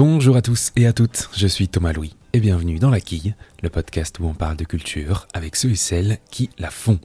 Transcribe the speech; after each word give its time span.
Bonjour 0.00 0.36
à 0.36 0.42
tous 0.42 0.70
et 0.76 0.86
à 0.86 0.92
toutes, 0.92 1.28
je 1.36 1.48
suis 1.48 1.66
Thomas 1.66 1.92
Louis 1.92 2.14
et 2.32 2.38
bienvenue 2.38 2.78
dans 2.78 2.88
La 2.88 3.00
Quille, 3.00 3.34
le 3.64 3.68
podcast 3.68 4.20
où 4.20 4.26
on 4.26 4.32
parle 4.32 4.56
de 4.56 4.62
culture 4.62 5.26
avec 5.34 5.56
ceux 5.56 5.70
et 5.70 5.74
celles 5.74 6.18
qui 6.30 6.50
la 6.56 6.70
font. 6.70 7.00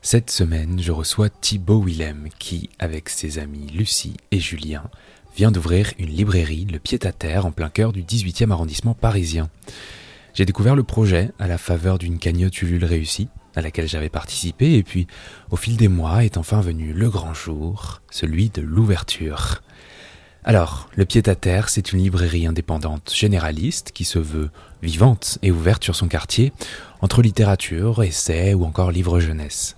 Cette 0.00 0.30
semaine, 0.30 0.80
je 0.80 0.90
reçois 0.90 1.28
Thibaut 1.28 1.82
Willem 1.82 2.30
qui, 2.38 2.70
avec 2.78 3.10
ses 3.10 3.38
amis 3.38 3.66
Lucie 3.66 4.16
et 4.30 4.40
Julien, 4.40 4.84
vient 5.36 5.50
d'ouvrir 5.50 5.92
une 5.98 6.08
librairie, 6.08 6.64
le 6.64 6.78
pied-à-terre, 6.78 7.44
en 7.44 7.50
plein 7.50 7.68
cœur 7.68 7.92
du 7.92 8.04
18e 8.04 8.52
arrondissement 8.52 8.94
parisien. 8.94 9.50
J'ai 10.32 10.46
découvert 10.46 10.76
le 10.76 10.84
projet 10.84 11.32
à 11.38 11.46
la 11.46 11.58
faveur 11.58 11.98
d'une 11.98 12.18
cagnotte 12.18 12.62
Ulule 12.62 12.86
réussie, 12.86 13.28
à 13.54 13.60
laquelle 13.60 13.86
j'avais 13.86 14.08
participé, 14.08 14.76
et 14.76 14.82
puis, 14.82 15.06
au 15.50 15.56
fil 15.56 15.76
des 15.76 15.88
mois, 15.88 16.24
est 16.24 16.38
enfin 16.38 16.62
venu 16.62 16.94
le 16.94 17.10
grand 17.10 17.34
jour, 17.34 18.00
celui 18.10 18.48
de 18.48 18.62
l'ouverture. 18.62 19.60
Alors, 20.44 20.88
le 20.94 21.04
pied-à-terre, 21.04 21.68
c'est 21.68 21.92
une 21.92 21.98
librairie 21.98 22.46
indépendante 22.46 23.12
généraliste 23.14 23.92
qui 23.92 24.04
se 24.04 24.18
veut 24.18 24.50
vivante 24.82 25.38
et 25.42 25.50
ouverte 25.50 25.84
sur 25.84 25.96
son 25.96 26.08
quartier, 26.08 26.52
entre 27.02 27.22
littérature, 27.22 28.02
essais 28.02 28.54
ou 28.54 28.64
encore 28.64 28.92
livres 28.92 29.20
jeunesse. 29.20 29.76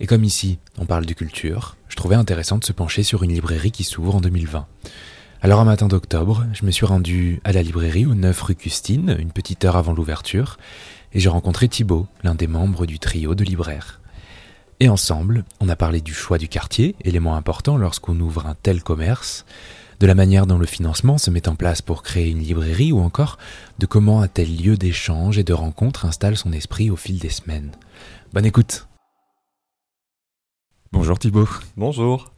Et 0.00 0.06
comme 0.06 0.24
ici, 0.24 0.58
on 0.78 0.86
parle 0.86 1.06
de 1.06 1.12
culture, 1.12 1.76
je 1.88 1.96
trouvais 1.96 2.16
intéressant 2.16 2.58
de 2.58 2.64
se 2.64 2.72
pencher 2.72 3.02
sur 3.02 3.22
une 3.22 3.32
librairie 3.32 3.70
qui 3.70 3.84
s'ouvre 3.84 4.16
en 4.16 4.20
2020. 4.20 4.66
Alors 5.42 5.60
un 5.60 5.64
matin 5.64 5.88
d'octobre, 5.88 6.46
je 6.52 6.64
me 6.64 6.70
suis 6.70 6.86
rendu 6.86 7.40
à 7.44 7.52
la 7.52 7.62
librairie 7.62 8.06
au 8.06 8.14
9 8.14 8.42
rue 8.42 8.54
Custine, 8.54 9.16
une 9.18 9.32
petite 9.32 9.64
heure 9.64 9.76
avant 9.76 9.92
l'ouverture, 9.92 10.56
et 11.12 11.20
j'ai 11.20 11.28
rencontré 11.28 11.68
Thibaut, 11.68 12.06
l'un 12.24 12.34
des 12.34 12.46
membres 12.46 12.86
du 12.86 12.98
trio 12.98 13.34
de 13.34 13.44
libraires. 13.44 14.00
Et 14.80 14.88
ensemble, 14.88 15.44
on 15.60 15.68
a 15.68 15.76
parlé 15.76 16.00
du 16.00 16.14
choix 16.14 16.38
du 16.38 16.48
quartier, 16.48 16.96
élément 17.04 17.36
important 17.36 17.76
lorsqu'on 17.76 18.18
ouvre 18.18 18.46
un 18.46 18.56
tel 18.60 18.82
commerce, 18.82 19.44
de 20.02 20.06
la 20.08 20.16
manière 20.16 20.48
dont 20.48 20.58
le 20.58 20.66
financement 20.66 21.16
se 21.16 21.30
met 21.30 21.48
en 21.48 21.54
place 21.54 21.80
pour 21.80 22.02
créer 22.02 22.28
une 22.28 22.40
librairie 22.40 22.90
ou 22.90 22.98
encore 22.98 23.38
de 23.78 23.86
comment 23.86 24.20
un 24.20 24.26
tel 24.26 24.60
lieu 24.60 24.76
d'échange 24.76 25.38
et 25.38 25.44
de 25.44 25.52
rencontre 25.52 26.06
installe 26.06 26.36
son 26.36 26.52
esprit 26.52 26.90
au 26.90 26.96
fil 26.96 27.20
des 27.20 27.28
semaines. 27.28 27.70
Bonne 28.32 28.44
écoute 28.44 28.88
Bonjour 30.90 31.20
Thibaut. 31.20 31.48
Bonjour. 31.76 32.32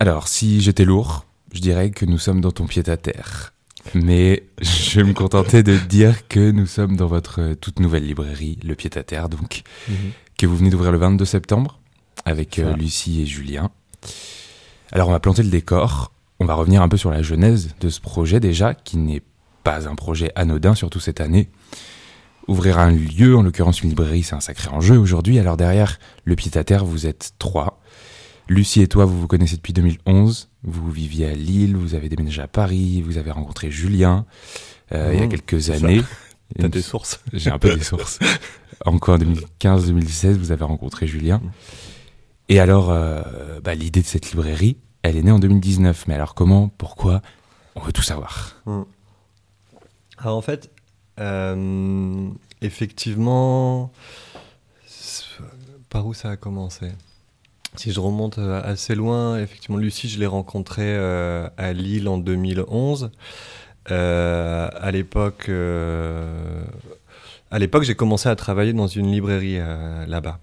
Alors, 0.00 0.26
si 0.26 0.62
j'étais 0.62 0.86
lourd, 0.86 1.26
je 1.52 1.60
dirais 1.60 1.90
que 1.90 2.06
nous 2.06 2.16
sommes 2.16 2.40
dans 2.40 2.50
ton 2.50 2.66
pied-à-terre. 2.66 3.52
Mais 3.92 4.44
je 4.62 4.98
vais 4.98 5.06
me 5.06 5.12
contenter 5.12 5.62
de 5.62 5.76
dire 5.76 6.26
que 6.28 6.50
nous 6.50 6.66
sommes 6.66 6.96
dans 6.96 7.08
votre 7.08 7.52
toute 7.60 7.78
nouvelle 7.78 8.06
librairie, 8.06 8.58
le 8.64 8.74
pied-à-terre, 8.74 9.28
donc, 9.28 9.64
mhm. 9.90 10.12
que 10.38 10.46
vous 10.46 10.56
venez 10.56 10.70
d'ouvrir 10.70 10.92
le 10.92 10.98
22 10.98 11.26
septembre 11.26 11.78
avec 12.24 12.58
euh, 12.58 12.72
Lucie 12.72 13.20
et 13.20 13.26
Julien. 13.26 13.70
Alors, 14.92 15.08
on 15.08 15.12
va 15.12 15.20
planter 15.20 15.42
le 15.42 15.50
décor. 15.50 16.10
On 16.38 16.44
va 16.44 16.54
revenir 16.54 16.82
un 16.82 16.88
peu 16.88 16.96
sur 16.96 17.10
la 17.10 17.22
genèse 17.22 17.74
de 17.80 17.88
ce 17.88 18.00
projet 18.00 18.40
déjà, 18.40 18.74
qui 18.74 18.98
n'est 18.98 19.22
pas 19.64 19.88
un 19.88 19.94
projet 19.94 20.30
anodin, 20.34 20.74
surtout 20.74 21.00
cette 21.00 21.20
année. 21.20 21.50
Ouvrir 22.46 22.78
un 22.78 22.92
lieu, 22.92 23.36
en 23.36 23.42
l'occurrence 23.42 23.82
une 23.82 23.88
librairie, 23.88 24.22
c'est 24.22 24.36
un 24.36 24.40
sacré 24.40 24.68
enjeu 24.68 24.96
aujourd'hui. 24.96 25.38
Alors 25.38 25.56
derrière 25.56 25.98
le 26.24 26.36
pied-à-terre, 26.36 26.84
vous 26.84 27.06
êtes 27.06 27.32
trois. 27.38 27.80
Lucie 28.48 28.82
et 28.82 28.86
toi, 28.86 29.04
vous 29.04 29.20
vous 29.20 29.26
connaissez 29.26 29.56
depuis 29.56 29.72
2011. 29.72 30.50
Vous 30.62 30.90
viviez 30.90 31.26
à 31.26 31.34
Lille, 31.34 31.76
vous 31.76 31.94
avez 31.94 32.08
déménagé 32.08 32.42
à 32.42 32.46
Paris, 32.46 33.02
vous 33.02 33.18
avez 33.18 33.32
rencontré 33.32 33.70
Julien 33.70 34.26
euh, 34.92 35.10
il 35.12 35.18
y 35.18 35.22
a 35.22 35.26
mmh, 35.26 35.30
quelques 35.30 35.70
années. 35.70 36.02
T'as 36.58 36.68
des 36.68 36.82
sources 36.82 37.20
J'ai 37.32 37.50
un 37.50 37.58
peu 37.58 37.74
des 37.74 37.82
sources. 37.82 38.20
Encore 38.84 39.16
en 39.16 39.18
2015-2016, 39.18 40.34
vous 40.34 40.52
avez 40.52 40.64
rencontré 40.64 41.08
Julien. 41.08 41.42
Et 42.48 42.60
alors, 42.60 42.90
euh, 42.90 43.22
bah, 43.64 43.74
l'idée 43.74 44.02
de 44.02 44.06
cette 44.06 44.30
librairie, 44.30 44.76
elle 45.08 45.16
est 45.16 45.22
née 45.22 45.32
en 45.32 45.38
2019. 45.38 46.06
Mais 46.08 46.14
alors 46.14 46.34
comment, 46.34 46.68
pourquoi 46.68 47.22
On 47.74 47.80
veut 47.80 47.92
tout 47.92 48.02
savoir. 48.02 48.56
Mmh. 48.66 48.82
Alors 50.18 50.36
en 50.36 50.42
fait, 50.42 50.70
euh, 51.20 52.28
effectivement, 52.62 53.90
par 55.88 56.06
où 56.06 56.14
ça 56.14 56.30
a 56.30 56.36
commencé? 56.36 56.92
Si 57.76 57.92
je 57.92 58.00
remonte 58.00 58.38
euh, 58.38 58.62
assez 58.64 58.94
loin, 58.94 59.38
effectivement, 59.38 59.76
Lucie, 59.76 60.08
je 60.08 60.18
l'ai 60.18 60.26
rencontrée 60.26 60.94
euh, 60.96 61.48
à 61.58 61.72
Lille 61.74 62.08
en 62.08 62.16
2011. 62.16 63.10
Euh, 63.90 64.68
à 64.72 64.90
l'époque, 64.90 65.50
à 67.50 67.58
l'époque, 67.58 67.82
j'ai 67.84 67.94
commencé 67.94 68.28
à 68.28 68.36
travailler 68.36 68.72
dans 68.72 68.86
une 68.86 69.12
librairie 69.12 69.58
là-bas, 70.06 70.38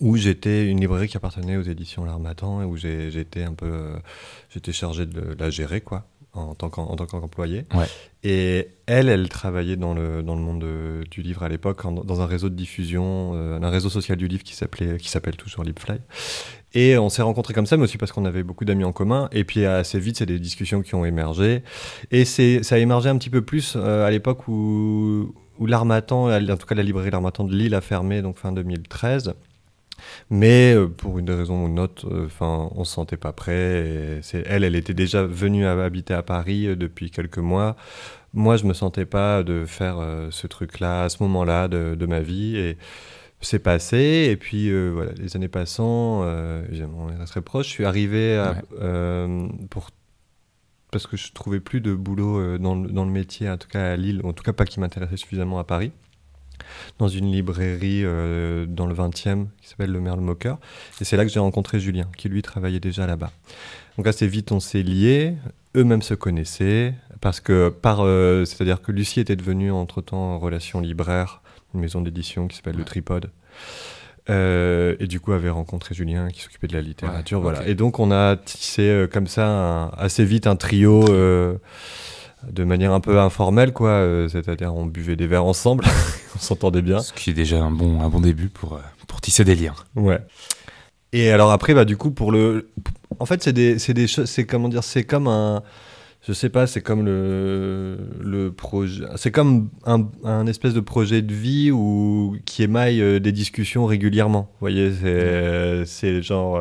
où 0.00 0.16
j'étais 0.16 0.66
une 0.66 0.80
librairie 0.80 1.08
qui 1.08 1.16
appartenait 1.16 1.56
aux 1.56 1.62
éditions 1.62 2.04
L'Armatan 2.04 2.62
et 2.62 2.64
où 2.64 2.76
j'étais 2.76 3.42
un 3.42 3.54
peu, 3.54 3.92
j'étais 4.50 4.72
chargé 4.72 5.06
de 5.06 5.36
la 5.38 5.50
gérer, 5.50 5.80
quoi 5.80 6.06
en 6.34 6.54
tant 6.54 6.68
qu'employé. 6.68 7.64
Et 8.22 8.68
elle, 8.86 9.08
elle 9.08 9.28
travaillait 9.28 9.76
dans 9.76 9.94
le, 9.94 10.22
dans 10.22 10.34
le 10.34 10.42
monde 10.42 10.64
du 11.10 11.22
livre 11.22 11.42
à 11.42 11.48
l'époque, 11.48 11.82
dans 11.84 12.20
un 12.20 12.26
réseau 12.26 12.48
de 12.48 12.54
diffusion, 12.54 13.32
euh, 13.34 13.60
un 13.60 13.70
réseau 13.70 13.88
social 13.88 14.18
du 14.18 14.26
livre 14.26 14.42
qui 14.42 14.54
s'appelait 14.54 14.98
qui 14.98 15.08
s'appelle 15.08 15.36
toujours 15.36 15.64
Libfly. 15.64 15.98
Et 16.72 16.98
on 16.98 17.08
s'est 17.08 17.22
rencontrés 17.22 17.54
comme 17.54 17.66
ça, 17.66 17.76
mais 17.76 17.84
aussi 17.84 17.98
parce 17.98 18.10
qu'on 18.10 18.24
avait 18.24 18.42
beaucoup 18.42 18.64
d'amis 18.64 18.84
en 18.84 18.92
commun. 18.92 19.28
Et 19.30 19.44
puis 19.44 19.64
assez 19.64 20.00
vite, 20.00 20.16
c'est 20.16 20.26
des 20.26 20.40
discussions 20.40 20.82
qui 20.82 20.94
ont 20.94 21.04
émergé. 21.04 21.62
Et 22.10 22.24
c'est 22.24 22.62
ça 22.62 22.74
a 22.74 22.78
émergé 22.78 23.08
un 23.08 23.18
petit 23.18 23.30
peu 23.30 23.42
plus 23.42 23.74
euh, 23.76 24.04
à 24.04 24.10
l'époque 24.10 24.48
où, 24.48 25.34
où 25.58 25.66
l'Armatan, 25.66 26.34
en 26.34 26.56
tout 26.56 26.66
cas 26.66 26.74
la 26.74 26.82
librairie 26.82 27.10
L'Armatan 27.10 27.44
de 27.44 27.54
Lille 27.54 27.74
a 27.74 27.80
fermé, 27.80 28.22
donc 28.22 28.38
fin 28.38 28.52
2013. 28.52 29.34
Mais 30.30 30.74
euh, 30.74 30.88
pour 30.88 31.18
une 31.18 31.30
raison 31.30 31.64
ou 31.64 31.68
une 31.68 31.80
autre, 31.80 32.08
euh, 32.10 32.26
enfin, 32.26 32.70
on 32.74 32.84
se 32.84 32.94
sentait 32.94 33.16
pas 33.16 33.32
prêt. 33.32 34.20
elle, 34.46 34.64
elle 34.64 34.74
était 34.74 34.94
déjà 34.94 35.24
venue 35.24 35.66
habiter 35.66 36.14
à 36.14 36.22
Paris 36.22 36.66
euh, 36.66 36.76
depuis 36.76 37.10
quelques 37.10 37.38
mois. 37.38 37.76
Moi, 38.32 38.56
je 38.56 38.64
me 38.64 38.74
sentais 38.74 39.06
pas 39.06 39.42
de 39.42 39.64
faire 39.64 39.96
ce 40.30 40.46
truc-là 40.48 41.04
à 41.04 41.08
ce 41.08 41.22
moment-là 41.22 41.68
de, 41.68 42.06
ma 42.06 42.20
vie. 42.20 42.56
Et 42.56 42.76
c'est 43.40 43.60
passé. 43.60 44.28
Et 44.28 44.36
puis, 44.36 44.72
voilà, 44.90 45.12
les 45.12 45.36
années 45.36 45.46
passant, 45.46 46.22
on 46.22 47.10
est 47.10 47.24
très 47.26 47.42
proche. 47.42 47.68
Je 47.68 47.72
suis 47.72 47.84
arrivé 47.84 48.42
pour 49.70 49.90
parce 50.90 51.06
que 51.06 51.16
je 51.16 51.32
trouvais 51.32 51.60
plus 51.60 51.80
de 51.80 51.94
boulot 51.94 52.58
dans 52.58 52.74
le, 52.74 52.88
dans 52.88 53.04
le 53.04 53.10
métier, 53.12 53.48
en 53.48 53.56
tout 53.56 53.68
cas 53.68 53.92
à 53.92 53.96
Lille, 53.96 54.20
en 54.24 54.32
tout 54.32 54.42
cas 54.42 54.52
pas 54.52 54.64
qui 54.64 54.80
m'intéressait 54.80 55.16
suffisamment 55.16 55.60
à 55.60 55.64
Paris 55.64 55.92
dans 56.98 57.08
une 57.08 57.30
librairie 57.30 58.02
euh, 58.04 58.66
dans 58.66 58.86
le 58.86 58.94
20e 58.94 59.46
qui 59.60 59.68
s'appelle 59.68 59.90
Le 59.90 60.00
Merle 60.00 60.20
Moqueur. 60.20 60.58
Et 61.00 61.04
c'est 61.04 61.16
là 61.16 61.24
que 61.24 61.30
j'ai 61.30 61.40
rencontré 61.40 61.80
Julien, 61.80 62.08
qui 62.16 62.28
lui 62.28 62.42
travaillait 62.42 62.80
déjà 62.80 63.06
là-bas. 63.06 63.30
Donc 63.96 64.06
assez 64.06 64.26
vite, 64.26 64.52
on 64.52 64.60
s'est 64.60 64.82
liés. 64.82 65.34
Eux-mêmes 65.76 66.02
se 66.02 66.14
connaissaient. 66.14 66.94
Parce 67.20 67.40
que, 67.40 67.68
par, 67.68 68.00
euh, 68.00 68.44
c'est-à-dire 68.44 68.82
que 68.82 68.92
Lucie 68.92 69.20
était 69.20 69.36
devenue 69.36 69.72
entre-temps 69.72 70.34
en 70.34 70.38
relation 70.38 70.80
libraire, 70.80 71.40
une 71.74 71.80
maison 71.80 72.00
d'édition 72.00 72.48
qui 72.48 72.56
s'appelle 72.56 72.76
Le 72.76 72.84
Tripode. 72.84 73.30
Euh, 74.30 74.96
et 75.00 75.06
du 75.06 75.20
coup 75.20 75.32
avait 75.32 75.50
rencontré 75.50 75.94
Julien 75.94 76.30
qui 76.30 76.40
s'occupait 76.40 76.66
de 76.66 76.72
la 76.72 76.80
littérature 76.80 77.42
voilà 77.42 77.68
et 77.68 77.74
donc 77.74 77.98
on 77.98 78.10
a 78.10 78.36
tissé 78.36 79.04
comme 79.12 79.26
ça 79.26 79.88
assez 79.98 80.24
vite 80.24 80.46
un 80.46 80.56
trio 80.56 81.04
de 82.50 82.64
manière 82.64 82.92
un 82.92 83.00
peu 83.00 83.18
informelle, 83.18 83.72
quoi. 83.72 83.90
Euh, 83.90 84.28
c'est-à-dire, 84.28 84.74
on 84.74 84.86
buvait 84.86 85.16
des 85.16 85.26
verres 85.26 85.44
ensemble, 85.44 85.84
on 86.36 86.38
s'entendait 86.38 86.82
bien. 86.82 87.00
Ce 87.00 87.12
qui 87.12 87.30
est 87.30 87.34
déjà 87.34 87.62
un 87.62 87.70
bon, 87.70 88.00
un 88.00 88.08
bon 88.08 88.20
début 88.20 88.48
pour, 88.48 88.74
euh, 88.74 88.80
pour 89.06 89.20
tisser 89.20 89.44
des 89.44 89.54
liens. 89.54 89.74
Ouais. 89.96 90.20
Et 91.12 91.30
alors 91.30 91.50
après, 91.50 91.74
bah, 91.74 91.84
du 91.84 91.96
coup, 91.96 92.10
pour 92.10 92.32
le. 92.32 92.70
En 93.18 93.26
fait, 93.26 93.42
c'est 93.42 93.52
des, 93.52 94.06
choses. 94.06 94.28
C'est 94.28 94.44
comment 94.44 94.68
dire 94.68 94.84
C'est 94.84 95.04
comme 95.04 95.28
un. 95.28 95.62
Je 96.26 96.32
sais 96.32 96.48
pas, 96.48 96.66
c'est 96.66 96.80
comme 96.80 97.04
le, 97.04 97.98
le 98.20 98.50
projet. 98.50 99.04
C'est 99.16 99.30
comme 99.30 99.68
un, 99.84 100.08
un, 100.24 100.46
espèce 100.46 100.72
de 100.72 100.80
projet 100.80 101.20
de 101.20 101.34
vie 101.34 101.70
où, 101.70 102.36
qui 102.46 102.62
émaille 102.62 103.02
euh, 103.02 103.20
des 103.20 103.30
discussions 103.30 103.84
régulièrement. 103.84 104.48
Vous 104.52 104.60
voyez, 104.60 104.90
c'est, 104.90 105.84
c'est 105.84 106.22
genre 106.22 106.58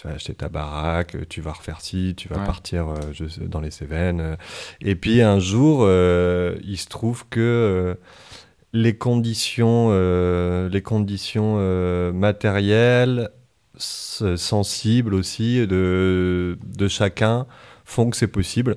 tu 0.00 0.08
vas 0.08 0.14
acheter 0.14 0.32
ta 0.32 0.48
baraque, 0.48 1.28
tu 1.28 1.42
vas 1.42 1.52
refaire 1.52 1.82
ci, 1.82 2.14
tu 2.16 2.28
vas 2.28 2.38
partir 2.38 2.88
euh, 2.88 3.46
dans 3.46 3.60
les 3.60 3.70
Cévennes. 3.70 4.20
Euh. 4.20 4.36
Et 4.80 4.94
puis 4.94 5.20
un 5.20 5.38
jour, 5.38 5.80
euh, 5.82 6.56
il 6.64 6.78
se 6.78 6.88
trouve 6.88 7.26
que 7.28 7.98
les 8.72 8.96
conditions, 8.96 9.90
les 9.90 10.82
conditions 10.82 11.56
matérielles, 12.12 13.28
sensibles 13.76 15.14
aussi 15.14 15.66
de, 15.66 16.58
de 16.64 16.88
chacun 16.88 17.46
font 17.84 18.08
que 18.08 18.16
c'est 18.16 18.26
possible. 18.26 18.76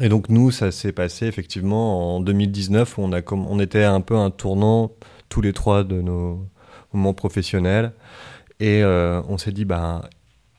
Et 0.00 0.08
donc 0.08 0.28
nous, 0.28 0.52
ça 0.52 0.70
s'est 0.70 0.92
passé 0.92 1.26
effectivement 1.26 2.16
en 2.16 2.20
2019 2.20 2.98
où 2.98 3.02
on, 3.02 3.12
a 3.12 3.22
comme, 3.22 3.46
on 3.46 3.58
était 3.58 3.84
un 3.84 4.02
peu 4.02 4.16
un 4.16 4.30
tournant 4.30 4.92
tous 5.28 5.40
les 5.40 5.52
trois 5.52 5.82
de 5.82 6.00
nos 6.00 6.46
moments 6.92 7.14
professionnels. 7.14 7.92
Et 8.60 8.84
on 8.84 9.36
s'est 9.36 9.52
dit, 9.52 9.64
bah, 9.64 10.02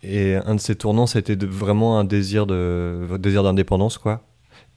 et 0.03 0.35
un 0.35 0.55
de 0.55 0.59
ces 0.59 0.75
tournants, 0.75 1.07
c'était 1.07 1.35
vraiment 1.35 1.99
un 1.99 2.03
désir 2.03 2.45
de 2.45 3.07
désir 3.17 3.43
d'indépendance, 3.43 3.97
quoi. 3.97 4.21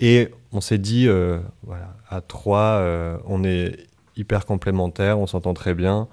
Et 0.01 0.29
on 0.53 0.61
s'est 0.61 0.79
dit, 0.79 1.09
euh, 1.09 1.39
voilà, 1.65 1.95
à 2.09 2.21
trois, 2.21 2.79
euh, 2.81 3.17
on 3.27 3.45
est 3.45 3.77
hyper 4.17 4.47
complémentaires, 4.47 5.19
on 5.19 5.27
s'entend 5.27 5.55
très 5.55 5.75
bien. 5.75 6.09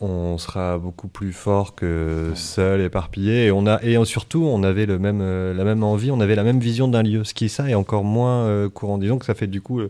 on 0.00 0.38
sera 0.38 0.78
beaucoup 0.78 1.08
plus 1.08 1.32
fort 1.32 1.74
que 1.74 2.30
seul, 2.36 2.80
éparpillé. 2.82 3.46
Et, 3.46 3.50
on 3.50 3.66
a, 3.66 3.82
et 3.82 4.02
surtout, 4.04 4.44
on 4.44 4.62
avait 4.62 4.86
le 4.86 4.98
même, 4.98 5.20
euh, 5.20 5.52
la 5.54 5.64
même 5.64 5.82
envie, 5.82 6.10
on 6.12 6.20
avait 6.20 6.36
la 6.36 6.44
même 6.44 6.60
vision 6.60 6.86
d'un 6.86 7.02
lieu. 7.02 7.24
Ce 7.24 7.34
qui, 7.34 7.48
ça, 7.48 7.68
est 7.68 7.74
encore 7.74 8.04
moins 8.04 8.68
courant. 8.70 8.98
Disons 8.98 9.18
que 9.18 9.26
ça 9.26 9.34
fait 9.34 9.48
du 9.48 9.60
coup, 9.60 9.80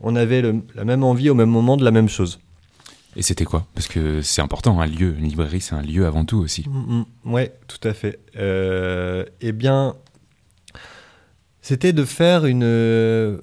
on 0.00 0.16
avait 0.16 0.42
la 0.74 0.84
même 0.84 1.02
envie 1.02 1.30
au 1.30 1.34
même 1.34 1.50
moment 1.50 1.76
de 1.76 1.84
la 1.84 1.90
même 1.90 2.08
chose. 2.08 2.38
Et 3.16 3.22
c'était 3.22 3.44
quoi? 3.44 3.66
Parce 3.74 3.88
que 3.88 4.22
c'est 4.22 4.40
important, 4.40 4.80
un 4.80 4.86
lieu, 4.86 5.16
une 5.18 5.24
librairie, 5.24 5.60
c'est 5.60 5.74
un 5.74 5.82
lieu 5.82 6.06
avant 6.06 6.24
tout 6.24 6.38
aussi. 6.38 6.64
Mm, 6.68 7.04
mm. 7.24 7.32
ouais, 7.32 7.52
tout 7.66 7.88
à 7.88 7.92
fait. 7.92 8.20
eh 8.34 9.52
bien, 9.52 9.96
c'était 11.60 11.92
de 11.92 12.04
faire 12.04 12.46
une 12.46 13.40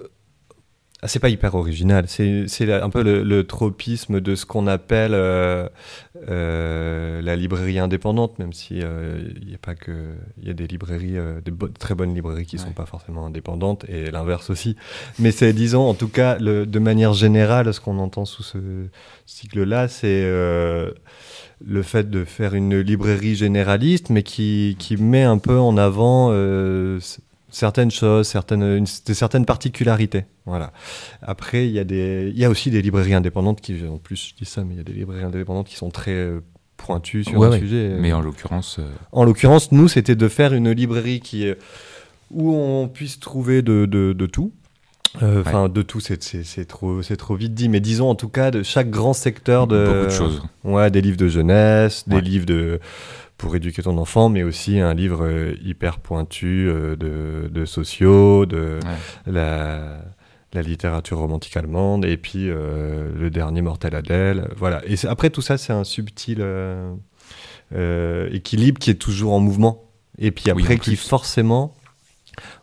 ah, 1.04 1.08
c'est 1.08 1.20
pas 1.20 1.30
hyper 1.30 1.54
original, 1.54 2.06
c'est 2.08 2.72
un 2.72 2.90
peu 2.90 3.04
le, 3.04 3.44
tropisme 3.44 4.20
de 4.20 4.34
ce 4.34 4.48
qu'on 4.48 4.66
appelle 4.66 5.14
euh, 5.14 5.70
euh, 6.28 7.22
la 7.22 7.36
librairie 7.36 7.78
indépendante, 7.78 8.40
même 8.40 8.52
si 8.52 8.78
il 8.78 8.84
euh, 8.84 9.22
n'y 9.46 9.54
a 9.54 9.60
pas 9.60 9.76
que 9.76 10.16
il 10.42 10.48
y 10.48 10.50
a 10.50 10.54
des 10.54 10.66
librairies, 10.66 11.18
des 11.46 11.52
très 11.80 11.94
bonnes 11.94 12.16
librairies 12.16 12.48
qui 12.48 12.56
ne 12.56 12.62
sont 12.62 12.72
pas 12.72 12.88
forcément 12.88 13.28
indépendantes 13.28 13.86
et 13.88 14.10
l'inverse 14.10 14.50
aussi. 14.50 14.76
Mais 15.20 15.30
c'est 15.30 15.54
disons 15.54 15.88
en 15.88 15.94
tout 15.94 16.08
cas 16.08 16.40
le, 16.40 16.66
de 16.66 16.80
manière 16.80 17.14
générale 17.14 17.72
ce 17.76 17.80
qu'on 17.80 18.00
entend 18.00 18.26
sous 18.26 18.42
ce 18.42 18.58
cycle-là, 19.28 19.88
c'est 19.88 20.24
le 20.24 21.82
fait 21.84 22.10
de 22.10 22.26
faire 22.26 22.56
une 22.56 22.80
librairie 22.80 23.36
généraliste, 23.36 24.10
mais 24.10 24.24
qui, 24.24 24.76
qui 24.80 24.98
met 24.98 25.24
un 25.24 25.38
peu 25.38 25.60
en 25.60 25.78
avant 25.78 26.32
certaines 27.58 27.92
choses, 27.92 28.28
certaines, 28.28 28.86
certaines 28.86 29.46
particularités. 29.46 30.26
Voilà. 30.46 30.72
Après, 31.22 31.68
il 31.68 31.74
y, 31.74 31.80
a 31.80 31.84
des, 31.84 32.32
il 32.34 32.40
y 32.40 32.46
a 32.46 32.50
aussi 32.50 32.72
des 32.72 32.82
librairies 32.82 33.14
indépendantes 33.14 33.62
qui, 33.62 33.86
en 33.86 33.98
plus, 33.98 34.30
je 34.30 34.36
dis 34.36 34.50
ça, 34.50 34.64
mais 34.64 34.76
il 34.76 34.78
y 34.78 34.82
a 34.82 34.84
des 34.84 34.94
librairies 34.94 35.26
indépendantes 35.26 35.68
qui 35.68 35.76
sont 35.76 35.90
très 35.90 36.12
euh, 36.12 36.42
pointues 36.78 37.24
sur 37.24 37.44
le 37.44 37.58
sujet. 37.58 37.98
Mais 38.00 38.14
en 38.14 38.22
l'occurrence. 38.22 38.78
Euh, 38.80 38.88
en 39.12 39.24
l'occurrence, 39.24 39.72
nous, 39.72 39.88
c'était 39.88 40.16
de 40.16 40.28
faire 40.28 40.54
une 40.54 40.72
librairie 40.72 41.20
qui, 41.20 41.52
où 42.32 42.54
on 42.54 42.88
puisse 42.88 43.20
trouver 43.20 43.62
de, 43.62 43.86
de, 43.86 44.14
de 44.14 44.26
tout. 44.26 44.54
Euh, 45.24 45.42
enfin, 45.42 45.68
de 45.68 45.82
tout, 45.82 46.00
c'est 46.00 46.66
trop, 46.68 47.02
trop 47.02 47.36
vite 47.36 47.54
dit, 47.54 47.70
mais 47.70 47.80
disons 47.80 48.10
en 48.10 48.16
tout 48.16 48.30
cas 48.30 48.52
de 48.52 48.62
chaque 48.62 48.90
grand 48.90 49.14
secteur 49.14 49.66
de. 49.66 49.86
Beaucoup 49.86 50.06
de 50.06 50.10
choses. 50.12 50.44
Ouais, 50.64 50.92
des 50.92 51.02
livres 51.02 51.18
de 51.18 51.28
jeunesse, 51.28 52.08
des 52.08 52.22
livres 52.22 52.46
de 52.46 52.80
pour 53.38 53.56
éduquer 53.56 53.84
ton 53.84 53.98
enfant, 53.98 54.30
mais 54.30 54.44
aussi 54.44 54.80
un 54.80 54.94
livre 54.94 55.24
euh, 55.24 55.56
hyper 55.64 56.00
pointu 56.00 56.68
euh, 56.68 56.96
de, 56.96 57.48
de, 57.50 57.66
sociaux, 57.66 58.46
de 58.46 58.80
la, 59.26 60.02
la, 60.54 60.62
littérature 60.62 61.20
romantique 61.20 61.56
allemande, 61.56 62.04
et 62.04 62.18
puis 62.18 62.50
euh, 62.50 63.12
le 63.16 63.30
dernier 63.30 63.62
Mortel 63.62 63.96
Adèle. 63.96 64.50
Voilà. 64.58 64.82
Et 64.88 64.96
après, 65.06 65.30
tout 65.30 65.42
ça, 65.42 65.58
c'est 65.58 65.74
un 65.74 65.84
subtil 65.84 66.44
équilibre 68.32 68.80
qui 68.80 68.90
est 68.90 69.00
toujours 69.00 69.34
en 69.34 69.40
mouvement. 69.40 69.84
Et 70.18 70.32
puis 70.32 70.50
après, 70.50 70.80
qui 70.80 70.96
forcément. 70.96 71.76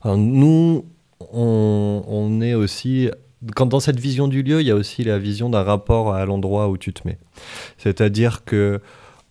nous, 0.04 0.84
on, 1.32 2.04
on 2.06 2.40
est 2.40 2.54
aussi 2.54 3.10
quand 3.54 3.66
dans 3.66 3.80
cette 3.80 4.00
vision 4.00 4.28
du 4.28 4.42
lieu, 4.42 4.60
il 4.60 4.66
y 4.66 4.70
a 4.70 4.74
aussi 4.74 5.04
la 5.04 5.18
vision 5.18 5.50
d'un 5.50 5.62
rapport 5.62 6.14
à 6.14 6.24
l'endroit 6.24 6.68
où 6.68 6.78
tu 6.78 6.92
te 6.92 7.06
mets. 7.06 7.18
C'est-à-dire 7.78 8.44
que 8.44 8.80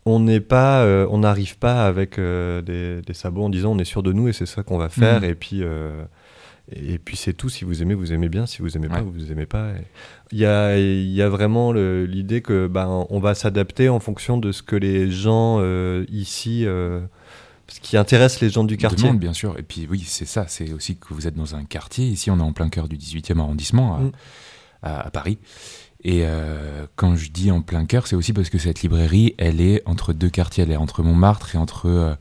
on 0.05 0.19
n'est 0.19 0.41
pas, 0.41 0.83
euh, 0.83 1.07
on 1.09 1.19
n'arrive 1.19 1.57
pas 1.57 1.85
avec 1.85 2.17
euh, 2.17 2.61
des, 2.61 3.13
sabots 3.13 3.43
en 3.43 3.49
disant 3.49 3.71
on 3.71 3.79
est 3.79 3.85
sûr 3.85 4.03
de 4.03 4.11
nous 4.11 4.27
et 4.27 4.33
c'est 4.33 4.45
ça 4.45 4.63
qu'on 4.63 4.77
va 4.77 4.89
faire 4.89 5.21
mhm. 5.21 5.29
et 5.29 5.35
puis 5.35 5.63
euh, 5.63 6.03
et 6.71 6.97
puis 6.97 7.17
c'est 7.17 7.33
tout. 7.33 7.49
Si 7.49 7.65
vous 7.65 7.81
aimez, 7.81 7.93
vous 7.93 8.13
aimez 8.13 8.29
bien. 8.29 8.45
Si 8.45 8.61
vous 8.61 8.77
aimez 8.77 8.87
pas, 8.87 9.01
vous 9.01 9.31
aimez 9.31 9.45
pas. 9.45 9.71
Il 10.31 10.39
y 10.39 10.45
a, 10.45 10.77
il 10.77 11.11
y 11.11 11.21
a 11.21 11.27
vraiment 11.27 11.73
l'idée 11.73 12.41
que 12.41 12.67
ben 12.67 13.05
on 13.09 13.19
va 13.19 13.35
s'adapter 13.35 13.89
en 13.89 13.99
fonction 13.99 14.37
de 14.37 14.51
ce 14.51 14.63
que 14.63 14.77
les 14.77 15.11
gens 15.11 15.61
ici 16.09 16.65
ce 17.67 17.79
qui 17.79 17.97
intéresse 17.97 18.39
les 18.39 18.49
gens 18.49 18.63
du 18.63 18.77
quartier. 18.77 19.07
Demande, 19.07 19.19
bien 19.19 19.33
sûr. 19.33 19.57
Et 19.57 19.63
puis 19.63 19.87
oui, 19.89 20.03
c'est 20.05 20.25
ça. 20.25 20.45
C'est 20.47 20.71
aussi 20.73 20.97
que 20.97 21.13
vous 21.13 21.27
êtes 21.27 21.35
dans 21.35 21.55
un 21.55 21.65
quartier. 21.65 22.05
Ici, 22.05 22.29
on 22.29 22.37
est 22.37 22.43
en 22.43 22.53
plein 22.53 22.69
cœur 22.69 22.87
du 22.87 22.97
18e 22.97 23.39
arrondissement 23.39 24.11
à, 24.83 25.07
mm. 25.07 25.11
Paris. 25.11 25.39
Et 26.03 26.21
euh, 26.23 26.85
quand 26.95 27.15
je 27.15 27.29
dis 27.29 27.51
en 27.51 27.61
plein 27.61 27.85
cœur, 27.85 28.07
c'est 28.07 28.15
aussi 28.15 28.33
parce 28.33 28.49
que 28.49 28.57
cette 28.57 28.81
librairie, 28.81 29.35
elle 29.37 29.61
est 29.61 29.81
entre 29.85 30.13
deux 30.13 30.29
quartiers. 30.29 30.63
Elle 30.63 30.71
est 30.71 30.77
entre 30.77 31.01
Montmartre 31.01 31.55
et 31.55 31.57
entre, 31.57 31.87
euh, 31.87 32.15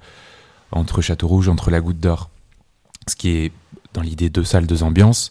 entre 0.70 1.02
Château-Rouge, 1.02 1.49
entre 1.49 1.70
la 1.70 1.81
Goutte 1.81 1.99
d'Or. 1.99 2.31
Ce 3.08 3.17
qui 3.17 3.31
est 3.31 3.52
dans 3.93 4.02
l'idée 4.02 4.31
deux 4.31 4.44
salles, 4.44 4.67
deux 4.67 4.84
ambiances. 4.84 5.31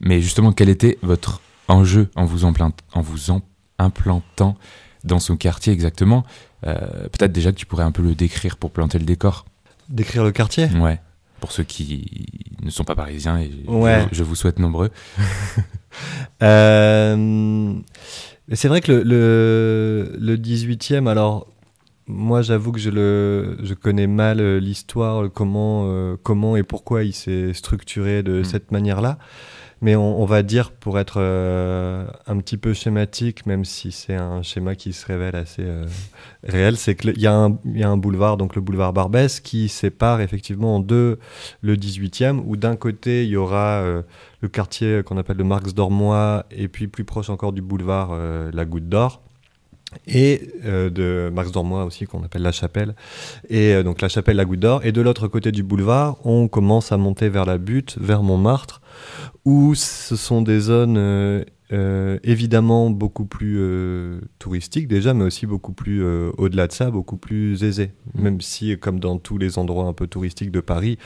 Mais 0.00 0.20
justement, 0.20 0.52
quel 0.52 0.68
était 0.68 0.98
votre 1.02 1.40
enjeu 1.68 2.10
en 2.16 2.26
vous, 2.26 2.44
en 2.44 3.00
vous 3.00 3.40
implantant 3.78 4.56
dans 5.04 5.18
son 5.18 5.36
quartier 5.36 5.72
exactement? 5.72 6.24
Euh, 6.66 7.08
Peut-être 7.08 7.32
déjà 7.32 7.50
que 7.50 7.56
tu 7.56 7.64
pourrais 7.64 7.84
un 7.84 7.92
peu 7.92 8.02
le 8.02 8.14
décrire 8.14 8.58
pour 8.58 8.70
planter 8.72 8.98
le 8.98 9.06
décor. 9.06 9.46
Décrire 9.88 10.22
le 10.22 10.32
quartier? 10.32 10.68
Ouais 10.78 11.00
pour 11.46 11.52
ceux 11.52 11.62
qui 11.62 12.26
ne 12.60 12.70
sont 12.70 12.82
pas 12.82 12.96
parisiens, 12.96 13.38
et 13.38 13.52
je, 14.10 14.24
vous 14.24 14.34
souhaite 14.34 14.58
nombreux. 14.58 14.90
euh, 16.42 17.72
c'est 18.52 18.66
vrai 18.66 18.80
que 18.80 18.90
le, 18.90 20.16
le, 20.18 20.36
18e, 20.36 21.06
alors 21.06 21.46
moi 22.08 22.42
j'avoue 22.42 22.72
que 22.72 22.80
je, 22.80 22.90
le, 22.90 23.58
je 23.62 23.74
connais 23.74 24.08
mal 24.08 24.40
euh, 24.40 24.58
l'histoire, 24.58 25.30
comment, 25.32 25.84
euh, 25.86 26.16
comment 26.20 26.56
et 26.56 26.64
pourquoi 26.64 27.04
il 27.04 27.12
s'est 27.12 27.52
structuré 27.54 28.24
de 28.24 28.40
mm. 28.40 28.44
cette 28.44 28.72
manière-là. 28.72 29.16
Mais 29.82 29.94
on, 29.94 30.24
va 30.24 30.42
dire, 30.42 30.70
pour 30.72 30.98
être 30.98 31.18
euh, 31.18 32.06
un 32.26 32.38
petit 32.38 32.56
peu 32.56 32.72
schématique, 32.72 33.44
même 33.44 33.66
si 33.66 33.92
c'est 33.92 34.14
un 34.14 34.42
schéma 34.42 34.74
qui 34.74 34.94
se 34.94 35.04
révèle 35.04 35.36
assez 35.36 35.64
euh, 35.64 35.84
réel, 36.44 36.78
c'est 36.78 36.94
qu'il 36.94 37.20
y, 37.20 37.26
a 37.26 37.34
un 37.34 37.96
boulevard, 37.98 38.38
donc 38.38 38.54
le 38.54 38.62
boulevard 38.62 38.94
Barbès, 38.94 39.38
qui 39.40 39.68
sépare 39.68 40.22
effectivement 40.22 40.76
en 40.76 40.80
deux 40.80 41.18
le 41.60 41.76
18e, 41.76 42.42
où 42.46 42.56
d'un 42.56 42.74
côté, 42.76 43.24
il 43.24 43.30
y 43.30 43.36
aura 43.36 43.82
euh, 43.82 44.02
le 44.40 44.48
quartier 44.48 45.02
qu'on 45.04 45.18
appelle 45.18 45.36
le 45.36 45.44
Marx 45.44 45.74
d'Ormois, 45.74 46.46
et 46.50 46.68
puis 46.68 46.88
plus 46.88 47.04
proche 47.04 47.28
encore 47.28 47.52
du 47.52 47.60
boulevard 47.60 48.16
la 48.52 48.64
Goutte 48.64 48.88
d'Or 48.88 49.25
et 50.06 50.50
de 50.64 51.30
Marx 51.32 51.52
d'Ormois 51.52 51.84
aussi 51.84 52.06
qu'on 52.06 52.22
appelle 52.22 52.42
la 52.42 52.52
Chapelle. 52.52 52.94
Et 53.48 53.82
donc 53.82 54.00
la 54.00 54.08
Chapelle 54.08 54.36
la 54.36 54.44
Goutte 54.44 54.60
d'Or. 54.60 54.80
Et 54.84 54.92
de 54.92 55.00
l'autre 55.00 55.28
côté 55.28 55.52
du 55.52 55.62
boulevard 55.62 56.16
on 56.24 56.48
commence 56.48 56.92
à 56.92 56.96
monter 56.96 57.28
vers 57.28 57.44
la 57.44 57.58
butte 57.58 57.96
vers 58.00 58.22
Montmartre 58.22 58.80
où 59.44 59.74
ce 59.74 60.16
sont 60.16 60.42
des 60.42 60.60
zones 60.60 61.44
euh, 61.72 61.96
euh, 61.96 62.18
évidemment 62.22 62.90
beaucoup 62.90 63.24
plus 63.24 63.56
euh, 63.58 64.20
touristiques 64.38 64.88
déjà, 64.88 65.14
mais 65.14 65.24
aussi 65.24 65.46
beaucoup 65.46 65.72
plus, 65.72 66.04
au-delà 66.36 66.66
de 66.66 66.72
ça, 66.72 66.90
beaucoup 66.90 67.16
plus 67.16 67.64
aisées. 67.64 67.92
Mmh. 68.14 68.22
Même 68.22 68.40
si, 68.40 68.76
comme 68.78 69.00
dans 69.00 69.18
tous 69.18 69.38
les 69.38 69.58
endroits 69.58 69.86
un 69.86 69.92
peu 69.92 70.06
touristiques 70.06 70.50
de 70.50 70.60
Paris, 70.60 70.98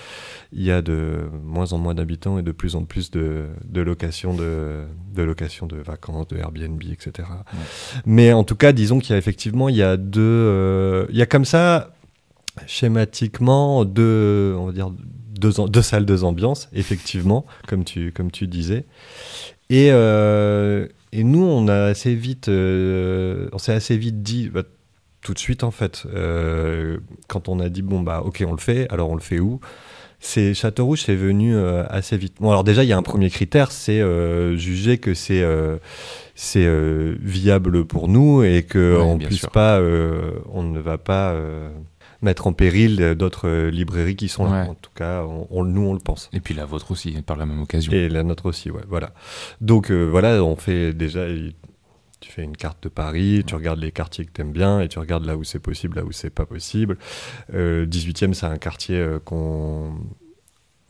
il 0.52 0.62
y 0.62 0.70
a 0.70 0.82
de 0.82 1.20
moins 1.44 1.72
en 1.72 1.78
moins 1.78 1.94
d'habitants 1.94 2.38
et 2.38 2.42
de 2.42 2.52
plus 2.52 2.76
en 2.76 2.84
plus 2.84 3.10
de, 3.10 3.46
de 3.64 3.80
locations 3.80 4.34
de, 4.34 4.84
de, 5.14 5.22
location 5.22 5.66
de 5.66 5.76
vacances, 5.76 6.28
de 6.28 6.36
Airbnb, 6.36 6.82
etc. 6.82 7.28
Mais 8.04 8.32
en 8.32 8.44
tout 8.44 8.56
cas, 8.56 8.72
disons 8.72 8.98
qu'il 8.98 9.12
y 9.12 9.14
a 9.14 9.18
effectivement, 9.18 9.68
il 9.68 9.76
y 9.76 9.82
a 9.82 9.96
deux... 9.96 11.06
il 11.10 11.16
y 11.16 11.22
a 11.22 11.26
comme 11.26 11.44
ça, 11.44 11.94
schématiquement, 12.66 13.84
deux, 13.84 14.54
on 14.58 14.66
va 14.66 14.72
dire, 14.72 14.90
deux, 15.40 15.82
salles, 15.82 16.04
deux 16.04 16.24
ambiances, 16.24 16.68
effectivement, 16.72 17.46
comme 17.66 17.84
tu, 17.84 18.12
comme 18.12 18.30
tu 18.30 18.46
disais. 18.46 18.84
Et, 19.70 19.90
euh, 19.92 20.88
et 21.12 21.22
nous, 21.22 21.44
on 21.44 21.68
a 21.68 21.84
assez 21.84 22.14
vite, 22.14 22.48
euh, 22.48 23.48
on 23.52 23.58
s'est 23.58 23.72
assez 23.72 23.96
vite 23.96 24.22
dit, 24.22 24.50
bah, 24.50 24.64
tout 25.22 25.32
de 25.32 25.38
suite 25.38 25.62
en 25.62 25.70
fait, 25.70 26.04
euh, 26.12 26.98
quand 27.28 27.48
on 27.48 27.60
a 27.60 27.68
dit 27.68 27.82
bon 27.82 28.00
bah 28.00 28.22
ok 28.24 28.42
on 28.48 28.52
le 28.52 28.58
fait, 28.58 28.90
alors 28.90 29.10
on 29.10 29.14
le 29.14 29.20
fait 29.20 29.38
où? 29.38 29.60
C'est 30.18 30.54
Château 30.54 30.86
Rouge, 30.86 31.02
c'est 31.04 31.14
venu 31.14 31.56
assez 31.58 32.16
vite. 32.16 32.36
Bon 32.40 32.50
alors 32.50 32.64
déjà 32.64 32.84
il 32.84 32.88
y 32.88 32.92
a 32.92 32.96
un 32.96 33.02
premier 33.02 33.28
critère, 33.28 33.70
c'est 33.70 34.02
juger 34.56 34.96
que 34.96 35.12
c'est 35.12 35.44
c'est 36.34 36.66
viable 37.20 37.84
pour 37.84 38.08
nous 38.08 38.42
et 38.42 38.62
que 38.62 38.98
on 38.98 39.18
puisse 39.18 39.46
pas, 39.46 39.78
on 40.52 40.62
ne 40.62 40.78
va 40.78 40.96
pas 40.96 41.36
mettre 42.22 42.46
en 42.46 42.52
péril 42.52 43.14
d'autres 43.16 43.68
librairies 43.68 44.16
qui 44.16 44.28
sont 44.28 44.50
là. 44.50 44.66
En 44.68 44.74
tout 44.74 44.90
cas, 44.94 45.24
on, 45.50 45.64
nous, 45.64 45.82
on 45.82 45.94
le 45.94 46.00
pense. 46.00 46.28
Et 46.32 46.40
puis 46.40 46.54
la 46.54 46.64
vôtre 46.64 46.90
aussi, 46.90 47.12
par 47.22 47.36
la 47.36 47.46
même 47.46 47.62
occasion. 47.62 47.92
Et 47.92 48.08
la 48.08 48.22
nôtre 48.22 48.46
aussi, 48.46 48.70
ouais, 48.70 48.82
voilà. 48.88 49.12
Donc 49.60 49.90
euh, 49.90 50.04
voilà, 50.04 50.42
on 50.42 50.56
fait 50.56 50.92
déjà, 50.92 51.26
tu 52.20 52.32
fais 52.32 52.42
une 52.42 52.56
carte 52.56 52.82
de 52.82 52.88
Paris, 52.88 53.42
tu 53.46 53.54
regardes 53.54 53.80
les 53.80 53.92
quartiers 53.92 54.24
que 54.24 54.32
tu 54.32 54.40
aimes 54.40 54.52
bien 54.52 54.80
et 54.80 54.88
tu 54.88 54.98
regardes 54.98 55.24
là 55.24 55.36
où 55.36 55.44
c'est 55.44 55.58
possible, 55.58 55.96
là 55.96 56.04
où 56.04 56.12
c'est 56.12 56.30
pas 56.30 56.46
possible. 56.46 56.98
Euh, 57.54 57.86
18e, 57.86 58.34
c'est 58.34 58.46
un 58.46 58.58
quartier 58.58 58.96
euh, 58.96 59.18
qu'on 59.18 59.94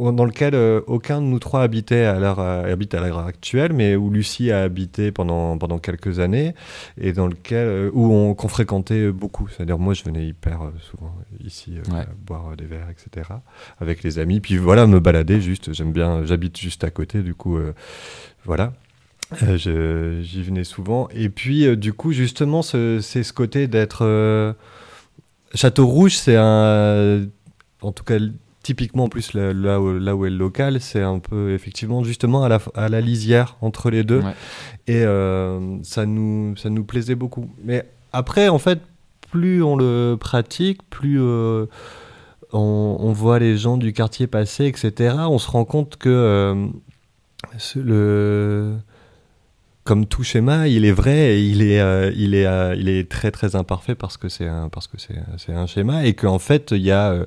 dans 0.00 0.24
lequel 0.24 0.54
euh, 0.54 0.80
aucun 0.86 1.20
de 1.20 1.26
nous 1.26 1.38
trois 1.38 1.62
habitait 1.62 2.04
à 2.04 2.18
l'heure, 2.18 2.40
euh, 2.40 2.72
habite 2.72 2.94
à 2.94 3.00
l'heure 3.00 3.18
actuelle, 3.18 3.72
mais 3.72 3.96
où 3.96 4.10
Lucie 4.10 4.50
a 4.50 4.62
habité 4.62 5.12
pendant, 5.12 5.58
pendant 5.58 5.78
quelques 5.78 6.18
années, 6.20 6.54
et 7.00 7.12
dans 7.12 7.26
lequel, 7.26 7.66
euh, 7.66 7.90
où 7.92 8.12
on, 8.12 8.34
qu'on 8.34 8.48
fréquentait 8.48 9.10
beaucoup. 9.12 9.48
C'est-à-dire, 9.48 9.78
moi, 9.78 9.94
je 9.94 10.02
venais 10.04 10.26
hyper 10.26 10.60
souvent 10.80 11.14
ici 11.44 11.78
boire 12.26 12.56
des 12.56 12.64
verres, 12.66 12.88
etc., 12.90 13.28
avec 13.80 14.02
les 14.02 14.18
amis. 14.18 14.40
Puis 14.40 14.56
voilà, 14.56 14.86
me 14.86 15.00
balader 15.00 15.40
juste. 15.40 15.72
J'aime 15.72 15.92
bien, 15.92 16.24
j'habite 16.24 16.58
juste 16.58 16.84
à 16.84 16.90
côté, 16.90 17.22
du 17.22 17.34
coup, 17.34 17.58
voilà. 18.44 18.72
Euh, 19.42 20.22
J'y 20.22 20.42
venais 20.42 20.64
souvent. 20.64 21.08
Et 21.14 21.28
puis, 21.28 21.66
euh, 21.66 21.76
du 21.76 21.92
coup, 21.92 22.12
justement, 22.12 22.62
c'est 22.62 23.00
ce 23.00 23.32
côté 23.32 23.68
d'être. 23.68 24.04
euh, 24.04 24.52
Château 25.54 25.86
Rouge, 25.86 26.16
c'est 26.16 26.36
un. 26.36 27.26
En 27.82 27.92
tout 27.92 28.04
cas, 28.04 28.18
typiquement, 28.62 29.04
en 29.04 29.08
plus, 29.08 29.32
là, 29.34 29.52
là 29.52 29.80
où, 29.80 29.98
là 29.98 30.14
où 30.14 30.26
est 30.26 30.30
le 30.30 30.36
local, 30.36 30.80
c'est 30.80 31.02
un 31.02 31.18
peu, 31.18 31.52
effectivement, 31.54 32.04
justement, 32.04 32.44
à 32.44 32.48
la, 32.48 32.58
à 32.74 32.88
la 32.88 33.00
lisière 33.00 33.56
entre 33.60 33.90
les 33.90 34.04
deux. 34.04 34.20
Ouais. 34.20 34.34
Et 34.86 35.02
euh, 35.04 35.76
ça, 35.82 36.06
nous, 36.06 36.56
ça 36.56 36.70
nous 36.70 36.84
plaisait 36.84 37.14
beaucoup. 37.14 37.50
Mais 37.64 37.86
après, 38.12 38.48
en 38.48 38.58
fait, 38.58 38.80
plus 39.30 39.62
on 39.62 39.76
le 39.76 40.16
pratique, 40.20 40.80
plus. 40.90 41.20
euh, 41.20 41.66
on, 42.52 42.96
on 42.98 43.12
voit 43.12 43.38
les 43.38 43.56
gens 43.56 43.76
du 43.76 43.92
quartier 43.92 44.26
passer, 44.26 44.66
etc. 44.66 45.14
On 45.28 45.38
se 45.38 45.48
rend 45.48 45.64
compte 45.64 45.96
que 45.96 46.08
euh, 46.08 46.66
le, 47.76 48.74
comme 49.84 50.06
tout 50.06 50.22
schéma, 50.24 50.68
il 50.68 50.84
est 50.84 50.92
vrai, 50.92 51.36
et 51.36 51.40
il 51.44 51.62
est, 51.62 51.80
euh, 51.80 52.10
il 52.16 52.34
est, 52.34 52.46
euh, 52.46 52.74
il 52.76 52.88
est 52.88 53.08
très 53.10 53.30
très 53.30 53.54
imparfait 53.56 53.94
parce 53.94 54.16
que 54.16 54.28
c'est 54.28 54.48
un, 54.48 54.68
parce 54.68 54.88
que 54.88 54.98
c'est, 54.98 55.14
c'est 55.38 55.52
un 55.52 55.66
schéma 55.66 56.04
et 56.04 56.14
qu'en 56.14 56.38
fait 56.38 56.72
il 56.72 56.82
y 56.82 56.90
a 56.90 57.24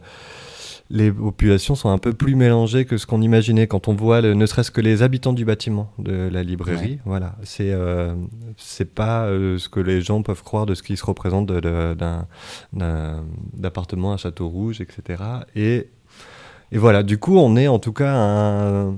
les 0.90 1.12
populations 1.12 1.76
sont 1.76 1.90
un 1.90 1.98
peu 1.98 2.14
plus 2.14 2.36
mélangées 2.36 2.86
que 2.86 2.98
ce 2.98 3.06
qu'on 3.08 3.22
imaginait 3.22 3.68
quand 3.68 3.88
on 3.88 3.94
voit 3.96 4.22
le- 4.22 4.34
ne 4.34 4.46
serait-ce 4.46 4.70
que 4.70 4.82
les 4.82 5.02
habitants 5.02 5.34
du 5.34 5.46
bâtiment 5.46 5.92
de 5.98 6.30
la 6.32 6.44
librairie. 6.44 7.00
Voilà, 7.06 7.36
c'est 7.44 7.72
euh, 7.72 8.14
c'est 8.58 8.94
pas 8.94 9.26
euh, 9.26 9.58
ce 9.58 9.70
que 9.70 9.80
les 9.80 10.02
gens 10.02 10.22
peuvent 10.22 10.44
croire 10.44 10.66
de 10.66 10.76
ce 10.76 10.84
qui 10.84 10.96
se 10.98 11.06
représente 11.06 11.48
d'un 11.52 12.28
d'appartement 13.54 14.14
à 14.14 14.18
Château 14.18 14.48
Rouge, 14.50 14.82
etc. 14.82 15.24
Et 15.56 15.90
et 16.72 16.78
voilà, 16.78 17.04
du 17.04 17.18
coup, 17.20 17.38
on 17.38 17.56
est 17.56 17.68
en 17.68 17.80
tout 17.80 17.94
cas 17.94 18.14
un. 18.16 18.96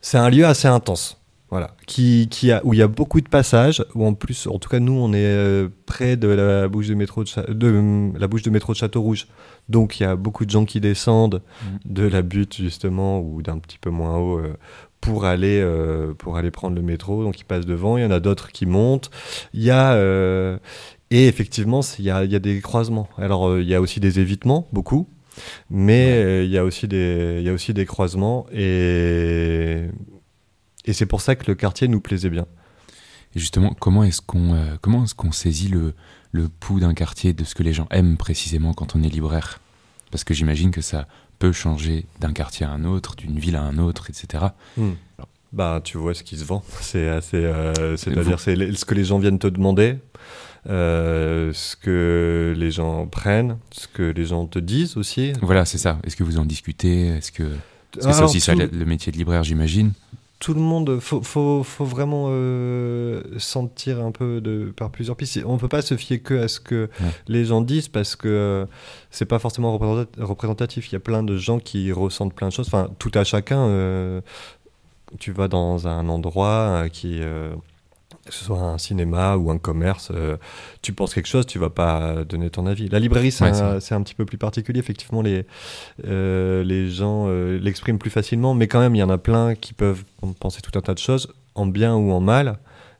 C'est 0.00 0.18
un 0.18 0.28
lieu 0.30 0.44
assez 0.46 0.68
intense. 0.68 1.20
Voilà. 1.48 1.76
Qui, 1.86 2.26
qui 2.28 2.50
a, 2.50 2.60
où 2.64 2.74
il 2.74 2.78
y 2.78 2.82
a 2.82 2.88
beaucoup 2.88 3.20
de 3.20 3.28
passages, 3.28 3.84
où 3.94 4.04
en 4.04 4.14
plus, 4.14 4.48
en 4.48 4.58
tout 4.58 4.68
cas, 4.68 4.80
nous, 4.80 4.92
on 4.94 5.12
est 5.12 5.18
euh, 5.18 5.68
près 5.86 6.16
de 6.16 6.26
la 6.26 6.66
bouche 6.66 6.88
de 6.88 6.94
métro 6.94 7.22
de, 7.22 7.28
Cha- 7.28 7.46
de, 7.46 7.68
hum, 7.68 8.16
la 8.18 8.26
bouche 8.26 8.42
de 8.42 8.50
métro 8.50 8.72
de 8.72 8.78
Château 8.78 9.00
Rouge. 9.00 9.28
Donc, 9.68 10.00
il 10.00 10.02
y 10.02 10.06
a 10.06 10.16
beaucoup 10.16 10.44
de 10.44 10.50
gens 10.50 10.64
qui 10.64 10.80
descendent 10.80 11.42
de 11.84 12.04
la 12.06 12.22
butte, 12.22 12.56
justement, 12.56 13.20
ou 13.20 13.42
d'un 13.42 13.58
petit 13.58 13.78
peu 13.78 13.90
moins 13.90 14.16
haut, 14.16 14.38
euh, 14.38 14.54
pour 15.00 15.24
aller, 15.24 15.60
euh, 15.62 16.14
pour 16.14 16.36
aller 16.36 16.50
prendre 16.50 16.74
le 16.74 16.82
métro. 16.82 17.22
Donc, 17.22 17.38
ils 17.38 17.44
passent 17.44 17.66
devant. 17.66 17.96
Il 17.96 18.02
y 18.02 18.06
en 18.06 18.10
a 18.10 18.20
d'autres 18.20 18.50
qui 18.50 18.66
montent. 18.66 19.10
Il 19.54 19.62
y 19.62 19.70
a. 19.70 19.92
euh, 19.92 20.58
et 21.12 21.28
effectivement, 21.28 21.80
il 22.00 22.04
y 22.04 22.10
a, 22.10 22.24
il 22.24 22.32
y 22.32 22.34
a 22.34 22.40
des 22.40 22.60
croisements. 22.60 23.08
Alors, 23.18 23.48
euh, 23.48 23.62
il 23.62 23.68
y 23.68 23.74
a 23.76 23.80
aussi 23.80 24.00
des 24.00 24.18
évitements, 24.18 24.66
beaucoup. 24.72 25.06
Mais 25.70 26.12
euh, 26.14 26.44
il 26.44 26.50
y 26.50 26.58
a 26.58 26.64
aussi 26.64 26.88
des, 26.88 27.36
il 27.38 27.46
y 27.46 27.48
a 27.48 27.52
aussi 27.52 27.72
des 27.74 27.84
croisements 27.86 28.46
et 28.52 29.82
et 30.86 30.92
c'est 30.92 31.06
pour 31.06 31.20
ça 31.20 31.34
que 31.36 31.46
le 31.46 31.54
quartier 31.54 31.88
nous 31.88 32.00
plaisait 32.00 32.30
bien. 32.30 32.46
Et 33.34 33.38
justement, 33.38 33.74
comment 33.78 34.04
est-ce 34.04 34.20
qu'on 34.22 34.54
euh, 34.54 34.76
comment 34.80 35.04
est-ce 35.04 35.14
qu'on 35.14 35.32
saisit 35.32 35.68
le, 35.68 35.94
le 36.32 36.48
pouls 36.48 36.80
d'un 36.80 36.94
quartier, 36.94 37.32
de 37.32 37.44
ce 37.44 37.54
que 37.54 37.62
les 37.62 37.72
gens 37.72 37.86
aiment 37.90 38.16
précisément 38.16 38.72
quand 38.72 38.96
on 38.96 39.02
est 39.02 39.08
libraire? 39.08 39.60
Parce 40.10 40.24
que 40.24 40.32
j'imagine 40.34 40.70
que 40.70 40.80
ça 40.80 41.06
peut 41.38 41.52
changer 41.52 42.06
d'un 42.20 42.32
quartier 42.32 42.64
à 42.64 42.70
un 42.70 42.84
autre, 42.84 43.14
d'une 43.16 43.38
ville 43.38 43.56
à 43.56 43.62
un 43.62 43.76
autre, 43.78 44.08
etc. 44.08 44.44
Bah, 45.52 45.80
tu 45.84 45.98
vois 45.98 46.14
ce 46.14 46.22
qui 46.22 46.36
se 46.38 46.44
vend. 46.44 46.62
C'est 46.80 47.08
assez, 47.08 47.36
euh, 47.36 47.96
c'est-à-dire 47.96 48.40
c'est 48.40 48.72
ce 48.74 48.84
que 48.84 48.94
les 48.94 49.04
gens 49.04 49.18
viennent 49.18 49.38
te 49.38 49.46
demander, 49.46 49.98
euh, 50.68 51.52
ce 51.52 51.76
que 51.76 52.54
les 52.56 52.70
gens 52.70 53.06
prennent, 53.06 53.58
ce 53.70 53.86
que 53.88 54.02
les 54.02 54.24
gens 54.26 54.46
te 54.46 54.58
disent 54.58 54.96
aussi. 54.96 55.32
Voilà, 55.42 55.64
c'est 55.64 55.78
ça. 55.78 55.98
Est-ce 56.04 56.16
que 56.16 56.24
vous 56.24 56.38
en 56.38 56.44
discutez? 56.46 57.08
Est-ce 57.08 57.32
que 57.32 57.52
c'est 57.98 58.08
aussi 58.24 58.40
ça 58.40 58.54
tout- 58.54 58.68
le 58.72 58.84
métier 58.84 59.12
de 59.12 59.16
libraire, 59.18 59.44
j'imagine? 59.44 59.92
Tout 60.38 60.52
le 60.52 60.60
monde, 60.60 60.98
faut, 61.00 61.22
faut, 61.22 61.62
faut 61.62 61.84
vraiment 61.86 62.26
euh, 62.28 63.22
sentir 63.38 64.00
un 64.04 64.12
peu 64.12 64.40
de, 64.42 64.72
par 64.76 64.90
plusieurs 64.90 65.16
pistes. 65.16 65.40
On 65.46 65.56
peut 65.56 65.68
pas 65.68 65.80
se 65.82 65.96
fier 65.96 66.20
que 66.20 66.34
à 66.42 66.48
ce 66.48 66.60
que 66.60 66.90
Ouais. 67.00 67.10
les 67.26 67.46
gens 67.46 67.62
disent 67.62 67.88
parce 67.88 68.16
que 68.16 68.28
euh, 68.28 68.66
c'est 69.10 69.24
pas 69.24 69.38
forcément 69.38 69.72
représenta- 69.76 70.22
représentatif. 70.22 70.90
Il 70.90 70.92
y 70.92 70.96
a 70.96 71.00
plein 71.00 71.22
de 71.22 71.36
gens 71.38 71.58
qui 71.58 71.90
ressentent 71.90 72.34
plein 72.34 72.48
de 72.48 72.52
choses. 72.52 72.66
Enfin, 72.68 72.90
tout 72.98 73.10
à 73.14 73.24
chacun. 73.24 73.60
euh, 73.68 74.20
tu 75.18 75.32
vas 75.32 75.48
dans 75.48 75.86
un 75.88 76.08
endroit 76.08 76.82
euh, 76.84 76.88
qui, 76.88 77.20
que 78.26 78.34
ce 78.34 78.44
soit 78.44 78.58
un 78.58 78.78
cinéma 78.78 79.36
ou 79.36 79.50
un 79.50 79.58
commerce, 79.58 80.10
euh, 80.14 80.36
tu 80.82 80.92
penses 80.92 81.14
quelque 81.14 81.28
chose, 81.28 81.46
tu 81.46 81.58
vas 81.58 81.70
pas 81.70 82.24
donner 82.24 82.50
ton 82.50 82.66
avis. 82.66 82.88
La 82.88 82.98
librairie, 82.98 83.30
c'est 83.30 83.44
Ouais, 83.44 83.52
un, 83.52 84.02
petit 84.02 84.14
peu 84.14 84.24
plus 84.24 84.38
particulier. 84.38 84.80
Effectivement, 84.80 85.22
les, 85.22 85.46
euh, 86.06 86.64
les 86.64 86.90
gens 86.90 87.26
euh, 87.28 87.58
l'expriment 87.58 87.98
plus 87.98 88.10
facilement, 88.10 88.54
mais 88.54 88.66
quand 88.66 88.80
même, 88.80 88.94
il 88.94 88.98
y 88.98 89.02
en 89.02 89.10
a 89.10 89.18
plein 89.18 89.54
qui 89.54 89.72
peuvent 89.72 90.04
penser 90.40 90.60
tout 90.60 90.76
un 90.78 90.82
tas 90.82 90.94
de 90.94 90.98
choses, 90.98 91.28
en 91.54 91.66
bien 91.66 91.94
ou 91.94 92.10
en 92.12 92.20
mal, 92.20 92.58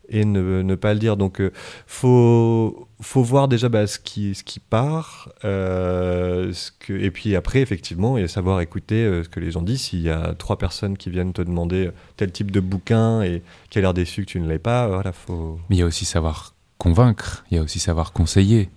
et 0.08 0.24
ne, 0.24 0.62
ne 0.62 0.74
pas 0.74 0.94
le 0.94 1.00
dire. 1.00 1.16
Donc, 1.16 1.42
faut, 1.86 2.85
faut 3.06 3.22
voir 3.22 3.46
déjà 3.48 3.68
bah, 3.68 3.86
ce, 3.86 3.98
qui, 3.98 4.34
ce 4.34 4.42
qui 4.44 4.58
part, 4.60 5.28
euh, 5.44 6.52
et 6.88 7.10
puis 7.10 7.36
après, 7.36 7.60
effectivement, 7.60 8.18
et 8.18 8.26
savoir 8.28 8.60
écouter 8.60 9.04
euh, 9.04 9.22
ce 9.22 9.28
que 9.28 9.40
les 9.40 9.50
gens 9.52 9.62
disent. 9.62 9.82
S'il 9.82 10.00
y 10.02 10.10
a 10.10 10.34
trois 10.34 10.58
personnes 10.58 10.96
qui 10.98 11.08
viennent 11.10 11.32
te 11.32 11.42
demander 11.42 11.90
tel 12.16 12.32
type 12.32 12.50
de 12.50 12.60
bouquin 12.60 13.22
et 13.22 13.42
qui 13.70 13.78
a 13.78 13.80
l'air 13.82 13.94
déçu 13.94 14.22
que 14.24 14.30
tu 14.30 14.40
ne 14.40 14.48
l'aies 14.48 14.58
pas, 14.58 14.88
voilà, 14.88 15.12
faut. 15.12 15.58
Mais 15.70 15.76
il 15.76 15.78
y 15.78 15.82
a 15.82 15.86
aussi 15.86 16.04
savoir 16.04 16.54
convaincre, 16.78 17.44
il 17.50 17.56
y 17.56 17.60
a 17.60 17.62
aussi 17.62 17.78
savoir 17.78 18.12
conseiller. 18.12 18.70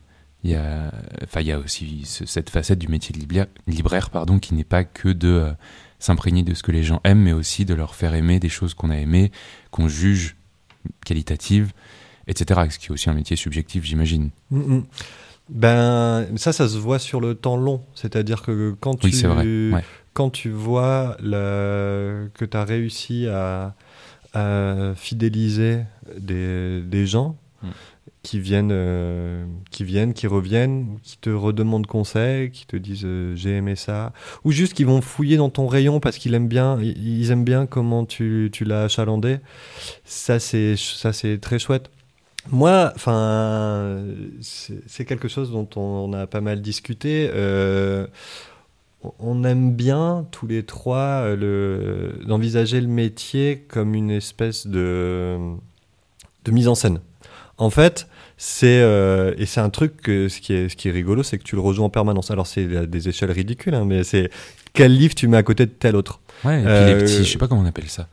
Il 0.43 0.51
y 0.51 0.55
a, 0.55 0.91
enfin, 1.23 1.41
il 1.41 1.47
y 1.47 1.51
a 1.51 1.59
aussi 1.59 2.03
ce- 2.05 2.25
cette 2.25 2.49
facette 2.49 2.79
du 2.79 2.87
métier 2.87 3.11
de 3.13 3.19
libraire, 3.19 3.47
libraire 3.67 4.09
pardon, 4.09 4.39
qui 4.39 4.53
n'est 4.53 4.63
pas 4.63 4.85
que 4.85 5.09
de 5.09 5.27
euh, 5.27 5.51
s'imprégner 5.99 6.43
de 6.43 6.53
ce 6.53 6.63
que 6.63 6.71
les 6.71 6.83
gens 6.83 7.01
aiment, 7.03 7.23
mais 7.23 7.33
aussi 7.33 7.65
de 7.65 7.73
leur 7.73 7.93
faire 7.93 8.13
aimer 8.13 8.39
des 8.39 8.47
choses 8.47 8.73
qu'on 8.73 8.89
a 8.89 8.95
aimées, 8.97 9.31
qu'on 9.71 9.89
juge 9.89 10.37
qualitatives, 11.05 11.73
etc. 12.29 12.61
Ce 12.69 12.79
qui 12.79 12.87
est 12.87 12.91
aussi 12.91 13.09
un 13.09 13.13
métier 13.13 13.35
subjectif, 13.35 13.83
j'imagine. 13.83 14.29
Mm, 14.51 14.75
mm. 14.75 14.83
Ben, 15.49 16.27
ça, 16.37 16.53
ça 16.53 16.69
se 16.69 16.77
voit 16.77 16.99
sur 16.99 17.19
le 17.19 17.33
temps 17.35 17.57
long. 17.57 17.81
C'est-à-dire 17.95 18.43
que 18.43 18.75
quand 18.79 18.95
tu, 18.95 19.07
Oui, 19.07 19.21
vrai. 19.23 19.43
Ouais. 19.73 19.83
quand 20.13 20.29
tu 20.29 20.49
vois 20.49 21.17
que 21.19 22.45
tu 22.45 22.55
as 22.57 22.63
réussi 22.63 23.27
à, 23.27 23.73
à 24.33 24.93
fidéliser 24.95 25.79
des, 26.17 26.81
des 26.81 27.07
gens 27.07 27.35
Mm. 27.61 27.67
qui, 28.23 28.39
viennent, 28.39 28.71
euh, 28.71 29.45
qui 29.69 29.83
viennent, 29.83 30.13
qui 30.13 30.27
reviennent, 30.27 30.97
qui 31.03 31.17
te 31.17 31.29
redemandent 31.29 31.87
conseil, 31.87 32.51
qui 32.51 32.65
te 32.65 32.77
disent 32.77 33.03
euh, 33.05 33.35
j'ai 33.35 33.57
aimé 33.57 33.75
ça, 33.75 34.13
ou 34.45 34.51
juste 34.51 34.73
qui 34.73 34.83
vont 34.85 35.01
fouiller 35.01 35.37
dans 35.37 35.49
ton 35.49 35.67
rayon 35.67 35.99
parce 35.99 36.17
qu'ils 36.17 36.33
aiment 36.33 36.47
bien, 36.47 36.79
ils 36.81 37.19
ils 37.19 37.31
aiment 37.31 37.43
bien 37.43 37.65
comment 37.65 38.05
tu, 38.05 38.49
tu 38.53 38.63
l'as 38.63 38.83
achalandé, 38.83 39.39
ça 40.05 40.39
c'est 40.39 40.75
ça 40.77 41.11
c'est 41.11 41.37
très 41.39 41.59
chouette. 41.59 41.89
Moi, 42.51 42.91
enfin, 42.95 44.03
c'est 44.41 45.05
quelque 45.05 45.27
chose 45.27 45.51
dont 45.51 45.67
on 45.75 46.13
a 46.13 46.25
pas 46.25 46.41
mal 46.41 46.61
discuté. 46.61 47.29
Euh, 47.33 48.07
on 49.19 49.43
aime 49.43 49.73
bien 49.73 50.25
tous 50.31 50.47
les 50.47 50.63
trois 50.63 51.35
le- 51.35 52.19
d'envisager 52.25 52.81
le 52.81 52.87
métier 52.87 53.65
comme 53.67 53.93
une 53.93 54.09
espèce 54.11 54.67
de, 54.67 55.37
de 56.45 56.51
mise 56.51 56.67
en 56.67 56.75
scène. 56.75 56.99
En 57.57 57.69
fait, 57.69 58.07
c'est 58.37 58.79
euh, 58.81 59.33
et 59.37 59.45
c'est 59.45 59.59
un 59.59 59.69
truc 59.69 59.97
que 60.01 60.27
ce 60.29 60.39
qui 60.41 60.53
est 60.53 60.69
ce 60.69 60.75
qui 60.75 60.87
est 60.87 60.91
rigolo, 60.91 61.23
c'est 61.23 61.37
que 61.37 61.43
tu 61.43 61.55
le 61.55 61.61
rejoues 61.61 61.83
en 61.83 61.89
permanence. 61.89 62.31
Alors 62.31 62.47
c'est 62.47 62.65
des 62.87 63.09
échelles 63.09 63.31
ridicules, 63.31 63.75
hein, 63.75 63.85
mais 63.85 64.03
c'est 64.03 64.31
quel 64.73 64.95
livre 64.97 65.13
tu 65.13 65.27
mets 65.27 65.37
à 65.37 65.43
côté 65.43 65.65
de 65.65 65.71
tel 65.71 65.95
autre. 65.95 66.19
Ouais, 66.45 66.59
et 66.61 66.63
puis 66.63 66.71
Euh, 66.71 66.97
les 66.97 67.03
petits, 67.03 67.23
je 67.25 67.31
sais 67.33 67.37
pas 67.37 67.47
comment 67.49 67.61
on 67.61 67.65
appelle 67.65 67.89
ça, 67.89 68.07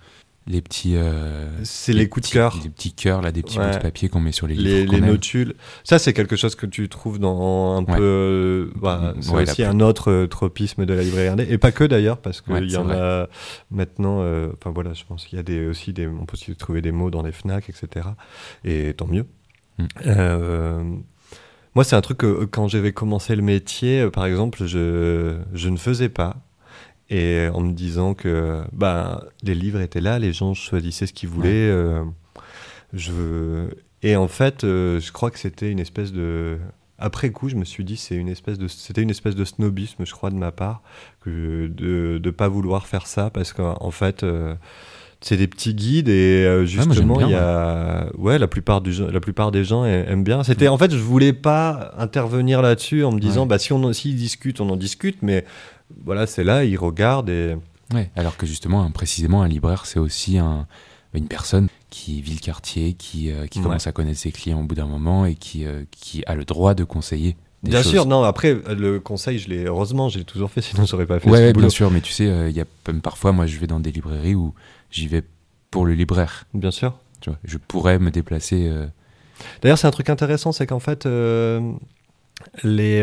les 0.46 0.60
petits. 0.60 0.94
euh, 0.96 1.48
C'est 1.64 1.92
les 1.92 2.08
coups 2.08 2.28
de 2.28 2.32
cœur. 2.32 2.58
Les 2.62 2.70
petits 2.70 2.92
cœurs, 2.92 3.20
là, 3.22 3.32
des 3.32 3.42
petits 3.42 3.58
Ouais. 3.58 3.68
bouts 3.70 3.76
de 3.78 3.82
papier 3.82 4.08
qu'on 4.08 4.20
met 4.20 4.32
sur 4.32 4.46
les 4.46 4.54
livres. 4.54 4.68
les, 4.92 5.00
les 5.00 5.00
notules. 5.00 5.54
Ça, 5.84 5.98
c'est 5.98 6.12
quelque 6.12 6.36
chose 6.36 6.54
que 6.54 6.66
tu 6.66 6.88
trouves 6.88 7.18
dans 7.18 7.76
un 7.76 7.84
Ouais. 7.84 7.96
peu. 7.96 8.02
euh, 8.02 8.70
bah, 8.80 9.14
Mm, 9.16 9.22
c'est 9.22 9.30
ouais, 9.32 9.42
aussi 9.42 9.64
un 9.64 9.80
autre 9.80 10.10
euh, 10.12 10.26
tropisme 10.26 10.86
de 10.86 10.94
la 10.94 11.02
librairie 11.02 11.28
indé. 11.28 11.46
Et 11.50 11.58
pas 11.58 11.72
que 11.72 11.84
d'ailleurs, 11.84 12.18
parce 12.18 12.40
qu'il 12.40 12.70
y 12.70 12.76
en 12.76 12.84
vrai. 12.84 12.96
a 12.96 13.28
maintenant. 13.70 14.18
Enfin 14.54 14.70
voilà, 14.72 14.92
je 14.94 15.04
pense 15.04 15.24
qu'il 15.26 15.36
y 15.36 15.40
a 15.40 15.42
des, 15.42 15.66
aussi 15.66 15.92
des. 15.92 16.06
On 16.06 16.26
peut 16.26 16.34
aussi 16.34 16.54
trouver 16.56 16.80
des 16.82 16.92
mots 16.92 17.10
dans 17.10 17.22
les 17.22 17.32
Fnac, 17.32 17.68
etc. 17.68 18.06
Et 18.64 18.94
tant 18.94 19.06
mieux. 19.06 19.26
Mm. 19.78 19.86
Moi, 21.74 21.84
c'est 21.84 21.96
un 21.96 22.00
truc 22.00 22.18
que 22.18 22.44
quand 22.46 22.68
j'avais 22.68 22.92
commencé 22.92 23.36
le 23.36 23.42
métier, 23.42 24.08
par 24.10 24.24
exemple, 24.24 24.64
je, 24.64 25.36
je 25.52 25.68
ne 25.68 25.76
faisais 25.76 26.08
pas. 26.08 26.36
Et 27.08 27.48
en 27.54 27.60
me 27.60 27.72
disant 27.72 28.14
que 28.14 28.62
bah, 28.72 29.24
les 29.42 29.54
livres 29.54 29.80
étaient 29.80 30.00
là, 30.00 30.18
les 30.18 30.32
gens 30.32 30.54
choisissaient 30.54 31.06
ce 31.06 31.12
qu'ils 31.12 31.28
voulaient. 31.28 31.48
euh, 31.70 32.02
je... 32.92 33.68
Et 34.02 34.16
en 34.16 34.28
fait, 34.28 34.64
euh, 34.64 35.00
je 35.00 35.10
crois 35.12 35.30
que 35.30 35.38
c'était 35.38 35.70
une 35.70 35.80
espèce 35.80 36.12
de. 36.12 36.58
Après 36.98 37.30
coup, 37.30 37.48
je 37.48 37.56
me 37.56 37.64
suis 37.64 37.84
dit, 37.84 37.96
c'est 37.96 38.14
une 38.14 38.28
espèce 38.28 38.58
de, 38.58 38.68
c'était 38.68 39.02
une 39.02 39.10
espèce 39.10 39.34
de 39.34 39.44
snobisme, 39.44 40.04
je 40.06 40.12
crois, 40.12 40.30
de 40.30 40.36
ma 40.36 40.50
part, 40.52 40.82
que 41.20 41.66
de 41.66 42.20
ne 42.24 42.30
pas 42.30 42.48
vouloir 42.48 42.86
faire 42.86 43.06
ça, 43.06 43.28
parce 43.30 43.52
qu'en 43.52 43.90
fait, 43.90 44.22
euh, 44.22 44.54
c'est 45.20 45.36
des 45.36 45.46
petits 45.46 45.74
guides 45.74 46.08
et 46.08 46.44
euh, 46.46 46.64
justement, 46.64 47.20
il 47.20 47.30
y 47.30 47.34
a, 47.34 48.06
ouais, 48.16 48.38
la 48.38 48.46
plupart 48.48 48.80
du, 48.80 48.92
la 49.10 49.20
plupart 49.20 49.50
des 49.52 49.64
gens 49.64 49.84
aiment 49.84 50.24
bien. 50.24 50.42
C'était, 50.42 50.68
en 50.68 50.78
fait, 50.78 50.90
je 50.92 50.96
voulais 50.98 51.32
pas 51.34 51.92
intervenir 51.98 52.62
là-dessus 52.62 53.04
en 53.04 53.12
me 53.12 53.20
disant, 53.20 53.42
Ouais. 53.42 53.48
bah 53.48 53.58
si 53.58 53.72
on, 53.72 53.82
en- 53.84 53.92
s'ils 53.92 54.16
discutent, 54.16 54.60
on 54.60 54.70
en 54.70 54.76
discute, 54.76 55.18
mais 55.22 55.44
voilà, 56.04 56.26
c'est 56.26 56.44
là, 56.44 56.64
ils 56.64 56.76
regardent 56.78 57.30
et 57.30 57.56
Ouais, 57.94 58.10
alors 58.16 58.36
que 58.36 58.46
justement, 58.46 58.90
précisément, 58.90 59.42
un 59.42 59.48
libraire, 59.48 59.86
c'est 59.86 60.00
aussi 60.00 60.38
un, 60.38 60.66
une 61.14 61.28
personne 61.28 61.68
qui 61.88 62.20
vit 62.20 62.34
le 62.34 62.40
quartier, 62.40 62.94
qui, 62.94 63.30
euh, 63.30 63.46
qui 63.46 63.60
Ouais. 63.60 63.64
commence 63.64 63.86
à 63.86 63.92
connaître 63.92 64.18
ses 64.18 64.32
clients 64.32 64.60
au 64.60 64.64
bout 64.64 64.74
d'un 64.74 64.86
moment 64.88 65.24
et 65.24 65.36
qui, 65.36 65.64
euh, 65.64 65.84
qui 65.92 66.24
a 66.26 66.34
le 66.34 66.44
droit 66.44 66.74
de 66.74 66.82
conseiller. 66.82 67.36
Des 67.62 67.70
Bien 67.70 67.82
choses. 67.82 67.92
sûr, 67.92 68.06
non, 68.06 68.24
après, 68.24 68.54
le 68.76 68.98
conseil, 68.98 69.38
je 69.38 69.48
l'ai, 69.48 69.64
heureusement, 69.66 70.08
j'ai 70.08 70.24
toujours 70.24 70.50
fait, 70.50 70.60
sinon 70.62 70.84
j'aurais 70.84 71.06
pas 71.06 71.20
fait 71.20 71.30
Ouais, 71.30 71.38
ce 71.48 71.52
boulot. 71.52 71.60
bien 71.60 71.68
sûr, 71.70 71.90
mais 71.92 72.00
tu 72.00 72.10
sais, 72.12 72.26
euh, 72.26 72.50
il 72.50 72.56
y 72.56 72.60
a 72.60 72.64
parfois, 73.04 73.30
moi, 73.30 73.46
je 73.46 73.56
vais 73.58 73.68
dans 73.68 73.78
des 73.78 73.92
librairies 73.92 74.34
où 74.34 74.52
j'y 74.90 75.06
vais 75.06 75.22
pour 75.70 75.86
le 75.86 75.94
libraire. 75.94 76.44
Bien 76.54 76.72
sûr. 76.72 76.98
Tu 77.20 77.30
vois, 77.30 77.38
je 77.44 77.56
pourrais 77.56 78.00
me 78.00 78.10
déplacer. 78.10 78.68
D'ailleurs, 79.62 79.78
c'est 79.78 79.86
un 79.86 79.90
truc 79.92 80.10
intéressant, 80.10 80.50
c'est 80.50 80.66
qu'en 80.66 80.80
fait, 80.80 81.06
les, 82.64 83.00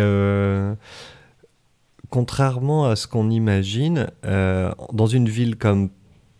contrairement 2.13 2.85
à 2.85 2.95
ce 2.95 3.07
qu'on 3.07 3.31
imagine, 3.31 4.05
euh, 4.23 4.71
dans 4.91 5.07
une 5.07 5.27
ville 5.27 5.55
comme 5.55 5.89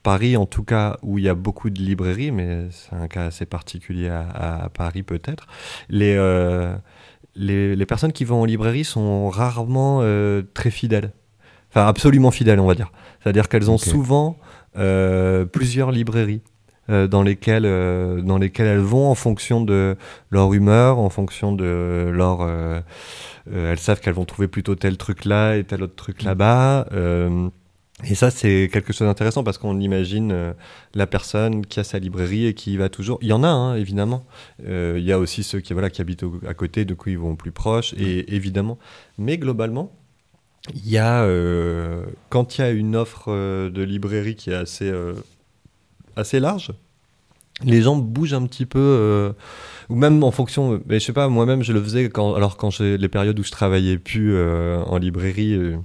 Paris, 0.04 0.38
en 0.38 0.46
tout 0.46 0.64
cas, 0.64 1.00
où 1.02 1.18
il 1.18 1.24
y 1.24 1.30
a 1.30 1.34
beaucoup 1.34 1.72
de 1.72 1.82
librairies, 1.82 2.30
mais 2.30 2.68
c'est 2.70 2.96
un 2.96 3.08
cas 3.08 3.26
assez 3.26 3.48
particulier 3.48 4.08
à, 4.08 4.70
Paris 4.72 5.02
peut-être, 5.02 5.48
les, 5.90 6.14
euh, 6.16 6.76
les, 7.34 7.76
les 7.76 7.86
personnes 7.88 8.12
qui 8.12 8.24
vont 8.24 8.42
en 8.42 8.46
librairie 8.46 8.84
sont 8.84 9.30
rarement 9.30 10.02
euh, 10.04 10.44
très 10.54 10.70
fidèles. 10.70 11.12
Enfin, 11.72 11.88
absolument 11.88 12.30
fidèles, 12.30 12.60
on 12.60 12.68
va 12.68 12.76
dire. 12.76 12.92
C'est-à-dire 13.24 13.50
qu'elles 13.50 13.72
ont 13.72 13.80
souvent 13.80 14.38
plusieurs 14.74 15.92
librairies. 15.92 16.44
Euh, 16.90 17.08
dans 17.08 17.24
lesquelles 17.24 17.66
euh, 17.66 18.22
dans 18.22 18.38
lesquelles 18.38 18.68
elles 18.68 18.80
vont 18.80 19.08
en 19.10 19.16
fonction 19.16 19.62
de 19.62 19.96
leur 20.32 20.54
humeur, 20.54 21.00
en 21.00 21.10
fonction 21.10 21.54
de 21.54 22.10
leur 22.14 22.40
euh, 22.42 22.82
elles 23.54 23.80
savent 23.80 24.00
qu'elles 24.02 24.14
vont 24.14 24.26
trouver 24.26 24.48
plutôt 24.48 24.76
tel 24.76 24.98
truc 24.98 25.26
là 25.26 25.56
et 25.56 25.64
tel 25.64 25.84
autre 25.84 25.96
truc 25.96 26.24
là-bas. 26.24 26.88
euh, 26.94 27.50
et 28.06 28.16
ça, 28.16 28.32
c'est 28.32 28.70
quelque 28.74 28.92
chose 28.92 29.08
d'intéressant 29.08 29.44
parce 29.46 29.58
qu'on 29.58 29.80
imagine 29.80 30.54
la 30.94 31.08
personne 31.08 31.66
qui 31.66 31.80
a 31.80 31.86
sa 31.86 32.00
librairie 32.00 32.48
et 32.48 32.54
qui 32.54 32.74
y 32.74 32.78
va 32.78 32.90
toujours. 32.90 33.18
Il 33.22 33.30
y 33.30 33.34
en 33.34 33.44
a, 33.44 33.48
hein, 33.48 33.76
évidemment. 33.76 34.26
Il 34.68 35.00
y 35.00 35.12
a 35.14 35.20
aussi 35.20 35.42
ceux 35.44 35.62
qui, 35.62 35.72
voilà, 35.72 35.90
qui 35.90 36.02
habitent 36.02 36.24
au- 36.24 36.42
à 36.46 36.54
côté, 36.54 36.84
du 36.84 36.96
coup, 36.98 37.10
ils 37.12 37.18
vont 37.20 37.36
plus 37.38 37.52
proches, 37.52 37.94
et 37.94 38.36
évidemment. 38.36 38.78
Mais 39.18 39.38
globalement, 39.38 39.94
il 40.74 40.90
y 40.90 40.98
a, 40.98 41.24
euh, 41.24 42.04
quand 42.30 42.58
il 42.58 42.62
y 42.62 42.64
a 42.64 42.72
une 42.72 42.96
offre 42.96 43.26
euh, 43.30 43.70
de 43.70 43.84
librairie 43.84 44.36
qui 44.36 44.50
est 44.50 44.56
assez, 44.56 44.90
euh, 44.90 45.14
assez 46.16 46.40
large, 46.40 46.72
les 47.64 47.82
gens 47.82 47.96
bougent 47.96 48.34
un 48.34 48.46
petit 48.48 48.66
peu, 48.66 48.80
euh, 48.80 49.32
ou 49.90 49.96
même 49.96 50.24
en 50.24 50.32
fonction. 50.32 50.82
Mais 50.88 51.00
je 51.00 51.06
sais 51.06 51.14
pas, 51.14 51.28
moi-même, 51.30 51.64
je 51.64 51.72
le 51.74 51.82
faisais 51.82 52.10
quand, 52.10 52.34
alors 52.36 52.58
quand 52.58 52.70
j'ai 52.72 52.98
les 52.98 53.10
périodes 53.10 53.40
où 53.40 53.44
je 53.44 53.52
travaillais 53.52 53.98
plus 53.98 54.34
euh, 54.36 54.82
en 54.86 54.98
librairie. 54.98 55.54
euh, 55.54 55.78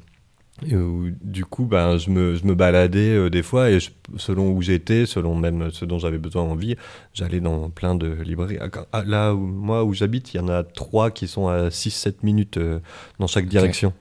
et 0.66 0.74
où, 0.74 1.10
du 1.22 1.44
coup, 1.44 1.66
ben, 1.66 1.98
je, 1.98 2.10
me, 2.10 2.34
je 2.34 2.44
me 2.44 2.52
baladais 2.56 3.10
euh, 3.14 3.30
des 3.30 3.44
fois 3.44 3.70
et 3.70 3.78
je- 3.78 3.90
selon 4.16 4.50
où 4.50 4.60
j'étais, 4.60 5.06
selon 5.06 5.36
même 5.36 5.70
ce 5.70 5.84
dont 5.84 6.00
j'avais 6.00 6.18
besoin 6.18 6.42
envie, 6.42 6.74
j'allais 7.14 7.38
dans 7.38 7.70
plein 7.70 7.94
de 7.94 8.08
librairies. 8.24 8.58
Ah, 8.60 8.66
ah, 8.90 9.04
Là, 9.06 9.34
où, 9.36 9.38
moi 9.46 9.84
où 9.84 9.94
j'habite, 9.94 10.34
il 10.34 10.38
y 10.38 10.40
en 10.40 10.48
a 10.48 10.64
trois 10.64 11.12
qui 11.12 11.28
sont 11.28 11.46
à 11.46 11.68
6-7 11.68 12.14
minutes 12.24 12.56
euh, 12.56 12.80
dans 13.20 13.28
chaque 13.28 13.46
direction. 13.46 13.92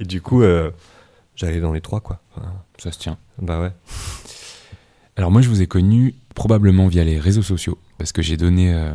Et 0.00 0.04
du 0.06 0.22
coup, 0.22 0.40
euh, 0.42 0.70
j'allais 1.36 1.60
dans 1.60 1.74
les 1.74 1.82
trois, 1.82 2.00
quoi. 2.00 2.20
Enfin, 2.36 2.54
ça 2.78 2.90
se 2.90 2.98
tient. 2.98 3.18
bah 3.42 3.60
ouais. 3.60 3.72
Alors 5.18 5.32
moi, 5.32 5.42
je 5.42 5.48
vous 5.48 5.60
ai 5.62 5.66
connu 5.66 6.14
probablement 6.36 6.86
via 6.86 7.02
les 7.02 7.18
réseaux 7.18 7.42
sociaux, 7.42 7.76
parce 7.98 8.12
que 8.12 8.22
j'ai 8.22 8.36
donné 8.36 8.72
euh, 8.72 8.94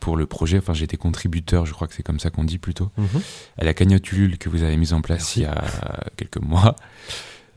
pour 0.00 0.16
le 0.16 0.26
projet, 0.26 0.58
enfin 0.58 0.74
j'étais 0.74 0.96
contributeur, 0.96 1.64
je 1.64 1.72
crois 1.72 1.86
que 1.86 1.94
c'est 1.94 2.02
comme 2.02 2.18
ça 2.18 2.30
qu'on 2.30 2.42
dit 2.42 2.58
plutôt, 2.58 2.90
à 3.56 3.62
la 3.62 3.72
cagnotte 3.72 4.10
Ulule 4.10 4.36
que 4.36 4.48
vous 4.48 4.64
avez 4.64 4.76
mise 4.76 4.92
en 4.92 5.00
place 5.00 5.36
Merci. 5.36 5.40
il 5.40 5.42
y 5.44 5.46
a 5.46 6.10
quelques 6.16 6.40
mois. 6.40 6.74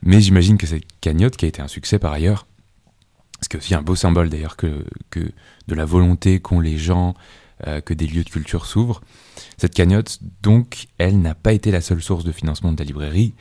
Mais 0.04 0.20
j'imagine 0.20 0.58
que 0.58 0.66
cette 0.68 0.84
cagnotte, 1.00 1.36
qui 1.36 1.44
a 1.44 1.48
été 1.48 1.60
un 1.60 1.66
succès 1.66 1.98
par 1.98 2.12
ailleurs, 2.12 2.46
ce 3.42 3.48
qui 3.48 3.56
est 3.56 3.58
aussi 3.58 3.74
un 3.74 3.82
beau 3.82 3.96
symbole 3.96 4.30
d'ailleurs 4.30 4.56
que, 4.56 4.86
que 5.10 5.32
de 5.66 5.74
la 5.74 5.84
volonté 5.84 6.38
qu'ont 6.38 6.60
les 6.60 6.78
gens, 6.78 7.14
euh, 7.66 7.80
que 7.80 7.94
des 7.94 8.06
lieux 8.06 8.24
de 8.24 8.30
culture 8.30 8.66
s'ouvrent, 8.66 9.00
cette 9.58 9.74
cagnotte, 9.74 10.18
donc, 10.42 10.86
elle 10.98 11.20
n'a 11.20 11.34
pas 11.34 11.52
été 11.52 11.70
la 11.70 11.80
seule 11.80 12.02
source 12.02 12.24
de 12.24 12.32
financement 12.32 12.72
de 12.72 12.78
la 12.78 12.84
librairie. 12.84 13.34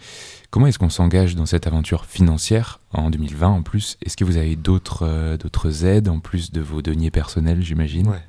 Comment 0.50 0.68
est-ce 0.68 0.78
qu'on 0.80 0.90
s'engage 0.90 1.36
dans 1.36 1.46
cette 1.48 1.66
aventure 1.68 2.06
financière 2.06 2.80
en 2.92 3.10
2020 3.10 3.48
en 3.48 3.64
plus? 3.64 3.98
Est-ce 4.06 4.16
que 4.18 4.24
vous 4.24 4.38
avez 4.38 4.56
d'autres 4.56 5.04
euh, 5.04 5.38
d'autres 5.38 5.86
aides 5.86 6.10
en 6.10 6.20
plus 6.20 6.52
de 6.52 6.62
vos 6.62 6.82
deniers 6.82 7.10
personnels, 7.12 7.62
j'imagine? 7.64 8.08
Ouais. 8.08 8.22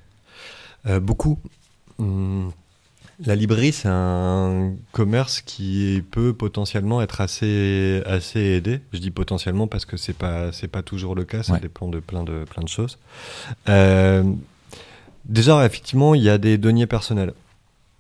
Euh, 0.87 1.01
beaucoup. 1.01 1.38
Hum, 1.99 2.51
La 3.25 3.37
librairie, 3.37 3.73
c'est 3.73 3.88
un 3.90 4.73
commerce 4.92 5.40
qui 5.40 6.03
peut 6.11 6.33
potentiellement 6.33 7.01
être 7.03 7.20
assez, 7.20 8.03
assez 8.07 8.40
aidé. 8.40 8.81
Je 8.92 8.99
dis 8.99 9.11
potentiellement 9.12 9.66
parce 9.68 9.85
que 9.85 9.97
c'est 9.97 10.16
pas, 10.16 10.51
c'est 10.51 10.66
pas 10.68 10.83
toujours 10.83 11.14
le 11.14 11.25
cas. 11.25 11.42
Ça 11.44 11.53
Ouais. 11.55 11.61
dépend 11.61 11.88
de 11.88 12.01
plein 12.01 12.25
de, 12.25 12.44
plein 12.44 12.62
de 12.64 12.68
choses. 12.68 12.99
Euh, 13.68 14.25
déjà, 15.27 15.65
effectivement, 15.65 16.15
il 16.15 16.23
y 16.23 16.31
a 16.31 16.39
des 16.39 16.59
deniers 16.59 16.87
personnels. 16.87 17.33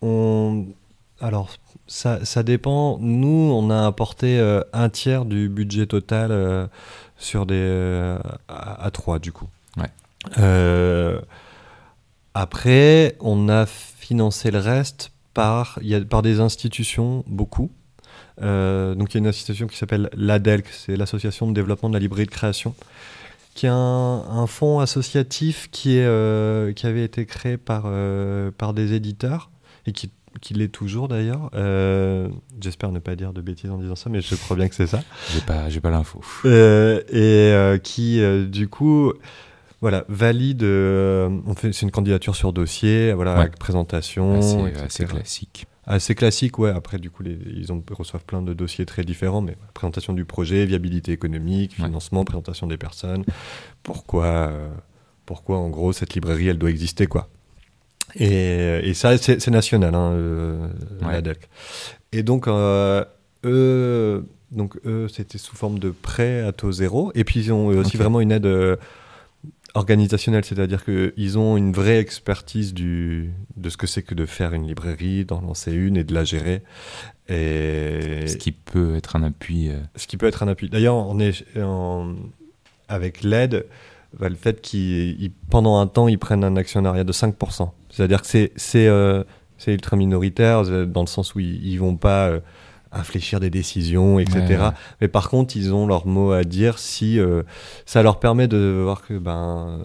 On, 0.02 0.66
alors, 1.20 1.50
ça, 1.86 2.24
ça 2.24 2.42
dépend. 2.42 2.98
Nous, 3.00 3.28
on 3.28 3.70
a 3.70 3.86
apporté 3.86 4.38
euh, 4.38 4.62
un 4.72 4.88
tiers 4.88 5.24
du 5.24 5.48
budget 5.48 5.86
total 5.86 6.30
euh, 6.32 6.66
sur 7.18 7.46
des 7.46 7.54
euh, 7.56 8.18
à, 8.48 8.84
à 8.84 8.90
trois, 8.90 9.18
du 9.18 9.32
coup. 9.32 9.48
Ouais. 9.76 11.18
Après, 12.36 13.16
on 13.20 13.48
a 13.48 13.64
financé 13.66 14.50
le 14.50 14.58
reste 14.58 15.12
par, 15.34 15.78
il 15.82 15.88
y 15.88 15.94
a, 15.94 16.00
par 16.00 16.22
des 16.22 16.40
institutions, 16.40 17.24
beaucoup. 17.26 17.70
Donc 18.40 19.14
il 19.14 19.14
y 19.14 19.16
a 19.16 19.20
une 19.20 19.28
institution 19.28 19.68
qui 19.68 19.76
s'appelle 19.76 20.10
l'ADELC, 20.12 20.66
c'est 20.72 20.96
l'Association 20.96 21.46
de 21.46 21.52
développement 21.52 21.88
de 21.88 21.94
la 21.94 22.00
librairie 22.00 22.26
de 22.26 22.32
création, 22.32 22.74
qui 23.54 23.66
est 23.66 23.70
un, 23.70 23.74
un 23.76 24.46
fonds 24.46 24.80
associatif 24.80 25.68
qui, 25.70 25.96
est, 25.96 26.04
euh, 26.04 26.72
qui 26.72 26.86
avait 26.86 27.04
été 27.04 27.24
créé 27.24 27.56
par, 27.56 27.84
euh, 27.86 28.50
par 28.56 28.74
des 28.74 28.92
éditeurs 28.94 29.50
et 29.86 29.92
qui, 29.92 30.10
qui 30.40 30.54
l'est 30.54 30.68
toujours 30.68 31.06
d'ailleurs. 31.08 31.50
Euh, 31.54 32.28
J'espère 32.60 32.90
ne 32.90 32.98
pas 32.98 33.14
dire 33.14 33.32
de 33.32 33.40
bêtises 33.40 33.70
en 33.70 33.78
disant 33.78 33.94
ça, 33.94 34.10
mais 34.10 34.20
je 34.20 34.34
crois 34.34 34.56
bien 34.56 34.68
que 34.68 34.74
c'est 34.74 34.88
ça. 34.88 35.02
J'ai 35.32 35.40
pas, 35.40 35.68
pas 35.82 35.90
l'info. 35.90 36.20
Et 36.44 37.78
qui, 37.84 38.20
du 38.48 38.66
coup, 38.68 39.12
voilà, 39.80 40.04
valide. 40.08 40.62
on 40.64 41.54
fait, 41.56 41.72
c'est 41.72 41.82
une 41.82 41.92
candidature 41.92 42.34
sur 42.34 42.52
dossier, 42.52 43.12
voilà, 43.12 43.34
Ouais. 43.34 43.40
avec 43.42 43.58
présentation, 43.58 44.40
assez 44.84 45.04
classique. 45.06 45.66
Assez 45.86 46.14
classique, 46.14 46.58
ouais. 46.58 46.70
Après, 46.70 46.98
du 46.98 47.10
coup, 47.10 47.22
les- 47.22 47.38
ils 47.54 47.72
ont, 47.72 47.82
reçoivent 47.90 48.24
plein 48.24 48.40
de 48.42 48.54
dossiers 48.54 48.86
très 48.86 49.04
différents, 49.04 49.42
mais 49.42 49.56
présentation 49.74 50.12
du 50.14 50.24
projet, 50.24 50.64
viabilité 50.64 51.12
économique, 51.12 51.74
Ouais. 51.78 51.84
financement, 51.86 52.24
présentation 52.24 52.66
des 52.66 52.78
personnes. 52.78 53.24
Pourquoi, 53.82 54.24
euh, 54.26 54.68
pourquoi, 55.26 55.58
en 55.58 55.68
gros, 55.68 55.92
cette 55.92 56.14
librairie, 56.14 56.48
elle 56.48 56.58
doit 56.58 56.70
exister, 56.70 57.06
quoi. 57.06 57.28
Et, 58.16 58.80
et 58.88 58.94
ça, 58.94 59.16
c'est 59.18 59.48
national, 59.48 59.94
hein, 59.94 60.12
euh, 60.12 60.68
Ouais. 61.02 61.12
la 61.12 61.20
DELC. 61.22 61.48
Et 62.12 62.22
donc, 62.22 62.48
euh, 62.48 63.04
eux, 63.44 64.24
donc 64.52 64.78
eux, 64.86 65.08
c'était 65.08 65.38
sous 65.38 65.56
forme 65.56 65.78
de 65.78 65.90
prêt 65.90 66.40
à 66.42 66.52
taux 66.52 66.72
zéro. 66.72 67.10
Et 67.14 67.24
puis, 67.24 67.40
ils 67.40 67.52
ont 67.52 67.70
eux 67.72 67.76
aussi 67.78 67.96
vraiment 67.96 68.20
une 68.20 68.30
aide 68.32 68.46
organisationnelle, 69.74 70.44
c'est-à-dire 70.44 70.84
qu'ils 70.84 71.38
ont 71.38 71.56
une 71.56 71.72
vraie 71.72 71.98
expertise 71.98 72.72
du, 72.74 73.32
de 73.56 73.68
ce 73.68 73.76
que 73.76 73.86
c'est 73.86 74.02
que 74.02 74.14
de 74.14 74.24
faire 74.26 74.54
une 74.54 74.66
librairie, 74.66 75.24
d'en 75.24 75.40
lancer 75.40 75.72
une 75.72 75.96
et 75.96 76.04
de 76.04 76.14
la 76.14 76.24
gérer. 76.24 76.62
Et 77.28 78.26
Ce 78.26 78.36
qui 78.36 78.52
peut 78.52 78.94
être 78.96 79.16
un 79.16 79.22
appui. 79.22 79.68
euh, 79.70 79.78
ce 79.96 80.06
qui 80.06 80.16
peut 80.16 80.26
être 80.26 80.42
un 80.42 80.48
appui. 80.48 80.68
D'ailleurs, 80.68 80.94
on 80.96 81.18
est 81.18 81.44
en- 81.60 82.14
avec 82.88 83.22
l'aide, 83.22 83.66
bah, 84.18 84.28
le 84.28 84.34
fait 84.36 84.60
qu'ils, 84.60 85.20
ils- 85.20 85.32
pendant 85.50 85.78
un 85.80 85.86
temps, 85.86 86.06
ils 86.08 86.18
prennent 86.18 86.44
un 86.44 86.56
actionnariat 86.56 87.04
de 87.04 87.12
5%. 87.12 87.72
C'est-à-dire 87.90 88.20
que 88.22 88.26
c'est, 88.28 88.52
c'est, 88.56 88.86
euh, 88.86 89.24
c'est 89.58 89.72
ultra 89.72 89.96
minoritaire, 89.96 90.62
dans 90.86 91.00
le 91.00 91.06
sens 91.08 91.34
où 91.34 91.40
ils, 91.40 91.64
ils 91.66 91.78
vont 91.78 91.96
pas 91.96 92.28
euh, 92.28 92.40
infléchir 92.94 93.40
des 93.40 93.50
décisions, 93.50 94.18
etc. 94.18 94.40
Ouais, 94.48 94.56
ouais. 94.58 94.70
Mais 95.00 95.08
par 95.08 95.28
contre, 95.30 95.56
ils 95.56 95.72
ont 95.74 95.86
leur 95.86 96.06
mot 96.06 96.32
à 96.32 96.44
dire 96.44 96.78
si 96.78 97.18
euh, 97.18 97.42
ça 97.86 98.02
leur 98.02 98.20
permet 98.20 98.48
de 98.48 98.80
voir 98.82 99.02
que 99.02 99.18
ben 99.18 99.80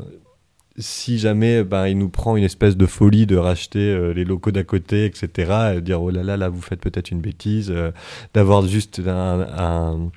si 0.78 1.20
jamais 1.20 1.64
ben, 1.66 1.88
il 1.88 1.98
nous 1.98 2.08
prend 2.10 2.38
une 2.38 2.44
espèce 2.46 2.78
de 2.78 2.86
folie 2.86 3.26
de 3.26 3.36
racheter 3.36 3.80
euh, 3.80 4.14
les 4.14 4.24
locaux 4.24 4.52
d'à 4.52 4.64
côté, 4.64 5.06
etc., 5.06 5.74
et 5.76 5.82
dire 5.82 6.02
oh 6.02 6.10
là 6.10 6.24
là, 6.24 6.38
là 6.38 6.48
vous 6.48 6.62
faites 6.62 6.80
peut-être 6.80 7.12
une 7.12 7.20
bêtise, 7.20 7.70
euh, 7.70 7.92
d'avoir 8.34 8.66
juste 8.66 9.02
un, 9.06 9.42
un, 9.42 10.10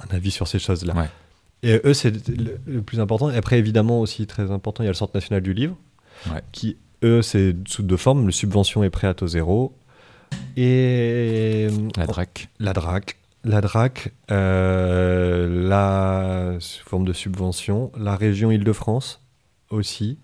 un 0.00 0.14
avis 0.14 0.30
sur 0.30 0.46
ces 0.46 0.58
choses-là. 0.58 0.94
Ouais. 0.94 1.08
Et 1.62 1.80
eux, 1.84 1.94
c'est 1.94 2.28
le, 2.28 2.58
le 2.66 2.82
plus 2.82 3.00
important. 3.00 3.30
Et 3.30 3.36
après, 3.36 3.58
évidemment, 3.58 4.00
aussi 4.00 4.26
très 4.26 4.50
important, 4.50 4.82
il 4.82 4.86
y 4.86 4.88
a 4.88 4.92
le 4.92 4.96
Centre 4.96 5.14
national 5.14 5.40
du 5.42 5.54
livre, 5.54 5.76
Ouais. 6.30 6.40
qui, 6.52 6.76
eux, 7.02 7.22
c'est 7.22 7.54
sous 7.66 7.82
deux 7.82 7.96
formes. 7.96 8.26
Le 8.26 8.32
subvention 8.32 8.82
est 8.84 8.90
prêt 8.90 9.06
à 9.06 9.14
taux 9.14 9.26
zéro. 9.26 9.74
Et 10.56 11.68
La 11.96 12.06
DRAC. 12.06 12.48
la 12.58 12.72
DRAC. 12.72 13.16
La 13.44 13.60
DRAC, 13.60 14.12
euh, 14.32 15.68
la 15.68 16.58
sous 16.58 16.84
forme 16.88 17.04
de 17.04 17.12
subvention. 17.12 17.92
La 17.98 18.16
région 18.16 18.50
Île-de-France 18.50 19.20
aussi. 19.70 20.18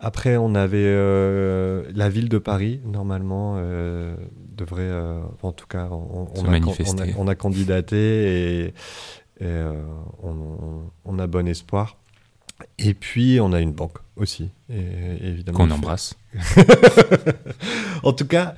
Après, 0.00 0.36
on 0.36 0.54
avait 0.54 0.78
euh, 0.86 1.82
la 1.94 2.08
ville 2.08 2.28
de 2.28 2.38
Paris, 2.38 2.80
normalement, 2.84 3.56
euh, 3.58 4.14
devrait, 4.56 4.90
en 5.42 5.52
tout 5.52 5.66
cas, 5.66 5.88
on, 5.90 6.28
a, 6.46 6.50
manifester. 6.50 6.84
on 7.16 7.20
a- 7.20 7.24
on 7.24 7.28
a 7.28 7.34
candidaté 7.34 7.96
et, 8.66 8.74
et, 9.40 9.62
on, 10.22 11.18
a 11.18 11.26
bon 11.26 11.48
espoir. 11.48 11.96
Et 12.78 12.94
puis, 12.94 13.38
on 13.40 13.52
a 13.52 13.60
une 13.60 13.72
banque 13.72 13.98
aussi, 14.16 14.50
et- 14.72 15.18
évidemment. 15.28 15.58
Qu'on 15.58 15.70
embrasse. 15.72 16.14
en 18.04 18.12
tout 18.12 18.26
cas, 18.26 18.54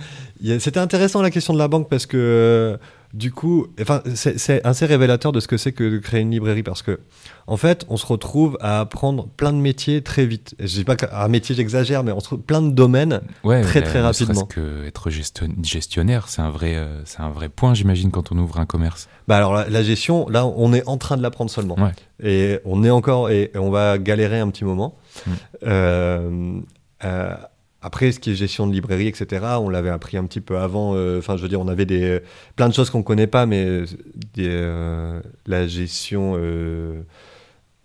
c'était 0.58 0.80
intéressant 0.80 1.22
la 1.22 1.30
question 1.30 1.52
de 1.52 1.58
la 1.58 1.68
banque 1.68 1.88
parce 1.88 2.06
que 2.06 2.16
euh, 2.16 2.76
du 3.12 3.32
coup, 3.32 3.66
enfin, 3.80 4.02
c'est- 4.14 4.64
assez 4.64 4.86
révélateur 4.86 5.32
de 5.32 5.40
ce 5.40 5.48
que 5.48 5.56
c'est 5.56 5.72
que 5.72 5.82
de 5.90 5.98
créer 5.98 6.20
une 6.20 6.30
librairie 6.30 6.62
parce 6.62 6.80
que, 6.82 7.00
en 7.48 7.56
fait, 7.56 7.84
on 7.88 7.96
se 7.96 8.06
retrouve 8.06 8.56
à 8.60 8.78
apprendre 8.80 9.26
plein 9.36 9.52
de 9.52 9.58
métiers 9.58 10.00
très 10.02 10.24
vite. 10.26 10.54
Je 10.60 10.66
dis 10.66 10.84
pas 10.84 10.94
qu'un 10.94 11.26
métier, 11.26 11.54
j'exagère, 11.56 12.04
mais 12.04 12.12
on 12.12 12.20
se 12.20 12.26
trouve 12.26 12.38
plein 12.40 12.62
de 12.62 12.70
domaines. 12.70 13.20
Ouais, 13.42 13.62
Très, 13.62 13.82
très 13.82 14.00
rapidement. 14.00 14.44
que 14.46 14.86
être 14.86 15.10
gestion- 15.10 15.48
gestionnaire, 15.64 16.28
c'est 16.28 16.40
un 16.40 16.50
vrai, 16.50 16.76
euh, 16.76 17.02
c'est 17.04 17.20
un 17.20 17.30
vrai 17.30 17.48
point, 17.48 17.74
j'imagine, 17.74 18.12
quand 18.12 18.30
on 18.30 18.38
ouvre 18.38 18.60
un 18.60 18.66
commerce. 18.66 19.08
Bah 19.26 19.36
alors 19.38 19.54
la, 19.54 19.68
la 19.68 19.82
gestion, 19.82 20.28
là, 20.28 20.46
on 20.46 20.72
est 20.72 20.86
en 20.86 20.96
train 20.96 21.16
de 21.16 21.22
l'apprendre 21.22 21.50
seulement. 21.50 21.74
Ouais. 21.80 21.92
Et 22.22 22.60
on 22.64 22.84
est 22.84 22.90
encore 22.90 23.30
et, 23.30 23.50
et 23.52 23.58
on 23.58 23.70
va 23.70 23.98
galérer 23.98 24.38
un 24.38 24.48
petit 24.50 24.64
moment. 24.64 24.94
Mm. 25.26 25.30
Euh, 25.66 26.60
euh, 27.04 27.34
après, 27.82 28.12
ce 28.12 28.20
qui 28.20 28.30
est 28.32 28.34
gestion 28.34 28.66
de 28.66 28.72
librairie, 28.72 29.06
etc., 29.08 29.44
on 29.60 29.68
l'avait 29.70 29.88
appris 29.90 30.16
un 30.16 30.24
petit 30.24 30.40
peu 30.40 30.58
avant. 30.58 30.92
euh, 30.94 31.18
Enfin, 31.18 31.36
je 31.36 31.42
veux 31.42 31.48
dire, 31.48 31.60
on 31.60 31.68
avait 31.68 31.86
des 31.86 32.20
plein 32.56 32.68
de 32.68 32.74
choses 32.74 32.90
qu'on 32.90 33.02
connaît 33.02 33.26
pas, 33.26 33.46
mais 33.46 33.64
euh, 33.64 33.86
des, 34.34 34.48
euh, 34.50 35.20
la 35.46 35.66
gestion 35.66 36.34
euh, 36.36 37.00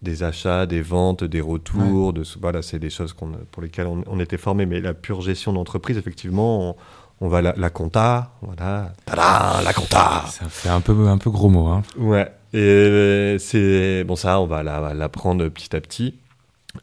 des 0.01 0.23
achats, 0.23 0.65
des 0.65 0.81
ventes, 0.81 1.23
des 1.23 1.41
retours, 1.41 2.13
de 2.13 2.23
voilà, 2.41 2.62
c'est 2.62 2.79
des 2.79 2.89
choses 2.89 3.13
qu'on, 3.13 3.31
pour 3.51 3.63
lesquelles 3.63 3.88
on, 3.88 4.03
on 4.08 4.19
était 4.19 4.38
formé. 4.38 4.65
Mais 4.65 4.81
la 4.81 4.93
pure 4.93 5.21
gestion 5.21 5.53
d'entreprise, 5.53 5.97
effectivement, 5.97 6.69
on, 6.71 6.75
on 7.21 7.27
va 7.29 7.41
la, 7.41 7.53
la 7.55 7.69
compta, 7.69 8.34
voilà, 8.41 8.91
Tada, 9.05 9.62
la 9.63 9.73
compta. 9.73 10.25
Ça 10.29 10.49
fait 10.49 10.69
un 10.69 10.81
peu, 10.81 11.08
un 11.08 11.17
peu 11.17 11.29
gros 11.31 11.49
mot. 11.49 11.67
Hein. 11.67 11.84
Ouais, 11.97 12.29
et 12.53 12.58
euh, 12.60 13.38
c'est 13.39 14.03
bon 14.03 14.17
ça, 14.17 14.41
on 14.41 14.45
va 14.45 14.62
la- 14.62 14.93
l'apprendre 14.93 15.47
petit 15.47 15.73
à 15.75 15.79
petit. 15.79 16.15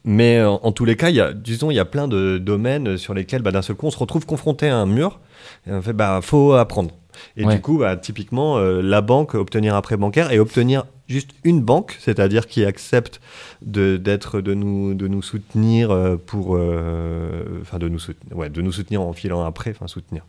Mais 0.05 0.39
euh, 0.39 0.49
en 0.51 0.73
tous 0.73 0.85
les 0.85 0.97
cas, 0.97 1.09
il 1.11 1.17
y 1.17 1.21
a, 1.21 1.33
disons, 1.33 1.71
il 1.71 1.75
y 1.75 1.79
a 1.81 1.85
plein 1.85 2.09
de 2.09 2.39
domaines 2.39 2.97
sur 2.97 3.15
lesquels, 3.15 3.43
bah, 3.43 3.51
d'un 3.53 3.63
seul 3.63 3.77
coup, 3.77 3.87
on 3.87 3.91
se 3.91 3.99
retrouve 3.99 4.27
confronté 4.27 4.69
à 4.69 4.77
un 4.77 4.87
mur. 4.87 5.21
Et 5.67 5.73
on 5.73 5.83
fait, 5.83 5.93
bah, 5.93 6.21
faut 6.23 6.53
apprendre. 6.55 6.91
Et 7.37 7.45
Ouais. 7.45 7.55
du 7.57 7.61
coup, 7.61 7.79
bah, 7.79 7.97
typiquement, 7.97 8.57
euh, 8.59 8.81
la 8.83 9.01
banque, 9.01 9.35
obtenir 9.35 9.75
un 9.77 9.81
prêt 9.83 9.97
bancaire 9.97 10.33
et 10.33 10.39
obtenir 10.39 10.85
juste 11.09 11.31
une 11.45 11.61
banque, 11.61 11.97
c'est-à-dire 12.01 12.47
qui 12.47 12.65
accepte 12.65 13.21
de 13.61 13.97
d'être 13.99 14.41
de 14.41 14.55
nous 14.55 14.95
de 14.95 15.09
nous 15.09 15.21
soutenir 15.21 15.91
euh, 15.91 16.17
pour, 16.17 16.57
euh, 16.57 17.43
enfin, 17.61 17.79
de 17.79 17.89
nous 17.89 17.99
soutenir, 17.99 18.37
ouais, 18.37 18.49
de 18.49 18.63
nous 18.63 18.73
soutenir 18.73 19.03
en 19.03 19.13
filant 19.13 19.45
un 19.45 19.53
prêt, 19.53 19.73
enfin, 19.77 19.89
soutenir, 19.89 20.25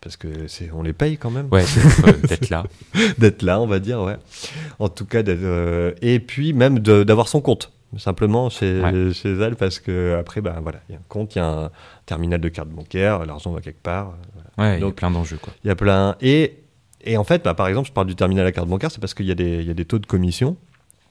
parce 0.00 0.16
que 0.16 0.28
c'est, 0.46 0.70
on 0.72 0.82
les 0.82 0.94
paye 0.94 1.18
quand 1.18 1.30
même 1.30 1.48
Ouais, 1.52 1.64
d'être, 2.28 2.48
là. 2.48 2.64
d'être 3.18 3.42
là, 3.42 3.60
on 3.60 3.66
va 3.66 3.78
dire, 3.80 4.00
ouais. 4.00 4.16
En 4.78 4.88
tout 4.88 5.04
cas, 5.04 5.22
d'être, 5.22 5.94
et 6.00 6.20
puis 6.20 6.54
même 6.54 6.78
de- 6.78 7.04
d'avoir 7.04 7.28
son 7.28 7.42
compte, 7.42 7.70
simplement 7.96 8.50
chez, 8.50 8.80
Ouais. 8.82 9.12
chez 9.14 9.32
elle, 9.38 9.56
parce 9.56 9.78
que 9.80 10.16
après, 10.20 10.40
ben 10.40 10.60
voilà, 10.60 10.80
il 10.88 10.92
y 10.92 10.96
a 10.96 10.98
un 10.98 11.04
compte, 11.08 11.34
il 11.34 11.38
y 11.38 11.40
a 11.40 11.46
un 11.48 11.70
terminal 12.06 12.40
de 12.40 12.48
carte 12.48 12.68
bancaire, 12.68 13.24
l'argent 13.24 13.50
va 13.52 13.60
quelque 13.60 13.82
part. 13.82 14.14
voilà. 14.34 14.70
Ouais, 14.72 14.76
il 14.76 14.80
y 14.80 14.82
a 14.82 14.86
Donc- 14.86 14.96
plein 14.96 15.10
d'enjeux, 15.10 15.38
quoi. 15.40 15.52
Il 15.64 15.68
y 15.68 15.70
a 15.70 15.74
plein. 15.76 16.16
Et, 16.20 16.58
et 17.02 17.16
en 17.16 17.24
fait, 17.24 17.42
bah, 17.44 17.54
par 17.54 17.68
exemple, 17.68 17.88
je 17.88 17.92
parle 17.92 18.06
du 18.06 18.16
terminal 18.16 18.46
à 18.46 18.52
carte 18.52 18.68
bancaire, 18.68 18.90
c'est 18.90 19.00
parce 19.00 19.14
qu'il 19.14 19.26
y, 19.26 19.30
a 19.32 19.34
des- 19.34 19.60
il 19.60 19.66
y 19.66 19.70
a 19.70 19.74
des 19.74 19.84
taux 19.84 19.98
de 19.98 20.06
commission. 20.06 20.56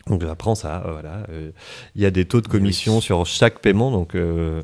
Donc 0.08 0.22
j'apprends 0.22 0.56
ça, 0.56 0.84
euh, 0.86 0.92
voilà. 0.94 1.24
Euh, 1.30 1.52
Il 1.96 2.02
y 2.02 2.06
a 2.06 2.12
des 2.12 2.24
taux 2.24 2.40
de 2.40 2.48
commission 2.48 2.96
Oui. 2.98 3.02
sur 3.02 3.26
chaque 3.26 3.60
paiement, 3.60 3.92
donc 3.92 4.16
euh, 4.16 4.64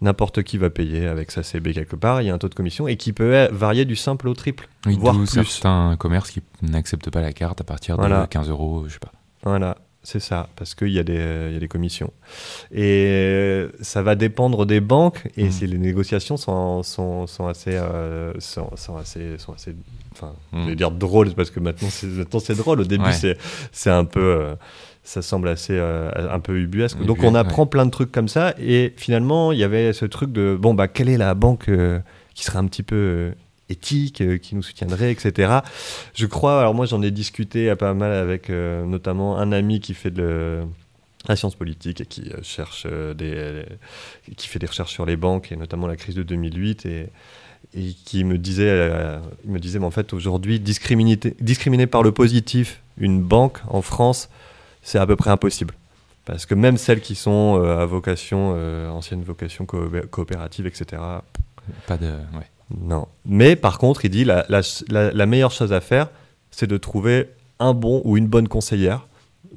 n'importe 0.00 0.42
qui 0.42 0.56
va 0.56 0.70
payer 0.70 1.06
avec 1.06 1.30
sa 1.30 1.42
CB 1.42 1.74
quelque 1.74 1.94
part. 1.96 2.22
Il 2.22 2.26
y 2.26 2.30
a 2.30 2.34
un 2.34 2.38
taux 2.38 2.48
de 2.48 2.54
commission 2.54 2.88
et 2.88 2.96
qui 2.96 3.12
peut 3.12 3.48
varier 3.52 3.84
du 3.84 3.96
simple 3.96 4.28
au 4.28 4.34
triple, 4.34 4.66
Oui, 4.86 4.96
voire 4.98 5.14
plus. 5.14 5.26
certains 5.26 5.94
commerces 5.98 6.30
qui 6.30 6.40
n'acceptent 6.62 7.10
pas 7.10 7.20
la 7.20 7.34
carte 7.34 7.60
à 7.60 7.64
partir 7.64 7.96
de 7.96 8.00
Voilà. 8.00 8.26
15 8.30 8.48
euros, 8.48 8.84
je 8.86 8.94
sais 8.94 8.98
pas. 8.98 9.12
Voilà, 9.42 9.76
c'est 10.02 10.20
ça, 10.20 10.48
parce 10.56 10.74
qu'il 10.74 10.88
y, 10.92 10.98
a 10.98 11.02
des, 11.02 11.46
il 11.48 11.52
y 11.54 11.56
a 11.56 11.60
des 11.60 11.68
commissions. 11.68 12.12
Et 12.72 13.06
euh, 13.08 13.68
ça 13.82 14.02
va 14.02 14.14
dépendre 14.14 14.64
des 14.64 14.80
banques, 14.80 15.28
et 15.36 15.44
Mm. 15.46 15.50
si 15.50 15.66
les 15.66 15.76
négociations 15.78 16.36
sont, 16.36 16.82
sont, 16.82 17.26
sont 17.26 17.46
assez, 17.46 17.74
euh, 17.74 18.32
sont, 18.38 18.70
sont 18.76 18.96
assez, 18.96 19.36
sont 19.38 19.52
assez, 19.52 19.74
enfin, 20.12 20.32
Mm. 20.52 20.62
je 20.64 20.68
vais 20.70 20.76
dire 20.76 20.90
drôles, 20.90 21.32
parce 21.34 21.50
que 21.50 21.60
maintenant 21.60 21.88
c'est, 21.90 22.54
drôle. 22.56 22.80
Au 22.80 22.84
début, 22.84 23.04
Ouais. 23.04 23.36
c'est, 23.72 23.90
un 23.90 24.04
peu, 24.04 24.20
euh, 24.20 24.54
ça 25.02 25.20
semble 25.20 25.48
assez, 25.48 25.74
euh, 25.76 26.10
un 26.32 26.40
peu 26.40 26.58
ubuesque. 26.58 27.02
Donc 27.04 27.22
on 27.22 27.34
apprend 27.34 27.66
plein 27.66 27.84
de 27.84 27.90
trucs 27.90 28.12
comme 28.12 28.28
ça, 28.28 28.54
et 28.58 28.94
finalement, 28.96 29.52
il 29.52 29.58
y 29.58 29.64
avait 29.64 29.92
ce 29.92 30.04
truc 30.06 30.32
de, 30.32 30.56
bon, 30.58 30.74
bah, 30.74 30.88
quelle 30.88 31.08
est 31.08 31.18
la 31.18 31.34
banque 31.34 31.68
qui 32.34 32.44
serait 32.44 32.58
un 32.58 32.66
petit 32.66 32.82
peu 32.84 33.32
éthique, 33.70 34.20
euh, 34.20 34.38
qui 34.38 34.54
nous 34.54 34.62
soutiendrait, 34.62 35.10
etc. 35.12 35.58
Je 36.14 36.26
crois, 36.26 36.60
alors 36.60 36.74
moi 36.74 36.86
j'en 36.86 37.02
ai 37.02 37.10
discuté 37.10 37.68
à 37.70 37.76
pas 37.76 37.94
mal 37.94 38.12
avec 38.12 38.50
euh, 38.50 38.84
notamment 38.84 39.38
un 39.38 39.52
ami 39.52 39.80
qui 39.80 39.94
fait 39.94 40.10
de 40.10 40.60
la 41.28 41.36
science 41.36 41.54
politique 41.54 42.00
et 42.00 42.06
qui 42.06 42.30
euh, 42.30 42.38
cherche 42.42 42.86
des, 42.86 43.64
qui 44.36 44.48
fait 44.48 44.58
des 44.58 44.66
recherches 44.66 44.92
sur 44.92 45.04
les 45.06 45.16
banques 45.16 45.52
et 45.52 45.56
notamment 45.56 45.86
la 45.86 45.96
crise 45.96 46.14
de 46.14 46.22
2008 46.22 46.86
et, 46.86 47.08
qui 48.04 48.24
me 48.24 48.38
disait, 48.38 48.88
il 49.44 49.50
me 49.50 49.58
disait, 49.58 49.78
mais 49.78 49.84
en 49.84 49.90
fait 49.90 50.14
aujourd'hui 50.14 50.58
discriminer, 50.58 51.18
discriminer 51.40 51.86
par 51.86 52.02
le 52.02 52.12
positif 52.12 52.80
une 52.96 53.20
banque 53.22 53.58
en 53.68 53.82
France, 53.82 54.30
c'est 54.82 54.98
à 54.98 55.06
peu 55.06 55.16
près 55.16 55.30
impossible. 55.30 55.74
Parce 56.24 56.46
que 56.46 56.54
même 56.54 56.76
celles 56.78 57.00
qui 57.00 57.14
sont 57.14 57.62
à 57.62 57.84
vocation, 57.84 58.54
euh, 58.56 58.88
ancienne 58.88 59.22
vocation 59.22 59.66
co- 59.66 59.90
coopérative, 60.10 60.66
etc., 60.66 61.02
Pas 61.86 61.96
de. 61.98 62.10
Non. 62.70 63.06
Mais 63.24 63.56
par 63.56 63.78
contre, 63.78 64.04
il 64.04 64.10
dit 64.10 64.24
la, 64.24 64.44
la, 64.48 64.60
la, 64.88 65.12
la 65.12 65.26
meilleure 65.26 65.52
chose 65.52 65.72
à 65.72 65.80
faire, 65.80 66.08
c'est 66.50 66.66
de 66.66 66.76
trouver 66.76 67.30
un 67.58 67.74
bon 67.74 68.02
ou 68.04 68.16
une 68.16 68.26
bonne 68.26 68.48
conseillère 68.48 69.06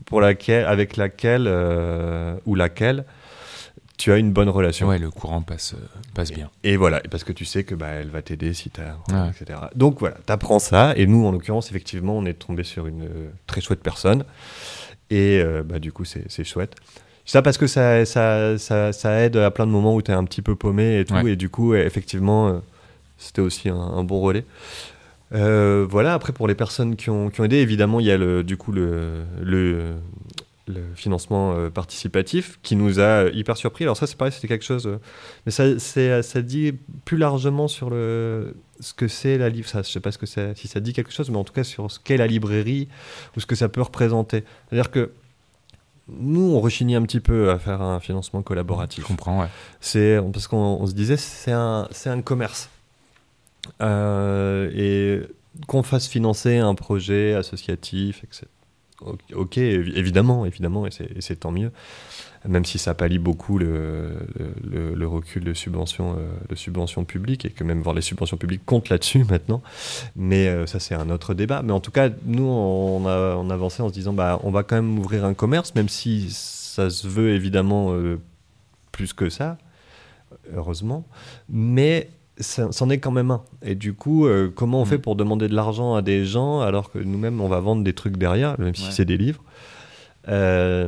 pour 0.05 0.21
laquelle, 0.21 0.65
avec 0.65 0.97
laquelle 0.97 1.45
euh, 1.47 2.35
ou 2.45 2.55
laquelle 2.55 3.05
tu 3.97 4.11
as 4.11 4.17
une 4.17 4.31
bonne 4.31 4.49
relation. 4.49 4.87
Ouais, 4.87 4.97
le 4.97 5.11
courant 5.11 5.41
passe, 5.43 5.73
euh, 5.75 5.85
passe 6.15 6.31
bien. 6.31 6.49
Et 6.63 6.75
voilà, 6.75 7.01
parce 7.11 7.23
que 7.23 7.31
tu 7.33 7.45
sais 7.45 7.63
que 7.63 7.75
bah, 7.75 7.89
elle 7.89 8.09
va 8.09 8.21
t'aider 8.23 8.53
si 8.53 8.71
tu 8.71 8.81
as, 8.81 8.97
Ouais. 9.13 9.29
etc. 9.29 9.59
Donc 9.75 9.99
voilà, 9.99 10.15
tu 10.25 10.31
apprends 10.33 10.57
ça. 10.57 10.93
Et 10.95 11.05
nous, 11.05 11.23
en 11.25 11.31
l'occurrence, 11.31 11.69
effectivement, 11.69 12.17
on 12.17 12.25
est 12.25 12.33
tombé 12.33 12.63
sur 12.63 12.87
une 12.87 13.03
euh, 13.03 13.29
très 13.45 13.61
chouette 13.61 13.81
personne. 13.83 14.23
Et 15.11 15.39
euh, 15.39 15.61
bah, 15.63 15.77
du 15.79 15.91
coup, 15.91 16.05
c'est 16.05 16.23
c'est 16.29 16.43
chouette. 16.43 16.75
Ça 17.25 17.43
parce 17.43 17.59
que 17.59 17.67
ça, 17.67 18.03
ça, 18.05 18.57
ça, 18.57 18.91
ça 18.91 19.19
aide 19.21 19.37
à 19.37 19.51
plein 19.51 19.67
de 19.67 19.71
moments 19.71 19.93
où 19.93 20.01
tu 20.01 20.09
es 20.11 20.13
un 20.15 20.23
petit 20.23 20.41
peu 20.41 20.55
paumé 20.55 20.99
et 20.99 21.05
tout. 21.05 21.13
Ouais. 21.13 21.33
Et 21.33 21.35
du 21.35 21.49
coup, 21.49 21.75
effectivement, 21.75 22.59
c'était 23.21 23.41
aussi 23.41 23.69
un, 23.69 23.75
un 23.75 24.03
bon 24.03 24.19
relais. 24.21 24.45
Euh, 25.33 25.85
voilà, 25.89 26.13
après 26.13 26.33
pour 26.33 26.47
les 26.47 26.55
personnes 26.55 26.95
qui 26.97 27.09
ont, 27.09 27.29
qui 27.29 27.39
ont 27.39 27.45
aidé, 27.45 27.57
évidemment, 27.57 27.99
il 28.01 28.05
y 28.05 28.11
a 28.11 28.17
le, 28.17 28.43
du 28.43 28.57
coup 28.57 28.73
le, 28.73 29.23
le, 29.41 29.93
le 30.67 30.81
financement 30.95 31.53
euh, 31.53 31.69
participatif 31.69 32.59
qui 32.63 32.75
nous 32.75 32.99
a 32.99 33.29
hyper 33.29 33.55
surpris. 33.55 33.85
Alors 33.85 33.95
ça, 33.95 34.07
c'est 34.07 34.17
pareil, 34.17 34.33
c'était 34.33 34.49
quelque 34.49 34.65
chose... 34.65 34.87
euh, 34.87 34.97
mais 35.45 35.51
ça, 35.53 35.79
c'est- 35.79 36.21
ça 36.21 36.41
dit 36.41 36.73
plus 37.05 37.17
largement 37.17 37.69
sur 37.69 37.89
le, 37.89 38.55
ce 38.81 38.93
que 38.93 39.07
c'est 39.07 39.37
la 39.37 39.47
livre. 39.47 39.69
Ça, 39.69 39.81
je 39.83 39.89
sais 39.89 40.01
pas 40.01 40.11
ce 40.11 40.17
que 40.17 40.25
c'est, 40.25 40.57
si 40.57 40.67
ça 40.67 40.81
dit 40.81 40.91
quelque 40.91 41.13
chose, 41.13 41.29
mais 41.29 41.37
en 41.37 41.45
tout 41.45 41.53
cas 41.53 41.63
sur 41.63 41.89
ce 41.89 41.99
qu'est 41.99 42.17
la 42.17 42.27
librairie 42.27 42.89
ou 43.37 43.39
ce 43.39 43.45
que 43.45 43.55
ça 43.55 43.69
peut 43.69 43.81
représenter. 43.81 44.43
C'est-à-dire 44.69 44.91
que 44.91 45.11
nous, 46.09 46.41
on 46.55 46.59
rechignait 46.59 46.95
un 46.97 47.03
petit 47.03 47.21
peu 47.21 47.51
à 47.51 47.57
faire 47.57 47.81
un 47.81 48.01
financement 48.01 48.41
Je 48.41 48.45
collaboratif. 48.45 49.05
comprends, 49.05 49.39
ouais. 49.41 49.47
C'est 49.79 50.19
parce 50.33 50.47
qu'on 50.47 50.57
on 50.81 50.87
se 50.87 50.93
disait 50.93 51.15
c'est 51.15 51.53
un 51.53 51.87
c'est 51.91 52.09
un 52.09 52.21
commerce 52.21 52.69
et 53.79 55.21
qu'on 55.67 55.83
fasse 55.83 56.07
financer 56.07 56.57
un 56.57 56.75
projet 56.75 57.33
associatif, 57.33 58.23
etc. 58.23 58.47
Ok, 59.01 59.19
ok, 59.33 59.57
évi- 59.57 59.95
évidemment, 59.97 60.45
évidemment, 60.45 60.85
et 60.85 60.91
c'est 60.91 61.39
tant 61.39 61.51
mieux. 61.51 61.71
Même 62.47 62.65
si 62.65 62.77
ça 62.79 62.93
pallie 62.93 63.19
beaucoup 63.19 63.57
le, 63.57 64.15
recul 65.05 65.43
de 65.43 65.53
subventions, 65.53 66.15
euh, 66.17 66.29
de 66.49 66.55
subventions 66.55 67.03
publiques 67.03 67.45
et 67.45 67.49
que 67.49 67.63
même 67.63 67.81
voir 67.81 67.93
les 67.95 68.01
subventions 68.01 68.37
publiques 68.37 68.65
comptent 68.65 68.89
là-dessus 68.89 69.23
maintenant. 69.29 69.61
Mais 70.15 70.47
euh, 70.47 70.65
ça, 70.65 70.79
c'est 70.79 70.95
un 70.95 71.09
autre 71.09 71.33
débat. 71.33 71.61
Mais 71.63 71.73
en 71.73 71.79
tout 71.79 71.91
cas, 71.91 72.09
nous, 72.25 72.43
on 72.43 73.49
avançait 73.49 73.83
en 73.83 73.89
se 73.89 73.93
disant, 73.93 74.13
bah, 74.13 74.39
on 74.43 74.51
va 74.51 74.63
quand 74.63 74.75
même 74.75 74.97
ouvrir 74.99 75.25
un 75.25 75.33
commerce, 75.33 75.75
même 75.75 75.89
si 75.89 76.29
ça 76.31 76.89
se 76.89 77.07
veut 77.07 77.31
évidemment 77.33 77.93
euh, 77.93 78.19
plus 78.91 79.13
que 79.13 79.29
ça, 79.29 79.57
heureusement. 80.55 81.05
Mais 81.49 82.09
c'en 82.41 82.89
est 82.89 82.97
quand 82.99 83.11
même 83.11 83.31
un. 83.31 83.41
Et 83.63 83.75
du 83.75 83.93
coup, 83.93 84.25
euh, 84.25 84.51
comment 84.53 84.81
on 84.81 84.83
Mm. 84.85 84.87
fait 84.87 84.97
pour 84.97 85.15
demander 85.15 85.47
de 85.47 85.55
l'argent 85.55 85.95
à 85.95 86.01
des 86.01 86.25
gens 86.25 86.61
alors 86.61 86.91
que 86.91 86.99
nous-mêmes, 86.99 87.39
on 87.41 87.47
va 87.47 87.59
vendre 87.59 87.83
des 87.83 87.93
trucs 87.93 88.17
derrière, 88.17 88.59
même 88.59 88.75
si 88.75 88.91
c'est 88.91 89.05
des 89.05 89.17
livres? 89.17 89.43
Euh, 90.27 90.87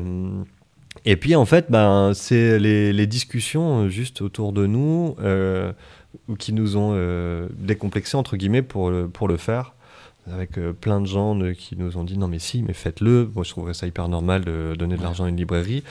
Et 1.06 1.16
puis, 1.18 1.36
en 1.36 1.46
fait, 1.46 1.66
ben, 1.70 2.12
c'est 2.14 2.60
les, 2.60 2.94
les 2.94 3.08
discussions 3.08 3.84
euh, 3.86 3.90
juste 3.90 4.22
autour 4.22 4.54
de 4.54 4.66
nous 4.66 5.16
euh, 5.22 5.74
ou 6.30 6.36
qui 6.36 6.54
nous 6.54 6.78
ont 6.78 6.96
décomplexés, 7.58 8.16
entre 8.16 8.38
guillemets, 8.38 8.62
pour 8.62 8.92
pour 9.12 9.28
le 9.28 9.38
faire. 9.38 9.74
Avec 10.32 10.58
euh, 10.58 10.72
plein 10.72 11.02
de 11.02 11.06
gens 11.06 11.38
qui 11.58 11.76
nous 11.76 11.98
ont 11.98 12.06
dit 12.06 12.18
non 12.18 12.30
mais 12.30 12.40
si 12.40 12.64
mais 12.64 12.72
faites-le 12.74 13.30
moi 13.36 13.44
je 13.44 13.50
trouverais 13.50 13.74
ça 13.74 13.88
hyper 13.88 14.08
normal 14.08 14.46
de 14.46 14.74
donner 14.80 14.94
de 14.96 15.00
Ouais. 15.00 15.04
l'argent 15.06 15.26
à 15.26 15.30
une 15.30 15.36
librairie 15.36 15.84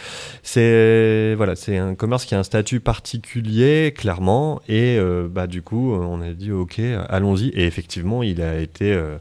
c'est 0.43 1.35
voilà, 1.37 1.55
c'est 1.55 1.77
un 1.77 1.95
commerce 1.95 2.25
qui 2.25 2.35
a 2.35 2.39
un 2.39 2.43
statut 2.43 2.81
particulier, 2.81 3.93
clairement, 3.97 4.63
et 4.69 4.97
euh, 4.99 5.29
bah 5.31 5.47
du 5.47 5.61
coup, 5.63 5.93
on 5.93 6.23
a 6.23 6.31
dit 6.33 6.51
ok, 6.51 6.81
allons-y, 7.11 7.49
et 7.49 7.67
effectivement, 7.67 8.23
il 8.23 8.41
a 8.41 8.59
été, 8.59 8.93
euh, 8.93 9.19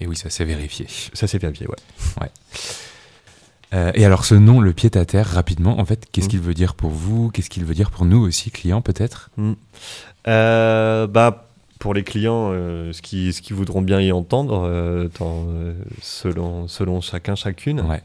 Et 0.00 0.06
oui, 0.06 0.16
ça 0.16 0.28
s'est 0.28 0.44
vérifié. 0.44 0.86
ça 1.14 1.26
s'est 1.26 1.38
vérifié, 1.38 1.66
ouais. 1.68 2.28
Euh, 3.74 3.90
et 3.94 4.04
alors 4.04 4.24
ce 4.24 4.34
nom, 4.34 4.60
le 4.60 4.72
pied 4.72 4.90
à 4.94 5.04
terre, 5.04 5.26
rapidement, 5.26 5.80
en 5.80 5.84
fait, 5.84 6.06
qu'est-ce 6.12 6.26
Mm. 6.26 6.30
qu'il 6.30 6.40
veut 6.40 6.54
dire 6.54 6.74
pour 6.74 6.90
vous? 6.90 7.30
Qu'est-ce 7.30 7.50
qu'il 7.50 7.64
veut 7.64 7.74
dire 7.74 7.90
pour 7.90 8.04
nous 8.04 8.20
aussi, 8.20 8.50
clients 8.50 8.80
peut-être? 8.80 9.30
Euh, 10.28 11.06
bah, 11.06 11.48
pour 11.78 11.94
les 11.94 12.02
clients, 12.02 12.50
euh, 12.52 12.92
ce 12.92 13.02
qu'ils 13.02 13.32
ce 13.32 13.42
qu'ils 13.42 13.56
voudront 13.56 13.82
bien 13.82 14.00
y 14.00 14.12
entendre, 14.12 14.62
euh, 14.64 15.08
euh, 15.20 15.74
selon, 16.02 16.68
selon 16.68 17.00
chacun, 17.00 17.34
chacune. 17.34 17.80
Ouais. 17.82 18.02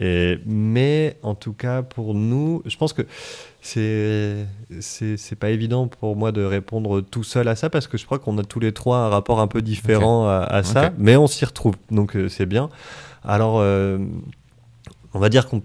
Et, 0.00 0.38
mais 0.46 1.16
en 1.22 1.34
tout 1.34 1.52
cas, 1.52 1.82
pour 1.82 2.14
nous, 2.14 2.62
je 2.66 2.76
pense 2.76 2.92
que 2.92 3.02
c'est 3.60 4.46
c'est 4.80 5.36
pas 5.38 5.50
évident 5.50 5.86
pour 5.86 6.16
moi 6.16 6.32
de 6.32 6.42
répondre 6.42 7.00
tout 7.02 7.22
seul 7.22 7.46
à 7.46 7.54
ça 7.54 7.70
parce 7.70 7.86
que 7.86 7.96
je 7.98 8.04
crois 8.04 8.18
qu'on 8.18 8.36
a 8.38 8.42
tous 8.42 8.58
les 8.58 8.72
trois 8.72 8.98
un 8.98 9.08
rapport 9.08 9.38
un 9.40 9.46
peu 9.46 9.62
différent 9.62 10.26
à, 10.26 10.38
à 10.38 10.62
ça, 10.64 10.92
mais 10.98 11.16
on 11.16 11.28
s'y 11.28 11.44
retrouve, 11.44 11.76
donc 11.92 12.16
c'est 12.28 12.46
bien. 12.46 12.68
Alors, 13.22 13.56
on 15.14 15.18
va 15.20 15.28
dire 15.28 15.46
qu'on 15.48 15.62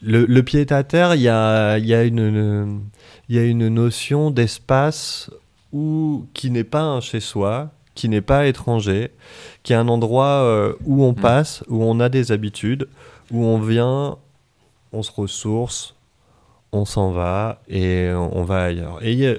le, 0.00 0.26
le 0.26 0.42
pied 0.42 0.66
à 0.72 0.82
terre, 0.82 1.14
il 1.14 1.20
y 1.22 1.28
a, 1.28 1.78
il 1.78 1.86
y, 1.86 1.94
a 1.94 2.04
une- 2.04 2.80
il 3.28 3.36
y 3.36 3.38
a 3.38 3.44
une 3.44 3.68
notion 3.68 4.30
d'espace 4.30 5.30
où 5.72 6.26
qui 6.34 6.50
n'est 6.50 6.64
pas 6.64 6.82
un 6.82 7.00
chez 7.00 7.20
soi, 7.20 7.70
qui 7.94 8.08
n'est 8.08 8.20
pas 8.20 8.46
étranger, 8.46 9.10
qui 9.62 9.72
est 9.72 9.76
un 9.76 9.88
endroit 9.88 10.26
euh, 10.44 10.74
où 10.84 11.04
on 11.04 11.12
Mm. 11.12 11.16
passe, 11.16 11.64
où 11.68 11.82
on 11.82 12.00
a 12.00 12.08
des 12.08 12.32
habitudes, 12.32 12.88
où 13.30 13.44
on 13.44 13.58
vient, 13.58 14.16
on 14.92 15.02
se 15.02 15.12
ressource, 15.12 15.94
on 16.72 16.84
s'en 16.84 17.12
va 17.12 17.60
et 17.68 18.10
on 18.14 18.42
va 18.44 18.64
ailleurs. 18.64 18.98
Et 19.02 19.28
a- 19.28 19.36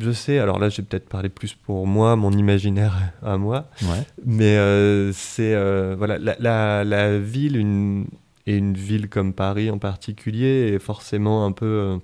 je 0.00 0.10
sais, 0.12 0.38
alors 0.38 0.58
là, 0.58 0.70
j'ai 0.70 0.82
peut-être 0.82 1.08
parlé 1.08 1.28
plus 1.28 1.52
pour 1.52 1.86
moi, 1.86 2.16
mon 2.16 2.32
imaginaire 2.32 2.94
à 3.22 3.36
moi, 3.36 3.66
Ouais. 3.82 4.02
mais 4.24 4.56
euh, 4.56 5.12
c'est 5.12 5.54
euh, 5.54 5.94
voilà 5.98 6.18
la, 6.18 6.36
la, 6.40 6.84
la 6.84 7.18
ville 7.18 7.56
une 7.56 8.06
et 8.46 8.56
une 8.56 8.74
ville 8.74 9.08
comme 9.08 9.32
Paris 9.32 9.70
en 9.70 9.78
particulier 9.78 10.72
est 10.74 10.78
forcément 10.78 11.44
un 11.46 11.52
peu 11.52 11.98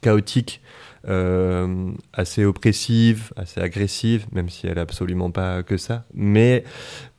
chaotique, 0.00 0.60
euh, 1.08 1.90
assez 2.12 2.44
oppressive, 2.44 3.32
assez 3.36 3.60
agressive, 3.60 4.26
même 4.30 4.48
si 4.48 4.68
elle 4.68 4.78
est 4.78 4.80
absolument 4.80 5.32
pas 5.32 5.64
que 5.64 5.76
ça. 5.76 6.04
Mais 6.14 6.62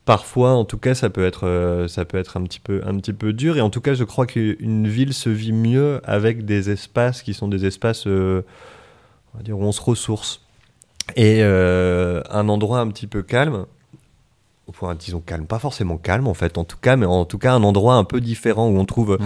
parfois, 0.06 0.52
en 0.52 0.64
tout 0.64 0.78
cas, 0.78 0.94
ça 0.94 1.10
peut 1.10 1.26
être 1.26 1.46
euh, 1.46 1.86
ça 1.86 2.06
peut 2.06 2.16
être 2.16 2.38
un 2.38 2.42
petit 2.44 2.60
peu 2.60 2.80
un 2.86 2.96
petit 2.96 3.12
peu 3.12 3.34
dur. 3.34 3.58
Et 3.58 3.60
en 3.60 3.68
tout 3.68 3.82
cas, 3.82 3.94
je 3.94 4.04
crois 4.04 4.26
qu'une 4.26 4.88
ville 4.88 5.12
se 5.12 5.28
vit 5.28 5.52
mieux 5.52 6.00
avec 6.04 6.46
des 6.46 6.70
espaces 6.70 7.22
qui 7.22 7.34
sont 7.34 7.48
des 7.48 7.66
espaces 7.66 8.06
euh, 8.06 8.42
on 9.34 9.38
va 9.38 9.44
dire 9.44 9.58
où 9.58 9.62
on 9.62 9.72
se 9.72 9.82
ressource 9.82 10.40
et 11.16 11.42
un 11.42 12.48
endroit 12.48 12.78
un 12.78 12.88
petit 12.88 13.06
peu 13.06 13.22
calme 13.22 13.66
enfin, 14.66 14.94
disons 14.94 15.20
calme, 15.20 15.46
pas 15.46 15.58
forcément 15.58 15.98
calme 15.98 16.26
en 16.26 16.32
fait, 16.32 16.56
en 16.56 16.64
tout 16.64 16.78
cas, 16.78 16.96
mais 16.96 17.04
en 17.04 17.26
tout 17.26 17.36
cas 17.36 17.52
un 17.52 17.62
endroit 17.62 17.96
un 17.96 18.04
peu 18.04 18.22
différent 18.22 18.68
où 18.68 18.78
on 18.78 18.86
trouve 18.86 19.18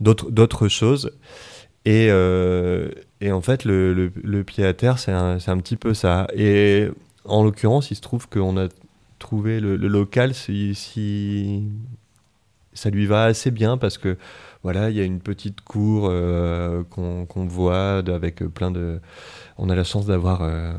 d'autres 0.00 0.68
choses. 0.68 1.12
Et, 1.88 2.08
euh, 2.10 2.90
et 3.22 3.32
en 3.32 3.40
fait, 3.40 3.64
le, 3.64 4.42
pied 4.42 4.66
à 4.66 4.74
terre, 4.74 4.98
c'est 4.98 5.10
un, 5.10 5.38
petit 5.38 5.76
peu 5.76 5.94
ça. 5.94 6.26
Et 6.34 6.90
en 7.24 7.42
l'occurrence, 7.42 7.90
il 7.90 7.94
se 7.94 8.02
trouve 8.02 8.28
qu'on 8.28 8.58
a 8.58 8.68
trouvé 9.18 9.58
le, 9.58 9.76
local, 9.76 10.34
ça 10.34 10.50
lui 12.90 13.06
va 13.06 13.24
assez 13.24 13.50
bien 13.50 13.78
parce 13.78 13.96
que 13.96 14.18
voilà, 14.62 14.90
il 14.90 14.96
y 14.96 15.00
a 15.00 15.04
une 15.04 15.20
petite 15.20 15.62
cour 15.62 16.08
euh, 16.10 16.82
qu'on 16.90 17.46
voit 17.46 18.02
avec 18.06 18.44
plein 18.48 18.70
de. 18.70 19.00
On 19.56 19.70
a 19.70 19.74
la 19.74 19.84
chance 19.84 20.04
d'avoir 20.04 20.42
euh, 20.42 20.74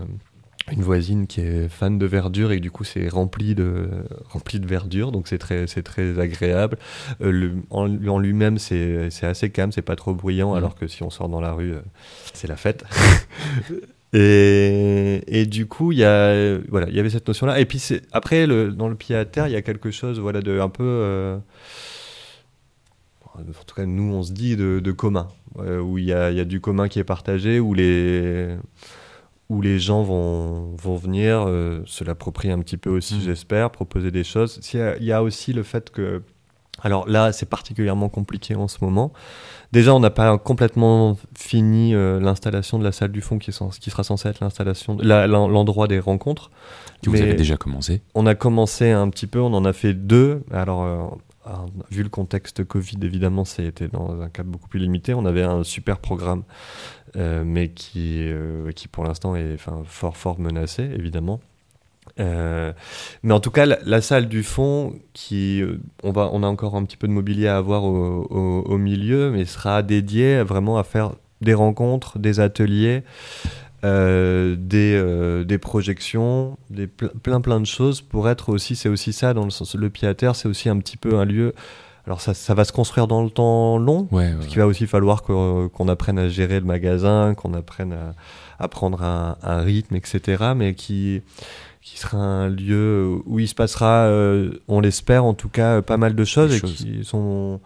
une 0.71 0.81
voisine 0.83 1.25
qui 1.27 1.41
est 1.41 1.67
fan 1.69 1.97
de 1.97 2.05
verdure 2.05 2.51
et 2.51 2.59
du 2.59 2.69
coup 2.71 2.83
c'est 2.83 3.07
rempli 3.09 3.55
de 3.55 3.87
rempli 4.29 4.59
de 4.59 4.67
verdure, 4.67 5.11
donc 5.11 5.27
c'est 5.27 5.37
très 5.37 5.67
c'est 5.67 5.83
très 5.83 6.19
agréable. 6.19 6.77
Euh, 7.21 7.31
le- 7.31 7.53
en, 7.69 7.89
en 8.07 8.19
lui-même 8.19 8.57
c'est 8.57 9.09
c'est 9.09 9.25
assez 9.25 9.49
calme, 9.49 9.71
c'est 9.71 9.81
pas 9.81 9.95
trop 9.95 10.13
bruyant, 10.13 10.51
Mhm. 10.51 10.57
alors 10.57 10.75
que 10.75 10.87
si 10.87 11.03
on 11.03 11.09
sort 11.09 11.29
dans 11.29 11.41
la 11.41 11.53
rue, 11.53 11.73
euh, 11.73 11.81
c'est 12.33 12.47
la 12.47 12.55
fête. 12.57 12.83
Et, 14.11 15.21
et 15.27 15.45
du 15.45 15.67
coup, 15.67 15.91
il 15.91 15.99
y 15.99 16.03
a 16.03 16.09
euh, 16.09 16.61
voilà, 16.69 16.89
il 16.89 16.95
y 16.95 16.99
avait 16.99 17.11
cette 17.11 17.27
notion-là. 17.27 17.59
Et 17.59 17.65
puis 17.65 17.77
c'est 17.77 18.01
après 18.11 18.47
le, 18.47 18.71
dans 18.71 18.87
le 18.89 18.95
pied 18.95 19.15
à 19.15 19.23
terre, 19.23 19.47
il 19.47 19.51
y 19.53 19.55
a 19.55 19.61
quelque 19.61 19.91
chose 19.91 20.19
voilà 20.19 20.41
de 20.41 20.59
un 20.59 20.69
peu 20.69 20.83
euh, 20.83 21.37
en 23.35 23.41
tout 23.67 23.75
cas 23.75 23.85
nous 23.85 24.11
on 24.11 24.23
se 24.23 24.31
dit 24.33 24.55
de, 24.55 24.79
de 24.83 24.91
commun, 24.91 25.27
où 25.57 25.97
il 25.99 26.05
y 26.05 26.13
a, 26.13 26.31
il 26.31 26.37
y 26.37 26.39
a 26.39 26.45
du 26.45 26.59
commun 26.59 26.87
qui 26.87 26.97
est 26.99 27.03
partagé, 27.03 27.59
où 27.59 27.73
les 27.75 28.47
où 29.49 29.61
les 29.61 29.79
gens 29.79 30.03
vont, 30.03 30.75
vont 30.75 30.95
venir 30.95 31.43
euh, 31.47 31.81
se 31.85 32.03
l'approprier 32.03 32.53
un 32.53 32.59
petit 32.59 32.77
peu 32.77 32.89
aussi, 32.89 33.15
Mhm. 33.15 33.21
j'espère, 33.21 33.71
proposer 33.71 34.11
des 34.11 34.23
choses. 34.23 34.59
Il 34.73 34.79
y, 34.79 34.81
a, 34.83 34.97
il 34.97 35.03
y 35.03 35.11
a 35.11 35.23
aussi 35.23 35.53
le 35.53 35.63
fait 35.63 35.89
que 35.89 36.21
alors 36.81 37.09
là, 37.09 37.33
c'est 37.33 37.45
particulièrement 37.47 38.07
compliqué 38.07 38.55
en 38.55 38.69
ce 38.69 38.77
moment. 38.81 39.11
Déjà, 39.73 39.93
on 39.93 39.99
n'a 39.99 40.11
pas 40.11 40.37
complètement 40.37 41.17
fini 41.37 41.93
euh, 41.93 42.21
l'installation 42.21 42.79
de 42.79 42.85
la 42.85 42.93
salle 42.93 43.11
du 43.11 43.19
fond 43.19 43.37
qui, 43.37 43.49
est 43.49 43.53
cens- 43.53 43.79
qui 43.79 43.89
sera 43.89 44.03
censée 44.03 44.29
être 44.29 44.39
l'installation, 44.39 44.97
l'endroit 44.97 45.87
des 45.89 45.99
rencontres. 45.99 46.51
Que 47.03 47.09
vous 47.09 47.21
avez 47.21 47.33
déjà 47.33 47.57
commencé? 47.57 48.01
On 48.15 48.25
a 48.25 48.33
commencé 48.35 48.91
un 48.91 49.09
petit 49.09 49.27
peu, 49.27 49.39
on 49.41 49.53
en 49.53 49.65
a 49.65 49.73
fait 49.73 49.93
deux. 49.93 50.43
Alors, 50.51 51.17
vu 51.91 52.03
le 52.03 52.09
contexte 52.09 52.63
Covid, 52.63 52.97
évidemment, 53.01 53.45
c'était 53.45 53.87
dans 53.87 54.21
un 54.21 54.29
cadre 54.29 54.49
beaucoup 54.49 54.67
plus 54.67 54.79
limité. 54.79 55.13
On 55.13 55.25
avait 55.25 55.43
un 55.43 55.63
super 55.63 55.99
programme, 55.99 56.43
euh, 57.15 57.43
mais 57.45 57.69
qui, 57.69 58.19
euh, 58.27 58.71
qui 58.71 58.87
pour 58.87 59.03
l'instant 59.03 59.35
est 59.35 59.57
fort, 59.57 60.15
fort 60.15 60.39
menacé, 60.39 60.83
évidemment. 60.83 61.39
Euh, 62.19 62.73
mais 63.23 63.33
en 63.33 63.39
tout 63.39 63.51
cas, 63.51 63.65
la, 63.65 64.01
salle 64.01 64.27
du 64.27 64.43
fond, 64.43 64.93
qui, 65.13 65.63
on, 66.03 66.11
va, 66.11 66.29
on 66.33 66.43
a 66.43 66.47
encore 66.47 66.75
un 66.75 66.83
petit 66.83 66.97
peu 66.97 67.07
de 67.07 67.13
mobilier 67.13 67.47
à 67.47 67.57
avoir 67.57 67.83
au- 67.83 68.25
au 68.65 68.77
milieu, 68.77 69.31
mais 69.31 69.45
sera 69.45 69.83
dédiée 69.83 70.41
vraiment 70.43 70.77
à 70.77 70.83
faire 70.83 71.13
des 71.41 71.53
rencontres, 71.53 72.19
des 72.19 72.39
ateliers, 72.39 73.03
euh, 73.83 74.55
des, 74.57 74.93
euh, 74.95 75.43
des 75.43 75.57
projections, 75.57 76.57
des 76.69 76.87
ple- 76.87 77.11
plein 77.23 77.41
plein 77.41 77.59
de 77.59 77.65
choses 77.65 78.01
pour 78.01 78.27
être 78.29 78.49
aussi, 78.49 78.75
c'est 78.75 78.89
aussi 78.89 79.13
ça 79.13 79.33
dans 79.33 79.45
le 79.45 79.49
sens, 79.51 79.75
le 79.75 79.89
pied 79.89 80.07
à 80.07 80.13
terre, 80.13 80.35
c'est 80.35 80.47
aussi 80.47 80.69
un 80.69 80.77
petit 80.79 80.97
peu 80.97 81.17
un 81.17 81.25
lieu. 81.25 81.53
Alors 82.05 82.21
ça, 82.21 82.33
ça 82.33 82.53
va 82.55 82.63
se 82.65 82.71
construire 82.71 83.07
dans 83.07 83.23
le 83.23 83.29
temps 83.29 83.77
long, 83.77 84.07
Ouais, 84.11 84.23
ouais, 84.29 84.33
parce 84.33 84.47
qu'il 84.47 84.57
va 84.59 84.65
aussi 84.67 84.87
falloir 84.87 85.21
que- 85.23 85.67
qu'on 85.67 85.87
apprenne 85.87 86.17
à 86.19 86.27
gérer 86.27 86.59
le 86.59 86.65
magasin, 86.65 87.33
qu'on 87.35 87.53
apprenne 87.53 87.93
à, 87.93 88.15
à 88.57 88.67
prendre 88.67 89.03
un, 89.03 89.37
un 89.43 89.61
rythme, 89.61 89.95
etc. 89.95 90.53
Mais 90.55 90.73
qui, 90.73 91.21
qui 91.81 91.99
sera 91.99 92.17
un 92.17 92.49
lieu 92.49 93.19
où 93.25 93.39
il 93.39 93.47
se 93.47 93.53
passera, 93.55 94.05
euh, 94.05 94.51
on 94.67 94.79
l'espère 94.79 95.23
en 95.23 95.33
tout 95.35 95.49
cas, 95.49 95.81
pas 95.83 95.97
mal 95.97 96.15
de 96.15 96.23
choses 96.25 96.49
Des 96.49 96.55
et 96.57 96.59
choses. 96.59 96.75
qui 96.75 97.03
sont 97.05 97.59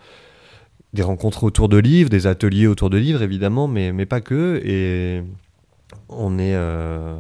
des 0.94 1.04
rencontres 1.04 1.44
autour 1.44 1.70
de 1.70 1.78
livres, 1.78 2.10
des 2.10 2.28
ateliers 2.28 2.68
autour 2.68 2.90
de 2.90 2.98
livres 2.98 3.22
évidemment, 3.24 3.68
mais, 3.68 3.92
mais 3.94 4.06
pas 4.06 4.20
que. 4.22 4.62
Et 4.64 5.24
on 6.18 6.38
est. 6.40 6.56
euh, 6.56 7.16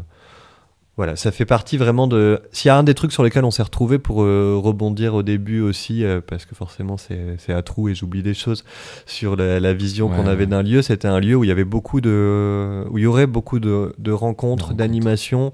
voilà, 0.95 1.15
ça 1.15 1.31
fait 1.31 1.45
partie 1.45 1.77
vraiment 1.77 2.05
de. 2.05 2.39
S'il 2.51 2.67
y 2.67 2.71
a 2.71 2.77
un 2.77 2.83
des 2.83 2.93
trucs 2.93 3.11
sur 3.11 3.23
lesquels 3.23 3.45
on 3.45 3.49
s'est 3.49 3.63
retrouvé 3.63 3.97
pour 3.97 4.21
euh, 4.21 4.55
rebondir 4.61 5.15
au 5.15 5.23
début 5.23 5.59
aussi, 5.59 6.03
euh, 6.05 6.21
parce 6.25 6.45
que 6.45 6.53
forcément 6.53 6.97
c'est 6.97 7.51
à 7.51 7.63
trous 7.63 7.89
et 7.89 7.95
j'oublie 7.95 8.21
des 8.21 8.35
choses 8.35 8.63
sur 9.07 9.35
la, 9.35 9.59
la 9.59 9.73
vision 9.73 10.07
Ouais, 10.07 10.15
qu'on 10.15 10.27
avait 10.27 10.41
ouais. 10.41 10.45
d'un 10.45 10.61
lieu, 10.61 10.83
c'était 10.83 11.07
un 11.07 11.19
lieu 11.19 11.35
où 11.35 11.43
il 11.43 11.47
y 11.47 11.51
avait 11.51 11.63
beaucoup 11.63 11.99
de, 11.99 12.83
où 12.91 12.99
il 12.99 13.03
y 13.05 13.07
aurait 13.07 13.25
beaucoup 13.25 13.59
de, 13.59 13.95
de 13.97 14.11
rencontres, 14.11 14.65
rencontres. 14.65 14.73
d'animations, 14.77 15.51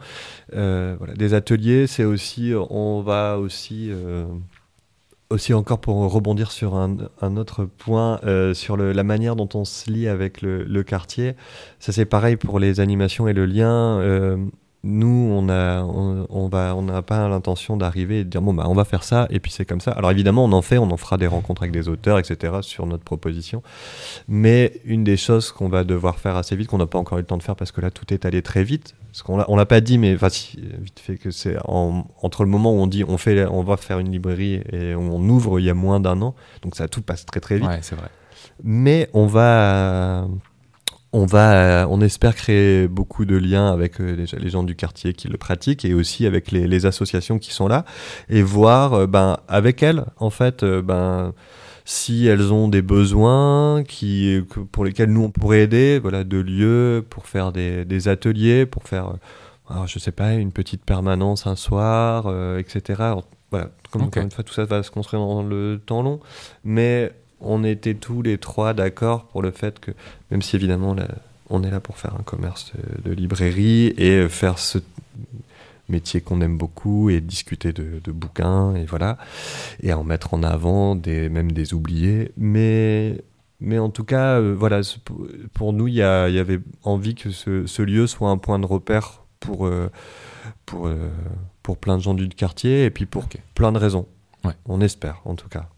euh, 0.58 0.96
voilà, 0.98 1.14
des 1.14 1.34
ateliers. 1.34 1.88
C'est 1.88 2.04
aussi, 2.04 2.52
on 2.70 3.02
va 3.02 3.38
aussi. 3.40 3.92
Aussi 5.30 5.54
encore 5.54 5.80
pour 5.80 5.96
rebondir 6.12 6.52
sur 6.52 6.76
un, 6.76 6.98
un 7.22 7.38
autre 7.38 7.66
point, 7.66 8.20
euh, 8.24 8.54
sur 8.54 8.78
le- 8.78 8.92
la 8.94 9.04
manière 9.04 9.36
dont 9.36 9.50
on 9.54 9.64
se 9.66 9.90
lie 9.92 10.08
avec 10.08 10.42
le, 10.42 10.64
le 10.64 10.84
quartier. 10.84 11.36
Ça 11.80 11.92
c'est 11.92 12.06
pareil 12.06 12.36
pour 12.36 12.60
les 12.60 12.80
animations 12.80 13.28
et 13.28 13.34
le 13.34 13.46
lien. 13.46 14.00
euh, 14.00 14.38
nous, 14.84 15.08
on 15.34 15.50
a, 15.50 15.82
on, 15.84 16.26
on 16.30 16.48
va, 16.48 16.74
on 16.74 16.84
n'a 16.84 17.02
pas 17.02 17.28
l'intention 17.28 17.76
d'arriver 17.76 18.22
et 18.22 18.24
de 18.24 18.30
dire 18.30 18.42
bon 18.42 18.54
bah 18.54 18.64
on 18.68 18.74
va 18.74 18.86
faire 18.86 19.04
ça 19.04 19.28
et 19.30 19.40
puis 19.42 19.52
c'est 19.52 19.66
comme 19.66 19.82
ça. 19.82 19.92
Alors 19.92 20.10
évidemment, 20.12 20.46
on 20.46 20.54
en 20.54 20.62
fait, 20.62 20.78
on 20.78 20.90
en 20.90 20.96
fera 20.96 21.18
des 21.18 21.28
rencontres 21.28 21.64
avec 21.64 21.74
des 21.74 21.90
auteurs, 21.90 22.18
etc. 22.18 22.54
sur 22.62 22.86
notre 22.86 23.04
proposition. 23.04 23.62
Mais 24.30 24.80
une 24.86 25.04
des 25.04 25.18
choses 25.18 25.52
qu'on 25.52 25.68
va 25.68 25.84
devoir 25.84 26.18
faire 26.20 26.38
assez 26.38 26.56
vite, 26.56 26.68
qu'on 26.70 26.78
n'a 26.78 26.86
pas 26.88 26.98
encore 26.98 27.18
eu 27.18 27.22
le 27.22 27.28
temps 27.28 27.38
de 27.38 27.44
faire 27.44 27.58
parce 27.58 27.74
que 27.74 27.82
là 27.82 27.92
tout 27.92 28.14
est 28.14 28.26
allé 28.26 28.42
très 28.42 28.64
vite. 28.64 28.96
Parce 29.12 29.24
qu'on 29.24 29.38
l'a, 29.38 29.46
on 29.50 29.56
l'a 29.58 29.66
pas 29.66 29.82
dit, 29.82 29.98
mais 29.98 30.16
enfin 30.16 30.30
si, 30.30 30.58
vite 30.80 31.00
fait 31.00 31.18
que 31.18 31.32
c'est 31.32 31.58
en- 31.66 32.06
entre 32.22 32.44
le 32.44 32.50
moment 32.50 32.72
où 32.72 32.78
on 32.78 32.88
dit 32.88 33.04
on 33.04 33.18
fait, 33.18 33.46
on 33.48 33.64
va 33.64 33.76
faire 33.76 34.00
une 34.00 34.12
librairie 34.12 34.62
et 34.72 34.96
on 34.96 35.20
ouvre 35.28 35.60
il 35.60 35.66
y 35.66 35.70
a 35.70 35.74
moins 35.74 36.00
d'un 36.00 36.22
an, 36.22 36.36
donc 36.62 36.76
ça 36.76 36.88
tout 36.88 37.02
passe 37.02 37.26
très 37.26 37.40
très 37.42 37.58
vite 37.58 37.68
Ouais, 37.68 37.80
c'est 37.82 37.96
vrai. 37.96 38.08
mais 38.64 39.10
on 39.14 39.26
va 39.26 40.28
on 41.12 41.26
va 41.26 41.88
on 41.90 42.02
espère 42.02 42.36
créer 42.36 42.88
beaucoup 42.88 43.26
de 43.26 43.36
liens 43.36 43.72
avec 43.72 44.00
euh, 44.00 44.26
les 44.38 44.50
gens 44.50 44.64
du 44.64 44.76
quartier 44.76 45.14
qui 45.14 45.28
le 45.28 45.38
pratiquent 45.38 45.86
et 45.86 45.94
aussi 45.94 46.26
avec 46.26 46.52
les, 46.52 46.68
les 46.68 46.86
associations 46.86 47.40
qui 47.40 47.52
sont 47.54 47.68
là 47.68 47.86
et 48.30 48.42
voir 48.42 48.94
euh, 48.94 49.08
ben 49.08 49.38
avec 49.48 49.82
elles 49.82 50.06
en 50.18 50.30
fait 50.30 50.64
euh, 50.64 50.82
ben 50.82 51.34
si 51.86 52.28
elles 52.28 52.54
ont 52.54 52.68
des 52.68 52.84
besoins 52.84 53.84
qui 53.84 54.40
pour 54.72 54.86
lesquels 54.86 55.12
nous 55.12 55.24
on 55.24 55.32
pourrait 55.32 55.62
aider 55.62 56.00
voilà 56.00 56.24
de 56.24 56.38
lieux 56.38 57.04
pour 57.10 57.26
faire 57.26 57.52
des, 57.52 57.86
des 57.86 58.08
ateliers 58.08 58.68
pour 58.68 58.84
faire 58.84 59.08
euh, 59.10 59.18
alors, 59.70 59.86
je 59.86 60.00
sais 60.00 60.12
pas 60.12 60.34
une 60.34 60.52
petite 60.52 60.84
permanence 60.84 61.46
un 61.46 61.56
soir 61.56 62.26
euh, 62.28 62.58
etc 62.58 63.02
Alors, 63.02 63.24
voilà, 63.52 63.70
comme 63.92 64.04
encore 64.04 64.22
une 64.22 64.32
fois, 64.32 64.44
tout 64.44 64.54
ça 64.54 64.66
va 64.66 64.84
se 64.84 64.92
construire 64.92 65.24
dans 65.24 65.42
le 65.42 65.82
temps 65.84 66.04
long. 66.04 66.20
Mais 66.64 67.12
on 67.42 67.64
était 67.64 67.96
tous 67.96 68.22
les 68.22 68.38
trois 68.38 68.74
d'accord 68.74 69.26
pour 69.28 69.42
le 69.42 69.52
fait 69.52 69.80
que, 69.80 69.92
même 70.32 70.42
si 70.42 70.56
évidemment 70.56 70.94
là, 70.94 71.08
on 71.50 71.64
est 71.64 71.72
là 71.72 71.80
pour 71.80 71.98
faire 71.98 72.16
un 72.20 72.24
commerce 72.24 72.74
de, 73.04 73.10
de 73.10 73.16
librairie 73.16 73.94
et 73.98 74.28
faire 74.30 74.60
ce 74.60 74.78
métier 75.88 76.22
qu'on 76.22 76.42
aime 76.42 76.58
beaucoup 76.58 77.10
et 77.10 77.20
discuter 77.22 77.74
de, 77.74 78.00
de 78.04 78.12
bouquins 78.12 78.76
et 78.76 78.86
voilà, 78.86 79.18
et 79.82 79.92
en 79.94 80.04
mettre 80.04 80.34
en 80.34 80.44
avant 80.44 80.96
des, 80.96 81.30
même 81.30 81.52
des 81.52 81.74
oubliés. 81.74 82.32
Mais, 82.38 83.22
mais 83.60 83.80
en 83.80 83.90
tout 83.90 84.04
cas, 84.04 84.40
euh, 84.40 84.56
voilà, 84.58 84.82
pour- 85.54 85.74
nous, 85.74 85.88
il 85.88 85.96
y, 85.96 86.02
avait 86.04 86.60
envie 86.84 87.16
que 87.16 87.32
ce, 87.32 87.66
ce 87.66 87.82
lieu 87.82 88.06
soit 88.08 88.30
un 88.30 88.38
point 88.38 88.60
de 88.60 88.66
repère 88.68 89.24
pour, 89.40 89.66
euh, 89.66 89.90
pour, 90.68 90.88
euh, 90.88 91.10
pour 91.64 91.78
plein 91.78 91.98
de 91.98 92.04
gens 92.04 92.14
du 92.14 92.30
quartier 92.30 92.86
et 92.86 92.92
puis 92.92 93.06
pour 93.08 93.26
plein 93.56 93.72
de 93.72 93.80
raisons. 93.80 94.06
Ouais. 94.44 94.54
On 94.68 94.82
espère, 94.82 95.22
en 95.26 95.36
tout 95.36 95.50
cas. 95.50 95.70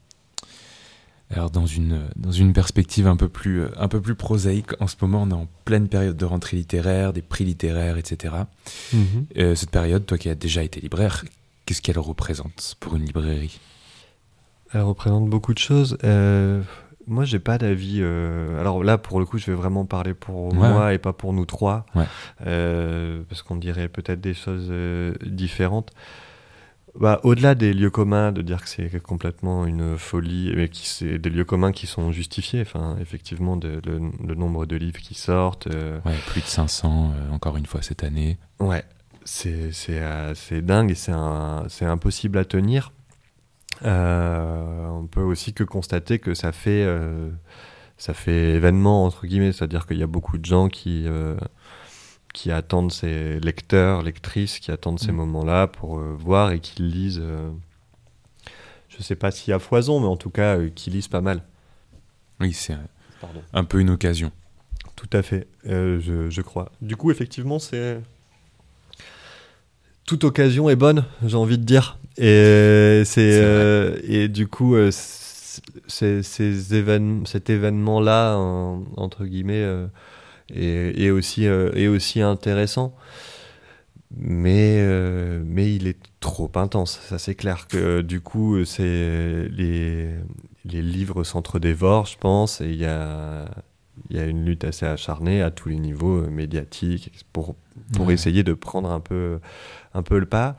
Alors 1.34 1.50
dans 1.50 1.66
une, 1.66 2.02
dans 2.16 2.32
une 2.32 2.52
perspective 2.54 3.08
un 3.08 3.16
peu, 3.16 3.30
plus, 3.30 3.62
euh, 3.62 3.70
un 3.78 3.88
peu 3.88 4.02
plus 4.02 4.16
prosaïque, 4.16 4.72
en 4.82 4.88
ce 4.88 4.96
moment 5.02 5.24
on 5.24 5.30
est 5.30 5.34
en 5.34 5.48
pleine 5.66 5.88
période 5.88 6.18
de 6.18 6.26
rentrée 6.26 6.58
littéraire, 6.58 7.14
des 7.14 7.22
prix 7.22 7.46
littéraires, 7.46 7.98
etc. 7.98 8.36
Euh, 9.38 9.56
cette 9.56 9.72
période, 9.72 10.06
toi 10.06 10.18
qui 10.18 10.30
as 10.30 10.36
déjà 10.36 10.62
été 10.64 10.82
libraire, 10.82 11.24
qu'est-ce 11.66 11.82
qu'elle 11.82 12.00
représente 12.00 12.76
pour 12.80 12.96
une 12.96 13.06
librairie? 13.06 13.60
Elle 14.74 14.82
représente 14.82 15.30
beaucoup 15.30 15.54
de 15.54 15.60
choses. 15.60 15.98
Euh, 16.04 16.62
moi, 17.08 17.26
j'ai 17.26 17.40
pas 17.40 17.58
d'avis. 17.58 17.98
euh, 18.00 18.60
Alors 18.60 18.84
là, 18.84 18.98
pour 18.98 19.20
le 19.20 19.26
coup, 19.26 19.38
je 19.38 19.48
vais 19.48 19.56
vraiment 19.58 19.84
parler 19.86 20.14
pour 20.14 20.46
Ouais. 20.54 20.54
moi 20.54 20.94
et 20.94 20.98
pas 20.98 21.12
pour 21.14 21.34
nous 21.34 21.46
trois, 21.46 21.86
Ouais. 21.96 22.06
Parce 23.30 23.42
qu'on 23.42 23.56
dirait 23.58 23.90
peut-être 23.90 24.22
des 24.22 24.34
choses 24.34 24.72
différentes. 25.26 25.92
Bah, 27.00 27.22
au-delà 27.24 27.56
des 27.56 27.74
lieux 27.74 27.90
communs, 27.90 28.32
de 28.34 28.42
dire 28.42 28.62
que 28.62 28.68
c'est 28.70 29.02
complètement 29.02 29.66
une 29.66 29.98
folie, 29.98 30.52
mais 30.56 30.68
qui 30.68 30.86
c'est 30.88 31.18
des 31.20 31.30
lieux 31.30 31.46
communs 31.46 31.72
qui 31.72 31.88
sont 31.88 32.12
justifiés. 32.12 32.62
Enfin, 32.62 32.98
effectivement, 33.00 33.56
de- 33.56 33.82
le, 33.86 34.00
le 34.28 34.36
nombre 34.36 34.66
de 34.66 34.76
livres 34.76 35.00
qui 35.00 35.14
sortent. 35.14 35.68
euh, 35.68 36.00
Ouais, 36.06 36.16
plus 36.28 36.42
de 36.42 36.48
500 36.48 37.14
euh, 37.16 37.32
encore 37.34 37.56
une 37.56 37.66
fois 37.66 37.82
cette 37.82 38.04
année. 38.04 38.38
Ouais, 38.60 38.84
c'est 39.24 39.72
c'est 39.72 40.00
euh, 40.00 40.36
c'est 40.36 40.62
dingue 40.62 40.92
et 40.92 40.96
c'est 40.96 41.86
impossible 41.86 42.38
à 42.38 42.44
tenir. 42.46 42.92
Euh, 43.84 44.88
on 44.90 45.08
peut 45.08 45.22
aussi 45.22 45.54
que 45.54 45.64
constater 45.64 46.20
que 46.20 46.34
ça 46.34 46.52
fait 46.52 46.84
euh, 46.86 47.30
ça 47.98 48.14
fait 48.14 48.54
événement 48.54 49.06
entre 49.06 49.26
guillemets, 49.26 49.54
c'est-à-dire 49.54 49.88
qu'il 49.88 49.98
y 49.98 50.04
a 50.04 50.08
beaucoup 50.08 50.38
de 50.38 50.46
gens 50.46 50.68
qui 50.68 51.06
qui 52.34 52.52
attendent 52.52 52.92
ces 52.92 53.40
lecteurs, 53.40 54.02
lectrices, 54.04 54.60
qui 54.60 54.72
attendent 54.72 55.00
ces 55.00 55.12
Mm. 55.12 55.16
moments-là 55.16 55.68
pour 55.68 56.00
euh, 56.00 56.16
voir 56.18 56.52
et 56.52 56.60
qui 56.60 56.82
lisent. 56.84 57.20
euh, 57.22 57.50
je 58.90 59.02
sais 59.04 59.16
pas 59.16 59.32
s'il 59.32 59.52
y 59.52 59.54
a 59.54 59.60
foison, 59.60 60.00
mais 60.00 60.08
en 60.08 60.18
tout 60.18 60.30
cas, 60.30 60.58
euh, 60.58 60.70
qui 60.74 60.90
lisent 60.90 61.08
pas 61.08 61.22
mal. 61.22 61.42
Oui, 62.40 62.54
c'est 62.54 62.76
un 63.54 63.64
peu 63.64 63.80
une 63.80 63.90
occasion. 63.90 64.32
Tout 64.96 65.10
à 65.14 65.22
fait, 65.22 65.48
euh, 65.68 66.00
je, 66.02 66.30
je 66.30 66.42
crois. 66.42 66.72
Du 66.82 66.96
coup, 66.96 67.12
effectivement, 67.12 67.60
c'est. 67.60 68.02
Toute 70.06 70.24
occasion 70.24 70.70
est 70.70 70.76
bonne, 70.76 71.06
j'ai 71.26 71.38
envie 71.38 71.58
de 71.58 71.64
dire. 71.64 71.98
Et, 72.18 73.04
c'est, 73.06 74.02
et 74.04 74.28
du 74.28 74.48
coup, 74.48 74.76
ces 75.88 76.24
cet 76.24 77.50
événement-là, 77.50 78.36
en- 78.38 78.84
entre 78.98 79.26
guillemets, 79.26 79.66
euh, 80.56 80.92
est 80.96 81.10
aussi, 81.10 81.48
euh, 81.48 81.72
est 81.74 81.88
aussi 81.88 82.22
intéressant. 82.22 82.96
Mais, 84.18 84.78
euh, 84.82 85.42
mais 85.46 85.74
il 85.74 85.88
est 85.88 85.98
trop 86.20 86.52
intense, 86.56 87.00
ça 87.08 87.18
c'est 87.18 87.34
clair 87.34 87.68
que 87.70 88.02
du 88.02 88.20
coup 88.20 88.66
c'est 88.66 89.48
les, 89.50 90.10
les 90.66 90.82
livres 90.82 91.24
s'entre-dévorent, 91.24 92.08
je 92.08 92.18
pense, 92.18 92.60
et 92.60 92.66
il 92.72 92.76
y 92.76 92.86
a, 92.86 93.46
y 94.10 94.20
a 94.20 94.26
une 94.26 94.44
lutte 94.44 94.66
assez 94.66 94.86
acharnée 94.86 95.42
à 95.42 95.50
tous 95.50 95.70
les 95.70 95.78
niveaux 95.80 96.18
euh, 96.26 96.30
médiatiques 96.30 97.10
pour, 97.32 97.56
pour 97.96 98.08
Ouais. 98.08 98.14
essayer 98.16 98.44
de 98.44 98.54
prendre 98.54 98.92
un 98.92 99.00
peu, 99.00 99.40
un 99.94 100.04
peu 100.04 100.20
le 100.20 100.26
pas. 100.26 100.58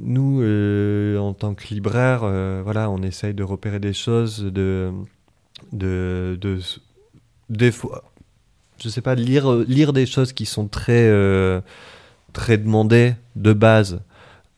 Nous, 0.00 0.40
euh, 0.42 1.18
en 1.18 1.34
tant 1.34 1.54
que 1.54 1.72
libraire, 1.72 2.22
euh, 2.24 2.62
voilà, 2.64 2.90
on 2.90 3.00
essaye 3.02 3.32
de 3.32 3.44
repérer 3.44 3.78
des 3.78 3.92
choses, 3.94 4.40
de, 4.42 4.90
de, 5.72 6.36
de, 6.40 6.58
des 7.48 7.70
fois, 7.72 8.02
je 8.78 8.88
sais 8.88 9.00
pas, 9.00 9.14
lire, 9.14 9.52
lire 9.66 9.92
des 9.92 10.06
choses 10.06 10.32
qui 10.32 10.46
sont 10.46 10.68
très, 10.68 11.08
euh, 11.08 11.60
très 12.32 12.58
demandées 12.58 13.14
de 13.36 13.52
base. 13.52 14.00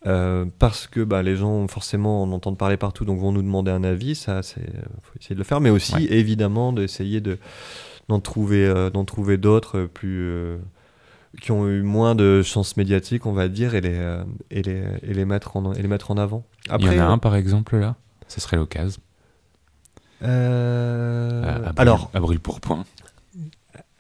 euh, 0.07 0.47
parce 0.59 0.87
que 0.87 1.01
bah, 1.05 1.23
les 1.23 1.37
gens 1.37 1.69
forcément 1.69 2.23
en 2.23 2.33
entendent 2.33 2.57
parler 2.57 2.79
partout, 2.79 3.05
donc 3.05 3.21
vont 3.21 3.33
nous 3.33 3.43
demander 3.43 3.71
un 3.71 3.85
avis, 3.85 4.15
ça, 4.15 4.43
c'est 4.43 4.65
faut 5.03 5.13
essayer 5.21 5.35
de 5.35 5.41
le 5.41 5.45
faire, 5.45 5.61
mais 5.61 5.69
aussi 5.69 5.95
Ouais. 5.95 6.07
évidemment 6.13 6.73
d'essayer 6.73 7.21
de 7.21 7.39
d'en 8.09 8.19
trouver, 8.19 8.67
euh, 8.67 8.89
d'en 8.91 9.05
trouver 9.05 9.37
d'autres 9.37 9.83
plus 9.93 10.21
euh, 10.23 10.57
qui 11.43 11.53
ont 11.53 11.69
eu 11.69 11.83
moins 11.83 12.15
de 12.15 12.41
chances 12.43 12.79
médiatiques, 12.79 13.27
on 13.27 13.33
va 13.33 13.49
dire, 13.49 13.75
et 13.75 13.83
les 13.83 14.01
et 14.51 14.63
les 14.63 14.83
et 15.03 15.13
les 15.13 15.25
mettre 15.27 15.57
en 15.57 15.75
et 15.75 15.83
les 15.83 15.89
mettre 15.89 16.11
en 16.11 16.17
avant. 16.17 16.45
Il 16.79 16.87
y 16.87 16.89
en 16.89 16.93
a 16.93 17.05
un 17.05 17.19
par 17.19 17.37
exemple 17.37 17.77
là, 17.77 17.97
ce 18.27 18.41
serait 18.41 18.57
l'occasion. 18.57 19.03
alors, 21.77 22.11
brûle 22.15 22.41
pour 22.41 22.61
point. 22.61 22.85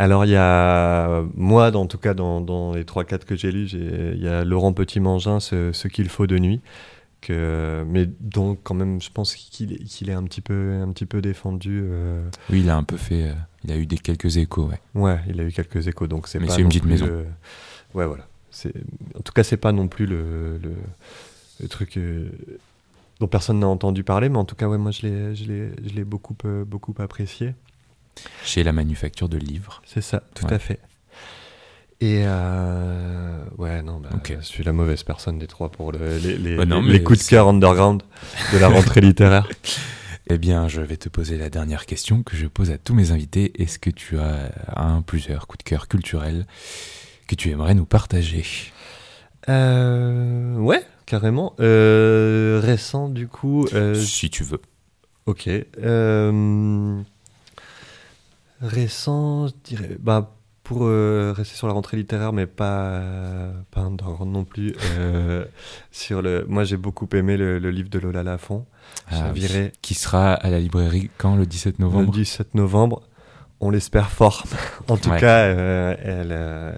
Alors 0.01 0.25
il 0.25 0.31
y 0.31 0.37
a 0.37 1.23
moi, 1.37 1.71
en 1.77 1.85
tout 1.87 1.99
cas 1.99 2.15
dans, 2.15 2.41
dans 2.41 2.73
les 2.73 2.85
3-4 2.85 3.27
que 3.27 3.37
j'ai 3.37 3.53
lus, 3.53 3.69
il 3.75 4.23
y 4.23 4.29
a 4.29 4.45
Laurent 4.45 4.73
Petit-Mangin, 4.73 5.41
ce, 5.41 5.73
ce 5.73 5.89
qu'il 5.89 6.09
faut 6.09 6.27
de 6.27 6.39
nuit, 6.39 6.63
que, 7.21 7.85
mais 7.87 8.07
donc 8.19 8.61
quand 8.63 8.73
même 8.75 9.03
je 9.03 9.11
pense 9.11 9.35
qu'il 9.35 9.75
est, 9.75 10.13
un 10.15 10.23
petit 10.25 10.41
peu, 10.41 10.81
un 10.83 10.91
petit 10.91 11.05
peu 11.05 11.21
défendu. 11.21 11.83
euh, 11.85 12.23
Oui, 12.49 12.61
il 12.61 12.71
a 12.71 12.79
un 12.79 12.83
peu 12.83 12.97
fait. 12.97 13.25
euh, 13.25 13.35
il 13.63 13.73
a 13.73 13.77
eu 13.77 13.85
des 13.85 13.99
quelques 13.99 14.39
échos, 14.39 14.71
ouais. 14.71 14.81
ouais, 14.95 15.21
il 15.29 15.39
a 15.39 15.45
eu 15.45 15.53
quelques 15.53 15.87
échos, 15.87 16.07
donc 16.07 16.29
c'est 16.29 16.41
Mais 16.41 16.47
pas 16.47 16.55
c'est 16.55 16.63
une 16.63 16.69
petite 16.69 16.87
maison. 16.87 17.05
le- 17.05 17.27
Ouais, 17.93 18.07
voilà. 18.07 18.27
En 19.19 19.21
tout 19.23 19.35
cas, 19.35 19.43
c'est 19.45 19.59
pas 19.59 19.73
non 19.73 19.87
plus 19.87 20.07
le, 20.07 20.57
le, 20.63 20.73
le 21.61 21.69
truc 21.69 21.99
euh, 21.99 22.31
dont 23.21 23.29
personne 23.29 23.59
n'a 23.61 23.69
entendu 23.69 24.03
parler, 24.03 24.31
mais 24.31 24.39
en 24.39 24.47
tout 24.47 24.57
cas, 24.57 24.67
ouais, 24.67 24.79
moi 24.79 24.93
je 24.93 25.03
l'ai, 25.07 25.35
je 25.37 26.03
beaucoup, 26.05 26.37
euh, 26.47 26.65
beaucoup 26.65 26.95
apprécié. 26.99 27.53
Chez 28.45 28.63
la 28.63 28.73
manufacture 28.73 29.29
de 29.29 29.39
livres. 29.39 29.83
C'est 29.87 30.01
ça, 30.03 30.23
tout 30.35 30.47
Ouais. 30.47 30.55
à 30.55 30.59
fait. 30.59 30.79
Et 32.03 32.23
euh, 32.25 33.45
ouais, 33.59 33.83
non, 33.83 34.01
bah, 34.01 34.09
Ok. 34.15 34.35
je 34.41 34.45
suis 34.47 34.65
la 34.65 34.73
mauvaise 34.73 35.03
personne 35.03 35.39
des 35.39 35.47
trois 35.47 35.71
pour 35.71 35.93
le- 35.93 36.17
les, 36.19 36.37
les, 36.39 36.57
Bah 36.57 36.65
non, 36.65 36.81
les- 36.81 37.03
coups 37.03 37.23
de 37.25 37.29
cœur 37.29 37.47
underground 37.49 38.03
de 38.53 38.59
la 38.59 38.69
rentrée 38.69 39.01
littéraire. 39.01 39.49
Eh 40.33 40.39
bien, 40.39 40.69
je 40.69 40.81
vais 40.81 40.97
te 40.97 41.09
poser 41.09 41.37
la 41.39 41.51
dernière 41.51 41.87
question 41.87 42.23
que 42.23 42.37
je 42.37 42.47
pose 42.47 42.71
à 42.71 42.79
tous 42.79 42.95
mes 42.95 43.11
invités. 43.11 43.51
Est-ce 43.61 43.81
que 43.81 43.91
tu 43.91 44.17
as 44.17 44.53
un, 44.77 45.03
plusieurs 45.03 45.49
coups 45.49 45.65
de 45.65 45.69
cœur 45.69 45.89
culturels 45.89 46.47
que 47.27 47.35
tu 47.35 47.51
aimerais 47.51 47.75
nous 47.75 47.85
partager? 47.85 48.45
Euh, 49.49 50.55
ouais, 50.57 50.85
carrément. 51.07 51.55
Euh, 51.59 52.61
récent, 52.63 53.09
du 53.09 53.27
coup. 53.27 53.67
euh, 53.73 53.95
Si 53.97 54.31
tu 54.31 54.45
veux. 54.45 54.61
ok. 55.27 55.49
Euh, 55.83 57.01
récent, 58.61 59.49
je 59.49 59.53
dirais. 59.65 59.97
Bah, 60.01 60.35
pour 60.63 60.85
euh, 60.85 61.33
rester 61.37 61.57
sur 61.57 61.67
la 61.67 61.73
rentrée 61.73 61.97
littéraire, 61.97 62.33
mais 62.33 62.47
pas, 62.47 63.01
pas 63.73 63.81
underground 63.81 64.33
non 64.33 64.45
plus. 64.45 64.75
euh, 64.99 65.45
sur 65.91 66.23
le, 66.23 66.45
moi, 66.49 66.65
j'ai 66.65 66.77
beaucoup 66.77 67.09
aimé 67.15 67.37
le, 67.37 67.59
le 67.59 67.71
livre 67.71 67.89
de 67.91 67.99
Lola 67.99 68.23
Lafont. 68.23 68.67
Ah 69.11 69.31
oui. 69.35 69.71
Qui 69.83 69.95
sera 69.95 70.33
à 70.35 70.51
la 70.51 70.61
librairie 70.61 71.11
quand 71.19 71.35
le 71.37 71.47
17 71.47 71.79
novembre? 71.81 72.07
Le 72.13 72.19
17 72.19 72.55
novembre. 72.55 73.03
On 73.63 73.69
l'espère 73.71 74.11
fort. 74.11 74.45
en 74.89 74.97
tout 74.97 75.11
Ouais. 75.11 75.19
cas, 75.21 75.41
euh, 75.45 75.95
elle, 76.03 76.29
euh, 76.31 76.73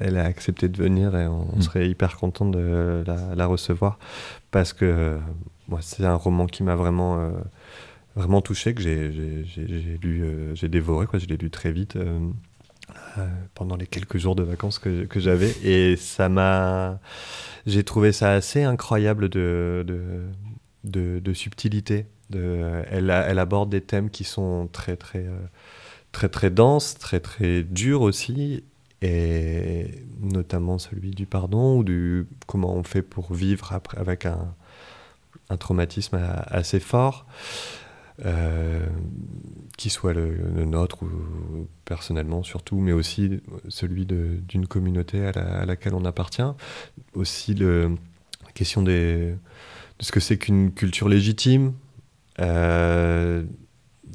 elle 0.00 0.18
a 0.18 0.24
accepté 0.24 0.68
de 0.68 0.76
venir 0.76 1.16
et 1.16 1.26
on 1.26 1.46
Mm. 1.56 1.62
serait 1.62 1.88
hyper 1.88 2.16
content 2.16 2.44
de 2.46 3.02
la, 3.06 3.34
la 3.34 3.46
recevoir 3.46 3.98
parce 4.50 4.72
que 4.74 4.84
euh, 4.84 5.18
moi, 5.68 5.78
c'est 5.82 6.04
un 6.04 6.14
roman 6.16 6.46
qui 6.46 6.62
m'a 6.62 6.74
vraiment, 6.74 7.18
euh, 7.18 7.30
vraiment 8.16 8.40
touché, 8.40 8.74
que 8.74 8.82
j'ai, 8.82 9.08
lu, 10.02 10.24
euh, 10.24 10.54
j'ai 10.54 10.68
dévoré, 10.68 11.06
quoi. 11.06 11.18
Je 11.18 11.26
l'ai 11.26 11.36
lu 11.36 11.50
très 11.50 11.72
vite 11.72 11.96
euh, 11.96 12.18
euh, 13.18 13.26
pendant 13.54 13.76
les 13.76 13.86
quelques 13.86 14.18
jours 14.18 14.36
de 14.36 14.42
vacances 14.42 14.78
que, 14.78 15.04
que 15.04 15.20
j'avais 15.20 15.50
et 15.62 15.96
ça 15.96 16.28
m'a, 16.28 17.00
j'ai 17.66 17.84
trouvé 17.84 18.12
ça 18.12 18.32
assez 18.32 18.62
incroyable 18.64 19.28
de, 19.28 19.84
de, 19.86 20.22
de, 20.84 21.20
de 21.20 21.32
subtilité. 21.32 22.06
De, 22.30 22.82
elle, 22.90 23.10
elle 23.10 23.38
aborde 23.40 23.70
des 23.70 23.80
thèmes 23.80 24.08
qui 24.08 24.22
sont 24.22 24.68
très 24.72 24.96
très 24.96 25.26
très 26.12 26.28
très 26.28 26.50
denses, 26.50 26.96
très 26.96 27.18
très 27.18 27.64
durs 27.64 28.02
aussi, 28.02 28.62
et 29.02 29.86
notamment 30.20 30.78
celui 30.78 31.10
du 31.10 31.26
pardon 31.26 31.78
ou 31.78 31.84
du 31.84 32.26
comment 32.46 32.74
on 32.74 32.84
fait 32.84 33.02
pour 33.02 33.32
vivre 33.32 33.72
après 33.72 33.98
avec 33.98 34.26
un, 34.26 34.54
un 35.48 35.56
traumatisme 35.56 36.20
assez 36.46 36.80
fort, 36.80 37.26
euh, 38.24 38.86
qui 39.76 39.90
soit 39.90 40.12
le, 40.12 40.34
le 40.34 40.64
nôtre 40.64 41.02
ou 41.02 41.68
personnellement 41.84 42.42
surtout, 42.42 42.78
mais 42.80 42.92
aussi 42.92 43.40
celui 43.68 44.06
d'une 44.06 44.66
communauté 44.66 45.24
à, 45.26 45.32
la- 45.32 45.60
à 45.60 45.64
laquelle 45.66 45.94
on 45.94 46.04
appartient, 46.04 46.42
aussi 47.14 47.54
la 47.54 47.88
question 48.54 48.82
de 48.82 49.34
ce 50.00 50.12
que 50.12 50.20
c'est 50.20 50.38
qu'une 50.38 50.72
culture 50.72 51.08
légitime, 51.08 51.74
euh, 52.40 53.44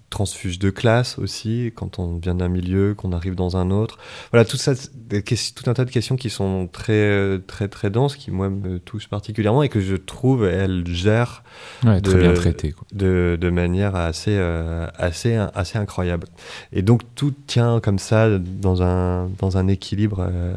transfuge 0.10 0.60
de 0.60 0.70
classe 0.70 1.20
aussi, 1.20 1.72
quand 1.76 2.00
on 2.00 2.18
vient 2.18 2.36
d'un 2.36 2.48
milieu, 2.48 2.94
qu'on 2.94 3.12
arrive 3.12 3.36
dans 3.36 3.58
un 3.58 3.72
autre. 3.72 3.98
Voilà, 4.32 4.46
tout 4.46 4.58
ça, 4.58 4.74
des 4.94 5.24
tout 5.24 5.70
un 5.70 5.74
tas 5.74 5.86
de 5.86 5.92
questions 5.92 6.16
qui 6.16 6.30
sont 6.30 6.68
très, 6.72 7.40
très, 7.48 7.68
très 7.68 7.90
denses, 7.90 8.16
qui 8.16 8.32
moi 8.32 8.50
me 8.50 8.80
touchent 8.80 9.10
particulièrement 9.10 9.64
et 9.64 9.70
que 9.70 9.82
je 9.82 9.96
trouve 9.96 10.46
elles 10.46 10.86
gèrent 10.88 11.44
ouais, 11.86 12.02
très 12.02 12.18
bien 12.18 12.34
traité, 12.34 12.74
De, 12.94 13.38
de, 13.40 13.50
manière 13.50 13.96
assez, 13.96 14.36
euh, 14.38 14.88
assez, 14.96 15.36
assez 15.36 15.78
incroyable. 15.78 16.28
Et 16.72 16.82
donc 16.82 17.02
tout 17.16 17.34
tient 17.48 17.80
comme 17.80 18.00
ça 18.00 18.38
dans 18.40 18.82
un, 18.82 19.30
dans 19.40 19.58
un 19.58 19.68
équilibre 19.68 20.26
euh, 20.28 20.56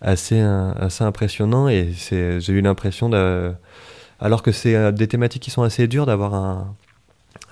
assez, 0.00 0.40
assez 0.40 1.04
impressionnant 1.04 1.68
et 1.68 1.92
j'ai 1.92 2.52
eu 2.52 2.60
l'impression 2.60 3.08
de 3.08 3.52
alors 4.20 4.42
que 4.42 4.52
c'est 4.52 4.74
euh, 4.74 4.92
des 4.92 5.08
thématiques 5.08 5.42
qui 5.42 5.50
sont 5.50 5.62
assez 5.62 5.86
dures 5.86 6.06
d'avoir 6.06 6.34
un, 6.34 6.74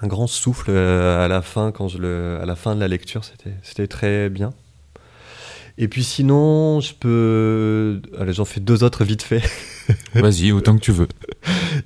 un 0.02 0.06
grand 0.06 0.26
souffle 0.26 0.70
euh, 0.70 1.24
à 1.24 1.28
la 1.28 1.42
fin, 1.42 1.72
quand 1.72 1.88
je 1.88 1.98
le, 1.98 2.38
à 2.40 2.46
la 2.46 2.56
fin 2.56 2.74
de 2.74 2.80
la 2.80 2.88
lecture, 2.88 3.22
c'était 3.62 3.86
très 3.86 4.28
bien. 4.28 4.52
Et 5.78 5.88
puis 5.88 6.04
sinon, 6.04 6.80
je 6.80 6.94
peux. 6.94 8.00
Allez, 8.18 8.32
j'en 8.32 8.46
fais 8.46 8.60
deux 8.60 8.82
autres 8.82 9.04
vite 9.04 9.22
fait. 9.22 9.42
Vas-y, 10.14 10.52
autant 10.52 10.74
que 10.74 10.80
tu 10.80 10.92
veux. 10.92 11.08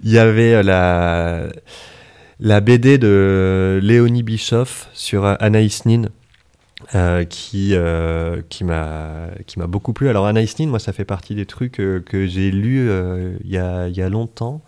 Il 0.04 0.10
y 0.10 0.18
avait 0.18 0.54
euh, 0.54 0.62
la, 0.62 1.48
la 2.38 2.60
BD 2.60 2.98
de 2.98 3.80
Léonie 3.82 4.22
Bischoff 4.22 4.88
sur 4.92 5.24
Anaïs 5.24 5.86
Nin. 5.86 6.08
Euh, 6.94 7.24
qui 7.24 7.74
m'a 8.64 9.28
qui 9.46 9.58
m'a 9.58 9.66
beaucoup 9.66 9.92
plu. 9.92 10.08
Alors 10.08 10.26
Anaïs 10.26 10.58
Nin, 10.58 10.68
moi, 10.68 10.78
ça 10.78 10.92
fait 10.92 11.04
partie 11.04 11.34
des 11.34 11.46
trucs 11.46 11.72
que 11.72 12.26
j'ai 12.26 12.50
lus 12.50 12.90
il 13.44 13.50
y, 13.50 13.58
a, 13.58 13.88
y 13.88 14.02
a 14.02 14.08
longtemps. 14.08 14.62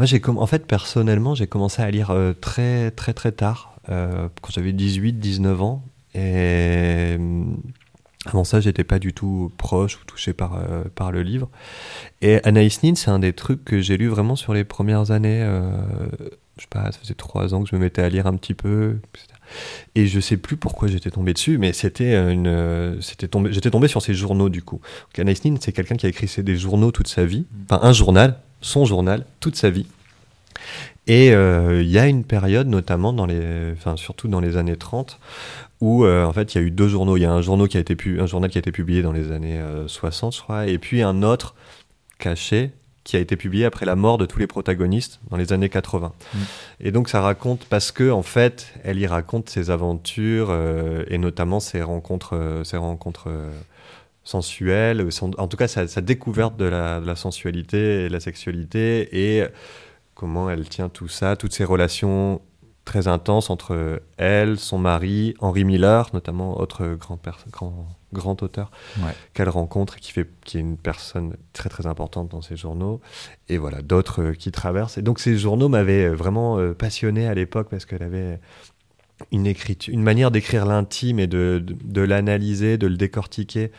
Moi, 0.00 0.06
j'ai 0.06 0.22
en 0.26 0.46
fait, 0.46 0.66
personnellement, 0.66 1.34
j'ai 1.34 1.46
commencé 1.46 1.82
à 1.82 1.90
lire 1.90 2.08
euh, 2.08 2.32
très, 2.32 2.90
très, 2.90 3.12
très 3.12 3.32
tard, 3.32 3.74
euh, 3.90 4.30
quand 4.40 4.50
j'avais 4.50 4.72
18, 4.72 5.18
19 5.18 5.60
ans. 5.60 5.84
Et 6.14 6.20
euh, 7.18 7.44
avant 8.24 8.44
ça, 8.44 8.60
j'étais 8.60 8.82
pas 8.82 8.98
du 8.98 9.12
tout 9.12 9.52
proche 9.58 10.00
ou 10.00 10.04
touché 10.06 10.32
par, 10.32 10.58
par 10.94 11.12
le 11.12 11.22
livre. 11.22 11.50
Et 12.22 12.42
Anaïs 12.44 12.82
Nin, 12.82 12.94
c'est 12.94 13.10
un 13.10 13.18
des 13.18 13.34
trucs 13.34 13.62
que 13.62 13.82
j'ai 13.82 13.98
lu 13.98 14.08
vraiment 14.08 14.36
sur 14.36 14.54
les 14.54 14.64
premières 14.64 15.10
années. 15.10 15.46
je 16.56 16.62
sais 16.62 16.68
pas, 16.70 16.90
ça 16.92 16.98
faisait 16.98 17.12
trois 17.12 17.52
ans 17.52 17.62
que 17.62 17.68
je 17.68 17.76
me 17.76 17.80
mettais 17.82 18.00
à 18.00 18.08
lire 18.08 18.26
un 18.26 18.36
petit 18.36 18.54
peu. 18.54 18.96
Et 19.96 20.06
je 20.06 20.18
sais 20.18 20.38
plus 20.38 20.56
pourquoi 20.56 20.88
j'étais 20.88 21.10
tombé 21.10 21.34
dessus, 21.34 21.58
mais 21.58 21.74
c'était 21.74 22.32
une, 22.32 22.96
c'était 23.02 23.28
tombé, 23.28 23.52
j'étais 23.52 23.70
tombé 23.70 23.86
sur 23.86 24.00
ses 24.00 24.14
journaux 24.14 24.48
du 24.48 24.62
coup. 24.62 24.80
Anaïs 25.18 25.44
Nin, 25.44 25.56
c'est 25.60 25.72
quelqu'un 25.72 25.96
qui 25.96 26.06
a 26.06 26.08
écrit 26.08 26.30
des 26.42 26.56
journaux 26.56 26.90
toute 26.90 27.08
sa 27.08 27.26
vie, 27.26 27.44
enfin 27.66 27.80
un 27.82 27.92
journal, 27.92 28.38
son 28.60 28.84
journal 28.84 29.24
toute 29.40 29.56
sa 29.56 29.70
vie. 29.70 29.86
Et 31.06 31.32
euh, 31.32 31.82
il 31.82 31.90
y 31.90 31.98
a 31.98 32.06
une 32.06 32.24
période, 32.24 32.68
notamment 32.68 33.12
dans 33.12 33.26
les, 33.26 33.72
enfin 33.72 33.96
surtout 33.96 34.28
dans 34.28 34.40
les 34.40 34.56
années 34.56 34.76
30, 34.76 35.18
où 35.80 36.04
euh, 36.04 36.24
en 36.24 36.32
fait 36.32 36.54
il 36.54 36.58
y 36.58 36.60
a 36.60 36.64
eu 36.64 36.70
deux 36.70 36.88
journaux. 36.88 37.16
Il 37.16 37.22
y 37.22 37.26
a 37.26 37.32
un, 37.32 37.42
journal 37.42 37.68
qui 37.68 37.76
a 37.76 37.80
été 37.80 37.96
un 38.18 38.26
journal 38.26 38.48
qui 38.48 38.58
a 38.58 38.60
été 38.60 38.70
publié 38.70 39.02
dans 39.02 39.12
les 39.12 39.32
années 39.32 39.60
60, 39.86 40.32
euh, 40.32 40.36
je 40.36 40.42
crois, 40.42 40.66
et 40.66 40.78
puis 40.78 41.02
un 41.02 41.22
autre 41.22 41.56
caché 42.18 42.70
qui 43.02 43.16
a 43.16 43.18
été 43.18 43.34
publié 43.34 43.64
après 43.64 43.86
la 43.86 43.96
mort 43.96 44.18
de 44.18 44.26
tous 44.26 44.38
les 44.38 44.46
protagonistes 44.46 45.20
dans 45.30 45.36
les 45.36 45.52
années 45.52 45.70
80. 45.70 46.12
Mm. 46.12 46.38
Et 46.80 46.92
donc 46.92 47.08
ça 47.08 47.20
raconte 47.20 47.64
parce 47.64 47.90
que 47.90 48.10
en 48.10 48.22
fait, 48.22 48.72
elle 48.84 49.00
y 49.00 49.06
raconte 49.06 49.48
ses 49.48 49.70
aventures 49.70 50.56
et 51.08 51.18
notamment 51.18 51.58
ses 51.58 51.82
rencontres, 51.82 52.60
ses 52.62 52.76
rencontres 52.76 53.30
sensuelle, 54.24 55.06
en 55.38 55.48
tout 55.48 55.56
cas 55.56 55.68
sa, 55.68 55.86
découverte 56.00 56.56
de 56.56 56.66
la, 56.66 57.16
sensualité 57.16 58.04
et 58.04 58.08
de 58.08 58.12
la 58.12 58.20
sexualité, 58.20 59.08
et 59.12 59.46
comment 60.14 60.50
elle 60.50 60.68
tient 60.68 60.88
tout 60.88 61.08
ça, 61.08 61.36
toutes 61.36 61.52
ces 61.52 61.64
relations 61.64 62.40
très 62.84 63.08
intenses 63.08 63.50
entre 63.50 64.02
elle, 64.16 64.58
son 64.58 64.78
mari, 64.78 65.34
Henry 65.38 65.64
Miller, 65.64 66.08
notamment 66.12 66.60
autre 66.60 66.96
grand, 66.98 67.18
grand, 67.50 67.86
grand 68.12 68.42
auteur 68.42 68.70
qu'elle 69.32 69.48
rencontre 69.48 69.98
et 69.98 70.00
qui, 70.00 70.12
fait, 70.12 70.28
qui 70.44 70.56
est 70.58 70.60
une 70.60 70.76
personne 70.76 71.36
très 71.52 71.68
très 71.68 71.86
importante 71.86 72.30
dans 72.30 72.42
ses 72.42 72.56
journaux, 72.56 73.00
et 73.48 73.58
voilà, 73.58 73.82
d'autres 73.82 74.32
qui 74.32 74.50
traversent. 74.50 74.98
Et 74.98 75.02
donc 75.02 75.18
ces 75.18 75.38
journaux 75.38 75.68
m'avaient 75.68 76.08
vraiment 76.08 76.58
euh, 76.58 76.74
passionné 76.74 77.26
à 77.26 77.34
l'époque 77.34 77.68
parce 77.70 77.84
qu'elle 77.84 78.02
avait 78.02 78.40
une, 79.32 79.46
écriture, 79.46 79.92
une 79.94 80.02
manière 80.02 80.30
d'écrire 80.30 80.66
l'intime 80.66 81.18
et 81.18 81.26
de, 81.26 81.64
de 81.64 82.00
l'analyser, 82.00 82.78
de 82.78 82.86
le 82.86 82.96
décortiquer 82.96 83.70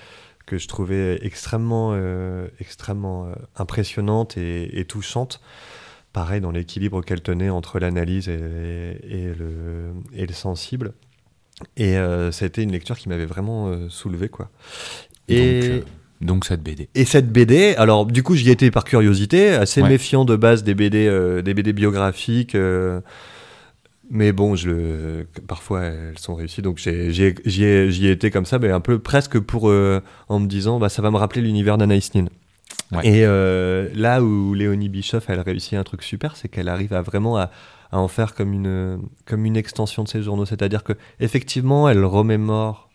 que 0.52 0.58
je 0.58 0.68
trouvais 0.68 1.18
extrêmement, 1.22 1.92
euh, 1.94 2.46
extrêmement 2.60 3.26
euh, 3.26 3.30
impressionnante 3.56 4.36
et, 4.36 4.84
touchante. 4.86 5.40
Pareil 6.12 6.42
dans 6.42 6.52
l'équilibre 6.52 7.02
qu'elle 7.04 7.22
tenait 7.22 7.50
entre 7.50 7.80
l'analyse 7.80 8.28
et, 8.28 9.34
le, 9.40 9.94
et 10.14 10.26
le 10.26 10.34
sensible. 10.34 10.92
Et 11.78 11.98
euh, 11.98 12.34
ça 12.34 12.44
a 12.44 12.48
été 12.50 12.64
une 12.64 12.74
lecture 12.74 12.98
qui 12.98 13.08
m'avait 13.08 13.26
vraiment 13.26 13.88
soulevé. 13.88 14.28
Quoi. 14.28 14.50
Et 15.30 15.84
donc, 16.20 16.44
cette 16.44 16.64
BD. 16.64 16.90
Et 16.96 17.06
cette 17.06 17.32
BD, 17.32 17.74
alors 17.78 18.06
du 18.06 18.22
coup 18.22 18.36
j'y 18.36 18.50
étais 18.50 18.72
par 18.72 18.84
curiosité, 18.84 19.54
assez 19.54 19.82
méfiant 19.82 20.26
de 20.26 20.36
base 20.36 20.66
des 20.66 20.76
BD, 20.76 21.42
des 21.46 21.54
BD 21.54 21.72
biographiques. 21.72 22.58
Mais 24.14 24.34
bon, 24.34 24.58
je, 24.58 25.24
parfois 25.48 25.84
elles 25.84 26.20
sont 26.20 26.36
réussies, 26.36 26.62
donc 26.62 26.80
j'y 26.80 27.64
ai, 27.64 28.12
été 28.12 28.30
comme 28.30 28.44
ça, 28.46 28.60
mais 28.60 28.70
un 28.70 28.82
peu 28.82 29.00
presque 29.00 29.40
pour 29.40 29.70
euh, 29.70 30.02
en 30.28 30.42
me 30.42 30.48
disant, 30.48 30.80
bah, 30.80 30.90
ça 30.90 31.02
va 31.02 31.12
me 31.12 31.16
rappeler 31.16 31.42
l'univers 31.42 31.78
d'Anaïs 31.78 32.14
Nin. 32.14 32.26
Et 33.04 33.26
euh, 33.26 33.88
là 33.96 34.22
où 34.22 34.54
Léonie 34.54 34.90
Bischoff, 34.90 35.30
elle 35.30 35.40
réussit 35.40 35.76
un 35.76 35.86
truc 35.86 36.04
super, 36.04 36.36
c'est 36.36 36.50
qu'elle 36.50 36.68
arrive 36.68 36.92
à 36.92 37.02
vraiment 37.02 37.38
à, 37.38 37.52
en 37.94 38.10
faire 38.10 38.36
comme 38.36 38.52
une, 38.52 39.00
comme 39.26 39.46
une 39.46 39.56
extension 39.56 40.04
de 40.04 40.10
ses 40.10 40.22
journaux. 40.22 40.46
C'est-à-dire 40.46 40.84
que 40.84 40.92
effectivement, 41.22 41.88
elle 41.88 42.04
remémore, 42.04 42.90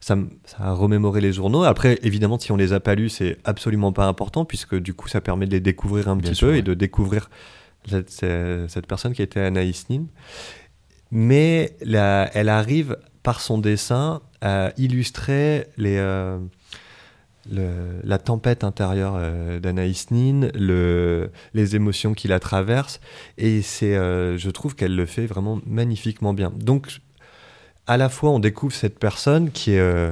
ça, 0.00 0.16
ça, 0.44 0.56
a 0.58 0.72
remémoré 0.72 1.20
les 1.20 1.32
journaux. 1.32 1.62
Après, 1.62 2.00
évidemment, 2.02 2.36
si 2.36 2.50
on 2.50 2.56
les 2.56 2.72
a 2.72 2.80
pas 2.80 2.96
lus, 2.96 3.10
c'est 3.10 3.36
absolument 3.44 3.92
pas 3.92 4.06
important, 4.06 4.44
puisque 4.44 4.74
du 4.74 4.92
coup, 4.92 5.06
ça 5.06 5.20
permet 5.20 5.46
de 5.46 5.52
les 5.52 5.60
découvrir 5.60 6.08
un 6.08 6.16
petit 6.16 6.40
peu 6.40 6.56
et 6.56 6.62
de 6.62 6.74
découvrir 6.74 7.30
cette, 7.88 8.86
personne 8.86 9.12
qui 9.12 9.22
était 9.22 9.40
Anaïs 9.40 9.88
Nin. 9.88 10.06
Mais 11.10 11.76
elle 11.80 12.48
arrive 12.48 12.98
par 13.22 13.40
son 13.40 13.58
dessin 13.58 14.20
à 14.40 14.72
illustrer 14.76 15.66
euh, 17.56 18.00
la 18.04 18.18
tempête 18.18 18.62
intérieure 18.62 19.14
euh, 19.16 19.58
d'Anaïs 19.58 20.10
Nin, 20.10 20.48
le, 20.54 21.30
les 21.54 21.76
émotions 21.76 22.12
qui 22.14 22.28
la 22.28 22.40
traversent. 22.40 23.00
Et 23.38 23.62
euh, 23.82 24.36
je 24.36 24.50
trouve 24.50 24.74
qu'elle 24.74 24.94
le 24.94 25.06
fait 25.06 25.26
vraiment 25.26 25.60
magnifiquement 25.66 26.34
bien. 26.34 26.52
Donc, 26.54 27.00
à 27.86 27.96
la 27.96 28.10
fois, 28.10 28.30
on 28.30 28.38
découvre 28.38 28.74
cette 28.74 28.98
personne 28.98 29.50
qui 29.50 29.72
est, 29.72 30.02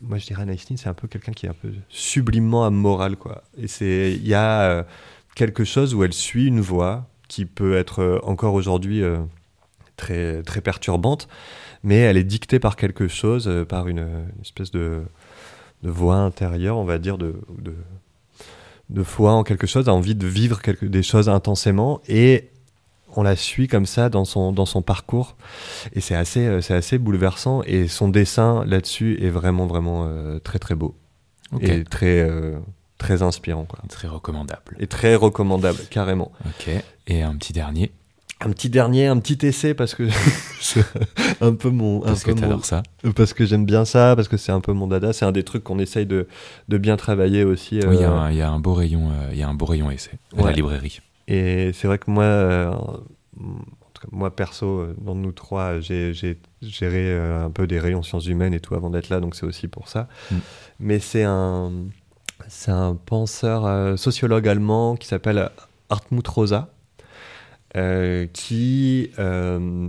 moi 0.00 0.18
je 0.18 0.26
dirais 0.26 0.42
Anaïs 0.42 0.70
Nin, 0.70 0.76
c'est 0.76 0.88
un 0.88 0.94
peu 0.94 1.08
quelqu'un 1.08 1.32
qui 1.32 1.46
est 1.46 1.48
un 1.48 1.56
peu 1.60 1.72
sublimement 1.88 2.64
amoral, 2.64 3.16
quoi. 3.16 3.42
Et 3.58 4.12
il 4.12 4.26
y 4.26 4.34
a 4.34 4.86
quelque 5.34 5.64
chose 5.64 5.92
où 5.92 6.04
elle 6.04 6.12
suit 6.12 6.46
une 6.46 6.60
voie 6.60 7.08
qui 7.28 7.44
peut 7.44 7.76
être 7.76 8.00
euh, 8.00 8.18
encore 8.22 8.54
aujourd'hui 8.54 9.02
euh, 9.02 9.18
très, 9.96 10.42
très 10.42 10.60
perturbante, 10.60 11.28
mais 11.82 11.96
elle 11.96 12.16
est 12.16 12.24
dictée 12.24 12.58
par 12.58 12.76
quelque 12.76 13.08
chose, 13.08 13.48
euh, 13.48 13.64
par 13.64 13.88
une, 13.88 14.06
espèce 14.42 14.70
de, 14.70 15.02
de, 15.82 15.90
voix 15.90 16.16
intérieure, 16.16 16.76
on 16.76 16.84
va 16.84 16.98
dire, 16.98 17.18
de, 17.18 17.34
de, 17.58 17.74
de, 18.90 19.02
foi 19.02 19.32
en 19.32 19.42
quelque 19.42 19.66
chose, 19.66 19.88
a 19.88 19.92
envie 19.92 20.14
de 20.14 20.26
vivre 20.26 20.60
quelque, 20.62 20.86
des 20.86 21.02
choses 21.02 21.28
intensément, 21.28 22.00
et 22.08 22.50
on 23.16 23.22
la 23.22 23.36
suit 23.36 23.66
comme 23.66 23.86
ça 23.86 24.08
dans 24.08 24.24
son, 24.24 24.52
dans 24.52 24.66
son 24.66 24.82
parcours, 24.82 25.36
et 25.94 26.00
c'est 26.00 26.14
assez, 26.14 26.60
c'est 26.60 26.74
assez 26.74 26.98
bouleversant, 26.98 27.62
et 27.64 27.88
son 27.88 28.08
dessin 28.08 28.64
là-dessus 28.66 29.18
est 29.22 29.30
vraiment, 29.30 29.66
vraiment 29.66 30.10
très, 30.40 30.58
très 30.58 30.74
beau. 30.74 30.94
Et 31.60 31.84
très 31.84 32.28
très 32.98 33.22
inspirant. 33.22 33.64
Quoi. 33.64 33.80
Très 33.88 34.08
recommandable. 34.08 34.76
Et 34.78 34.86
très 34.86 35.14
recommandable, 35.14 35.78
carrément. 35.90 36.32
Ok. 36.44 36.70
Et 37.06 37.22
un 37.22 37.36
petit 37.36 37.52
dernier 37.52 37.92
un 38.38 38.50
petit 38.50 38.68
dernier, 38.68 39.06
un 39.06 39.18
petit 39.18 39.46
essai 39.46 39.72
parce 39.72 39.94
que 39.94 40.06
c'est 40.60 40.84
un 41.40 41.54
peu 41.54 41.70
mon. 41.70 42.00
Parce 42.00 42.22
que 42.22 42.32
t'adores 42.32 42.66
ça. 42.66 42.82
Parce 43.14 43.32
que 43.32 43.46
j'aime 43.46 43.64
bien 43.64 43.86
ça, 43.86 44.14
parce 44.14 44.28
que 44.28 44.36
c'est 44.36 44.52
un 44.52 44.60
peu 44.60 44.74
mon 44.74 44.86
dada. 44.86 45.14
C'est 45.14 45.24
un 45.24 45.32
des 45.32 45.42
trucs 45.42 45.64
qu'on 45.64 45.78
essaye 45.78 46.04
de, 46.04 46.28
de, 46.68 46.76
bien 46.76 46.98
travailler 46.98 47.44
aussi. 47.44 47.80
Oui, 47.86 47.96
il 47.96 48.00
y, 48.02 48.04
a 48.04 48.10
euh, 48.10 48.46
un 48.46 48.60
beau 48.60 48.74
rayon, 48.74 49.08
euh, 49.10 49.30
il 49.32 49.38
y 49.38 49.42
a 49.42 49.48
un 49.48 49.54
beau 49.54 49.64
rayon 49.64 49.90
essai 49.90 50.18
à 50.36 50.42
la 50.42 50.52
librairie. 50.52 51.00
Et 51.28 51.72
c'est 51.72 51.88
vrai 51.88 51.96
que 51.96 52.10
moi, 52.10 52.24
euh, 52.24 52.74
moi 54.12 54.36
perso, 54.36 54.86
dans 54.98 55.14
nous 55.14 55.32
trois, 55.32 55.80
j'ai 55.80 56.12
géré 56.60 57.18
un 57.18 57.50
peu 57.50 57.66
des 57.66 57.80
rayons 57.80 58.02
sciences 58.02 58.26
humaines 58.26 58.52
et 58.52 58.60
tout 58.60 58.74
avant 58.74 58.90
d'être 58.90 59.08
là, 59.08 59.18
donc 59.18 59.34
c'est 59.34 59.46
aussi 59.46 59.66
pour 59.66 59.88
ça. 59.88 60.08
Mm. 60.30 60.36
Mais 60.80 60.98
c'est 60.98 61.24
un 61.24 61.72
c'est 62.48 62.70
un 62.70 62.94
penseur 62.94 63.66
euh, 63.66 63.96
sociologue 63.96 64.48
allemand 64.48 64.96
qui 64.96 65.06
s'appelle 65.06 65.50
Hartmut 65.88 66.26
Rosa, 66.26 66.68
euh, 67.76 68.26
qui, 68.32 69.10
euh, 69.18 69.88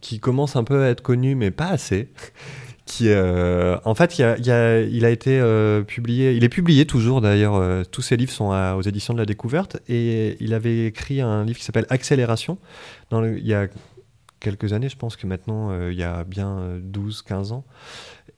qui 0.00 0.20
commence 0.20 0.56
un 0.56 0.64
peu 0.64 0.84
à 0.84 0.88
être 0.88 1.02
connu, 1.02 1.34
mais 1.34 1.50
pas 1.50 1.66
assez, 1.66 2.08
qui 2.86 3.10
euh, 3.10 3.76
en 3.84 3.94
fait 3.94 4.18
il, 4.18 4.24
a, 4.24 5.10
été 5.10 5.42
publié 5.86 6.32
il 6.32 6.44
est 6.44 6.48
publié 6.48 6.86
toujours 6.86 7.20
d'ailleurs 7.20 7.84
tous 7.90 8.00
ses 8.00 8.16
livres 8.16 8.32
sont 8.32 8.48
aux 8.76 8.80
éditions 8.80 9.12
de 9.12 9.18
la 9.18 9.26
découverte. 9.26 9.76
Et 9.88 10.38
il 10.40 10.54
avait 10.54 10.86
écrit 10.86 11.20
un 11.20 11.44
livre 11.44 11.58
qui 11.58 11.64
s'appelle 11.64 11.84
Accélération. 11.90 12.56
Il 13.12 13.46
y 13.46 13.52
a 13.52 13.66
quelques 14.40 14.72
années 14.72 14.88
je 14.88 14.96
pense 14.96 15.16
que 15.16 15.26
maintenant 15.26 15.90
il 15.90 15.98
y 15.98 16.04
a 16.04 16.24
bien 16.24 16.78
12 16.80 17.20
15 17.20 17.52
ans. 17.52 17.64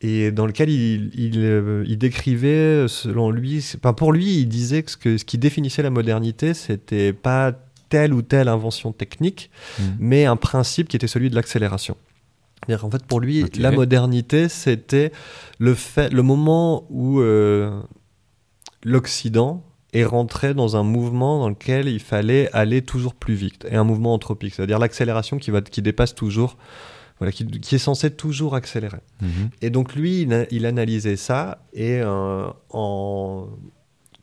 Et 0.00 0.32
dans 0.32 0.46
lequel 0.46 0.70
il, 0.70 1.12
il 1.14 1.98
décrivait 1.98 2.86
selon 2.88 3.30
lui 3.30 3.64
enfin, 3.76 3.92
pour 3.92 4.12
lui 4.12 4.40
il 4.40 4.46
disait 4.46 4.82
que 4.82 4.90
ce, 4.90 4.96
que 4.96 5.18
ce 5.18 5.24
qui 5.24 5.38
définissait 5.38 5.82
la 5.82 5.90
modernité 5.90 6.54
c'était 6.54 7.12
pas 7.12 7.52
telle 7.90 8.14
ou 8.14 8.22
telle 8.22 8.48
invention 8.48 8.92
technique 8.92 9.50
Mhm. 9.78 9.96
mais 9.98 10.24
un 10.24 10.36
principe 10.36 10.88
qui 10.88 10.96
était 10.96 11.06
celui 11.14 11.28
de 11.28 11.34
l'accélération 11.34 11.96
c'est-à-dire 12.66 12.82
qu'en 12.82 12.90
fait, 12.90 13.04
pour 13.06 13.20
lui, 13.20 13.42
la 13.56 13.70
modernité, 13.70 14.48
c'était 14.50 15.12
le, 15.58 15.74
fait, 15.74 16.12
le 16.12 16.22
moment 16.22 16.84
où 16.90 17.20
euh, 17.20 17.80
l'Occident 18.84 19.64
est 19.92 20.04
rentré 20.04 20.52
dans 20.54 20.76
un 20.76 20.82
mouvement 20.82 21.40
dans 21.40 21.48
lequel 21.48 21.88
il 21.88 22.00
fallait 22.00 22.50
aller 22.52 22.82
toujours 22.82 23.14
plus 23.14 23.34
vite, 23.34 23.66
et 23.70 23.76
un 23.76 23.84
mouvement 23.84 24.12
anthropique, 24.14 24.54
c'est-à-dire 24.54 24.78
l'accélération 24.78 25.38
qui, 25.38 25.50
va, 25.50 25.62
qui 25.62 25.82
dépasse 25.82 26.14
toujours, 26.14 26.58
voilà, 27.18 27.32
qui, 27.32 27.46
qui 27.46 27.74
est 27.74 27.78
censé 27.78 28.10
toujours 28.10 28.54
accélérer. 28.54 29.00
Mhm. 29.22 29.50
Et 29.62 29.70
donc 29.70 29.94
lui, 29.94 30.22
il, 30.22 30.32
a- 30.34 30.44
il 30.50 30.64
analysait 30.66 31.16
ça 31.16 31.64
et 31.72 32.00
euh, 32.02 32.46
en 32.70 33.48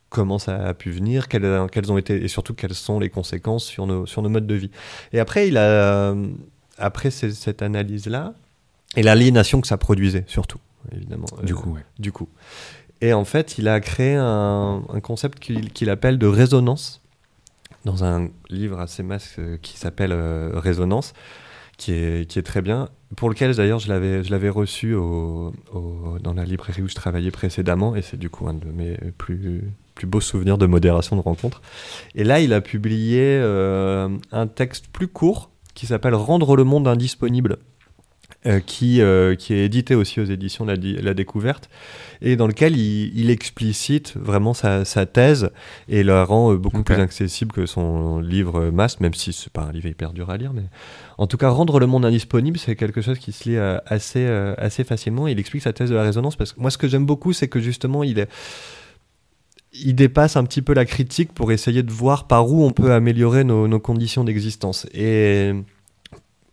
comment 0.10 0.40
ça 0.40 0.56
a 0.68 0.74
pu 0.74 0.92
venir, 0.92 1.28
quelles, 1.28 1.68
quelles 1.72 1.92
ont 1.92 1.98
été 1.98 2.24
et 2.24 2.28
surtout 2.28 2.54
quelles 2.54 2.74
sont 2.76 3.00
les 3.00 3.10
conséquences 3.10 3.66
sur 3.66 3.86
nos, 3.88 4.06
sur 4.06 4.22
nos 4.22 4.30
modes 4.30 4.48
de 4.48 4.56
vie. 4.56 4.72
Et 5.14 5.20
après, 5.20 5.48
il 5.48 5.58
a 5.58 6.16
après 6.78 7.10
cette 7.12 7.62
analyse-là 7.62 8.34
et 8.96 9.04
l'aliénation 9.04 9.60
que 9.62 9.68
ça 9.68 9.78
produisait 9.78 10.24
surtout, 10.28 10.60
évidemment. 10.94 11.28
Du 11.44 11.54
Euh, 11.54 11.56
coup, 11.56 11.74
ouais. 11.74 11.86
du 12.00 12.12
coup. 12.12 12.30
Et 13.02 13.14
en 13.14 13.26
fait, 13.26 13.58
il 13.58 13.68
a 13.68 13.80
créé 13.80 14.16
un, 14.16 14.82
un 14.92 15.00
concept 15.02 15.40
qu'il 15.40 15.90
appelle 15.90 16.18
de 16.18 16.28
résonance 16.28 17.02
dans 17.86 18.04
un 18.04 18.30
livre 18.50 18.80
assez 18.80 19.04
masse 19.04 19.36
euh, 19.40 19.58
qui 19.62 19.78
s'appelle 19.78 20.12
euh, 20.12 20.52
Résonance, 20.56 21.14
qui 21.78 21.92
est, 21.94 22.28
qui 22.30 22.40
est 22.40 22.44
très 22.44 22.62
bien, 22.62 22.90
pour 23.16 23.30
lequel 23.30 23.56
d'ailleurs 23.56 23.80
je 23.80 23.88
l'avais 23.88 24.24
je 24.24 24.32
l'avais 24.32 24.50
reçu 24.50 24.94
au, 24.96 25.54
au- 25.74 26.18
dans 26.22 26.34
la 26.34 26.44
librairie 26.44 26.82
où 26.82 26.88
je 26.90 26.96
travaillais 26.96 27.32
précédemment, 27.32 27.96
et 27.96 28.02
c'est 28.02 28.18
du 28.18 28.30
coup 28.30 28.48
un 28.50 28.56
de 28.56 28.66
mes 28.66 28.98
plus, 29.18 29.62
plus 29.98 30.08
beaux 30.08 30.22
souvenirs 30.22 30.60
de 30.60 30.68
modération 30.68 31.16
de 31.16 31.22
rencontre. 31.22 31.62
Et 32.14 32.24
là, 32.24 32.40
il 32.40 32.54
a 32.54 32.62
publié 32.62 33.22
euh, 33.24 34.08
un 34.32 34.46
texte 34.46 34.86
plus 34.94 35.08
court 35.08 35.50
qui 35.74 35.88
s'appelle 35.88 36.14
Rendre 36.14 36.56
le 36.56 36.64
monde 36.64 36.88
indisponible. 36.88 37.58
euh, 38.46 38.60
qui, 38.60 39.02
euh, 39.02 39.36
qui 39.36 39.54
est 39.54 39.66
édité 39.66 39.96
aussi 39.96 40.22
aux 40.22 40.26
éditions 40.26 40.64
La, 40.66 40.78
Découverte, 40.78 41.70
et 42.22 42.36
dans 42.36 42.46
lequel 42.46 42.78
il, 42.78 43.12
il 43.18 43.32
explicite 43.32 44.16
vraiment 44.16 44.54
sa, 44.54 44.86
sa 44.86 45.08
thèse 45.08 45.50
et 45.90 46.04
la 46.04 46.24
rend 46.24 46.54
beaucoup 46.54 46.84
plus 46.84 46.96
accessible 46.96 47.52
que 47.52 47.66
son 47.66 48.20
livre 48.20 48.70
Masse, 48.70 49.00
même 49.00 49.16
si 49.16 49.34
c'est 49.34 49.52
pas 49.52 49.64
un 49.64 49.72
livre 49.72 49.88
hyper 49.88 50.14
dur 50.14 50.30
à 50.30 50.38
lire. 50.38 50.54
Mais 50.54 50.66
en 51.18 51.26
tout 51.26 51.38
cas, 51.38 51.50
rendre 51.50 51.80
le 51.80 51.88
monde 51.88 52.06
indisponible, 52.06 52.60
c'est 52.60 52.76
quelque 52.76 53.02
chose 53.02 53.18
qui 53.18 53.32
se 53.32 53.50
lit 53.50 53.58
assez, 53.88 54.26
assez 54.58 54.84
facilement. 54.84 55.28
Il 55.28 55.40
explique 55.40 55.64
sa 55.64 55.74
thèse 55.74 55.90
de 55.90 55.96
la 55.96 56.04
résonance 56.04 56.36
parce 56.36 56.54
que 56.54 56.62
moi, 56.62 56.70
ce 56.70 56.78
que 56.78 56.88
j'aime 56.88 57.08
beaucoup, 57.08 57.34
c'est 57.34 57.48
que 57.48 57.60
justement, 57.60 58.04
il 58.04 58.20
est 58.20 58.30
il 59.74 59.96
dépasse 59.96 60.36
un 60.38 60.44
petit 60.44 60.62
peu 60.62 60.74
la 60.74 60.86
critique 60.86 61.34
pour 61.34 61.52
essayer 61.52 61.84
de 61.84 61.92
voir 61.92 62.28
par 62.28 62.50
où 62.50 62.64
on 62.64 62.72
peut 62.72 62.92
améliorer 62.94 63.44
nos, 63.44 63.80
conditions 63.80 64.24
d'existence. 64.24 64.88
Et 64.94 65.52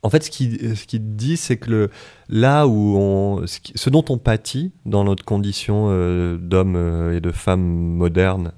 en 0.03 0.11
fait, 0.11 0.25
ce 0.25 0.31
qu'il 0.31 0.77
ce 0.77 0.85
qu'il 0.87 1.17
dit, 1.17 1.37
c'est 1.37 1.57
que 1.57 1.71
le, 1.71 1.91
là 2.29 2.67
où 2.67 2.97
on, 2.97 3.47
ce, 3.47 3.61
qui- 3.61 3.73
dont 3.91 4.05
on 4.11 4.19
pâtit 4.19 4.73
dans 4.85 5.05
notre 5.05 5.25
condition 5.25 5.87
euh, 5.89 6.37
d'homme 6.37 6.77
euh, 6.77 7.17
et 7.17 7.21
de 7.21 7.31
femme 7.31 7.63
moderne, 7.63 8.53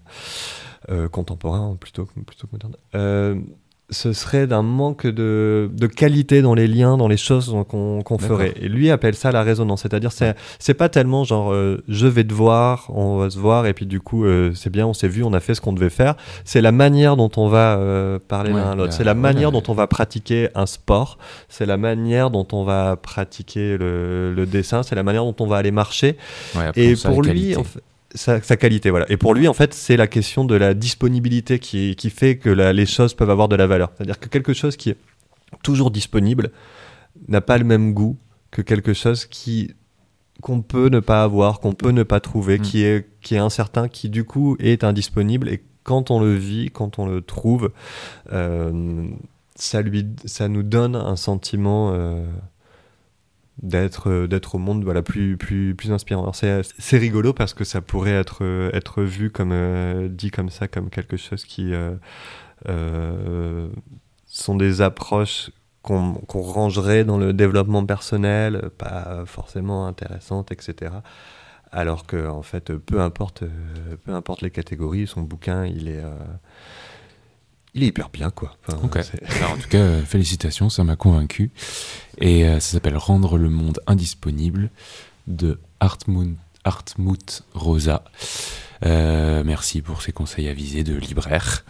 euh, 0.91 1.09
contemporain 1.09 1.77
plutôt, 1.77 2.05
que- 2.07 2.19
plutôt 2.21 2.47
que 2.49 2.53
moderne, 2.53 2.77
euh, 2.95 3.37
ce 3.89 4.13
serait 4.13 4.49
d'un 4.49 4.63
manque 4.63 5.07
de, 5.07 5.71
de 5.73 5.87
qualité 5.87 6.43
dans 6.43 6.55
les 6.55 6.67
liens, 6.67 6.97
dans 6.97 7.07
les 7.07 7.17
choses 7.17 7.55
qu'on 7.69 8.03
qu'on 8.03 8.17
D'accord. 8.17 8.39
ferait. 8.39 8.55
Et 8.61 8.69
lui 8.69 8.91
appelle 8.91 9.15
ça 9.15 9.31
la 9.31 9.43
résonance, 9.45 9.83
c'est-à-dire 9.83 10.11
c'est 10.11 10.35
c'est 10.59 10.75
pas 10.75 10.89
tellement 10.89 11.23
genre 11.23 11.53
euh, 11.53 11.83
je 11.87 12.07
vais 12.09 12.25
te 12.25 12.35
voir, 12.35 12.91
on 12.93 13.17
va 13.19 13.31
se 13.31 13.39
voir 13.39 13.67
et 13.67 13.75
puis 13.75 13.87
du 13.87 14.01
coup 14.01 14.25
euh, 14.25 14.51
c'est 14.55 14.71
bien, 14.71 14.87
on 14.89 14.93
s'est 14.93 15.07
vu, 15.07 15.23
on 15.23 15.33
a 15.33 15.39
fait 15.41 15.55
ce 15.55 15.61
qu'on 15.61 15.73
devait 15.73 15.89
faire. 15.91 16.17
C'est 16.45 16.61
la 16.61 16.73
manière 16.73 17.17
dont 17.17 17.31
on 17.37 17.47
va 17.49 17.77
euh, 17.79 18.19
parler 18.19 18.53
Ouais, 18.53 18.61
l'un 18.61 18.73
à 18.73 18.75
l'autre, 18.75 18.91
la- 18.91 18.97
c'est 18.97 19.05
la 19.05 19.13
ouais, 19.13 19.19
manière 19.21 19.53
dont 19.53 19.63
on 19.69 19.75
va 19.75 19.87
pratiquer 19.87 20.49
un 20.57 20.67
sport, 20.67 21.17
c'est 21.49 21.67
la 21.67 21.77
manière 21.77 22.31
dont 22.31 22.47
on 22.53 22.65
va 22.65 22.97
pratiquer 22.97 23.77
le, 23.79 24.35
le 24.35 24.47
dessin, 24.47 24.83
c'est 24.83 24.97
la 24.97 25.05
manière 25.05 25.25
dont 25.25 25.37
on 25.39 25.47
va 25.47 25.59
aller 25.59 25.71
marcher. 25.71 26.17
Ouais, 26.57 26.71
Et 26.75 26.95
pour 26.97 27.23
lui, 27.23 27.55
en 27.57 27.63
fait, 27.65 27.81
sa, 28.17 28.43
sa 28.43 28.57
qualité, 28.57 28.91
voilà. 28.91 29.07
Et 29.11 29.17
pour 29.17 29.33
lui, 29.35 29.47
en 29.47 29.53
fait, 29.55 29.73
c'est 29.75 29.97
la 29.97 30.07
question 30.09 30.45
de 30.45 30.55
la 30.57 30.75
disponibilité 30.75 31.59
qui, 31.61 31.95
qui 31.97 32.11
fait 32.11 32.37
que 32.39 32.51
la- 32.51 32.73
les 32.73 32.87
choses 32.87 33.15
peuvent 33.15 33.31
avoir 33.31 33.49
de 33.49 33.57
la 33.57 33.67
valeur. 33.69 33.93
C'est-à-dire 33.97 34.19
que 34.19 34.29
quelque 34.29 34.53
chose 34.53 34.77
qui 34.77 34.91
est 34.91 34.97
toujours 35.63 35.91
disponible 35.91 36.51
n'a 37.29 37.41
pas 37.41 37.59
le 37.59 37.65
même 37.65 37.93
goût 37.95 38.17
que 38.51 38.63
quelque 38.63 38.93
chose 38.95 39.27
qui 39.27 39.73
qu'on 40.43 40.61
peut 40.61 40.89
ne 40.91 41.01
pas 41.01 41.23
avoir, 41.23 41.61
qu'on 41.61 41.73
peut 41.73 41.93
ne 41.93 42.03
pas 42.03 42.21
trouver, 42.21 42.59
Mm. 42.59 42.63
qui 42.63 42.83
est 42.85 43.09
qui 43.23 43.35
est 43.37 43.39
incertain, 43.39 43.89
qui 43.89 44.09
du 44.11 44.25
coup 44.25 44.57
est 44.61 44.85
indisponible. 44.85 45.49
Et 45.49 45.63
quand 45.83 46.11
on 46.11 46.21
le 46.21 46.35
vit, 46.35 46.71
quand 46.71 46.99
on 46.99 47.07
le 47.07 47.23
trouve, 47.23 47.71
euh, 48.33 49.07
ça 49.55 49.81
lui, 49.83 50.07
ça 50.25 50.49
nous 50.49 50.63
donne 50.63 50.95
un 50.97 51.17
sentiment. 51.17 51.93
euh, 51.95 52.27
d'être 53.63 54.11
euh, 54.11 54.27
d'être 54.27 54.55
au 54.55 54.59
monde 54.59 54.85
voilà 54.85 55.03
plus 55.03 55.37
plus 55.37 55.75
plus 55.75 55.93
inspirant. 55.93 56.33
C'est 56.33 56.63
c'est 56.79 56.99
rigolo 56.99 57.33
parce 57.33 57.55
que 57.55 57.65
ça 57.65 57.81
pourrait 57.81 58.13
être 58.13 58.45
euh, 58.45 58.71
être 58.73 59.03
vu 59.03 59.31
comme 59.31 59.53
euh, 59.53 60.09
dit 60.09 60.31
comme 60.31 60.51
ça 60.51 60.69
comme 60.69 60.91
quelque 60.91 61.17
chose 61.17 61.45
qui 61.45 61.73
sont 64.27 64.57
des 64.57 64.81
approches 64.83 65.51
qu'on 65.83 66.19
rangerait 66.35 67.05
dans 67.05 67.17
le 67.17 67.33
développement 67.33 67.87
personnel 67.87 68.71
pas 68.77 69.23
forcément 69.25 69.87
intéressantes 69.87 70.51
etc 70.51 70.93
alors 71.71 72.07
que 72.07 72.27
en 72.27 72.43
fait 72.43 72.75
peu 72.75 73.01
importe 73.01 73.45
peu 74.05 74.13
importe 74.13 74.43
les 74.43 74.51
catégories 74.51 75.07
son 75.07 75.23
bouquin 75.23 75.65
il 75.65 75.87
est 75.89 76.03
il 77.77 77.85
est 77.85 77.87
hyper 77.87 78.09
bien 78.09 78.31
quoi 78.31 78.57
Enfin, 78.67 78.81
Ok. 78.83 78.99
c'est- 79.05 79.23
Alors, 79.39 79.53
en 79.53 79.57
tout 79.59 79.69
cas, 79.69 80.01
félicitations, 80.01 80.69
ça 80.71 80.83
m'a 80.83 80.97
convaincu. 80.97 81.51
Et 82.21 82.45
euh, 82.45 82.59
ça 82.59 82.73
s'appelle 82.73 82.97
Rendre 82.97 83.39
le 83.39 83.49
monde 83.51 83.79
indisponible 83.87 84.71
de 85.29 85.61
Hartmut, 85.81 86.37
Hartmut 86.65 87.43
Rosa. 87.55 88.03
Euh, 88.85 89.43
merci 89.45 89.83
pour 89.83 90.03
ces 90.03 90.13
conseils 90.13 90.49
avisés 90.49 90.83
de 90.85 90.95
libraire. 90.97 91.65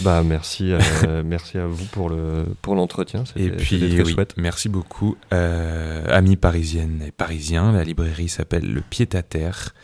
Bah 0.00 0.22
merci, 0.24 0.72
euh, 0.72 1.22
merci 1.24 1.56
à 1.56 1.66
vous 1.66 1.84
pour 1.86 2.08
le 2.10 2.44
pour 2.60 2.74
l'entretien. 2.74 3.24
Et 3.36 3.48
puis, 3.50 3.78
très 3.78 4.02
oui, 4.02 4.12
chouette. 4.12 4.34
merci 4.36 4.68
beaucoup. 4.68 5.16
Amis 5.30 6.36
parisiennes 6.36 7.02
et 7.06 7.12
parisiens, 7.12 7.72
la 7.72 7.84
librairie 7.84 8.28
s'appelle 8.28 8.64
Le 8.72 8.80
Pied 8.80 9.08
à 9.14 9.22
Terre. 9.22 9.74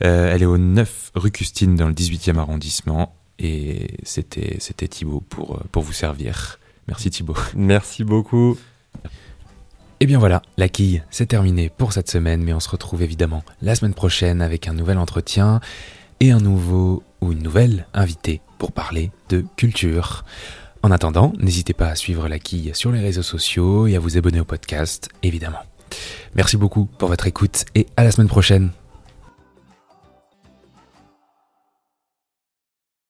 Elle 0.00 0.42
est 0.42 0.46
au 0.46 0.58
9 0.58 1.12
rue 1.14 1.30
Custine 1.30 1.76
dans 1.76 1.88
le 1.88 1.94
18e 1.94 2.38
arrondissement. 2.38 3.14
Et 3.38 3.88
c'était 4.02 4.56
c'était 4.58 4.88
Thibaut 4.88 5.22
pour, 5.28 5.56
euh, 5.56 5.60
pour 5.70 5.82
vous 5.82 5.92
servir. 5.92 6.58
Merci 6.88 7.10
Thibaut. 7.10 7.36
Merci 7.54 8.04
beaucoup. 8.04 8.58
Et 10.00 10.06
bien 10.06 10.18
voilà, 10.18 10.42
la 10.56 10.68
quille, 10.68 11.02
c'est 11.10 11.26
terminé 11.26 11.70
pour 11.70 11.92
cette 11.92 12.08
semaine, 12.08 12.42
mais 12.44 12.52
on 12.52 12.60
se 12.60 12.68
retrouve 12.68 13.02
évidemment 13.02 13.42
la 13.62 13.74
semaine 13.74 13.94
prochaine 13.94 14.40
avec 14.40 14.68
un 14.68 14.72
nouvel 14.72 14.96
entretien 14.96 15.60
et 16.20 16.30
un 16.30 16.38
nouveau 16.38 17.02
ou 17.20 17.32
une 17.32 17.42
nouvelle 17.42 17.86
invitée 17.94 18.40
pour 18.58 18.70
parler 18.70 19.10
de 19.28 19.44
culture. 19.56 20.24
En 20.84 20.92
attendant, 20.92 21.32
n'hésitez 21.38 21.74
pas 21.74 21.88
à 21.88 21.96
suivre 21.96 22.28
la 22.28 22.38
quille 22.38 22.70
sur 22.74 22.92
les 22.92 23.00
réseaux 23.00 23.22
sociaux 23.22 23.88
et 23.88 23.96
à 23.96 23.98
vous 23.98 24.16
abonner 24.16 24.38
au 24.38 24.44
podcast, 24.44 25.08
évidemment. 25.24 25.58
Merci 26.36 26.56
beaucoup 26.56 26.84
pour 26.84 27.08
votre 27.08 27.26
écoute 27.26 27.64
et 27.74 27.86
à 27.96 28.04
la 28.04 28.12
semaine 28.12 28.28
prochaine. 28.28 28.70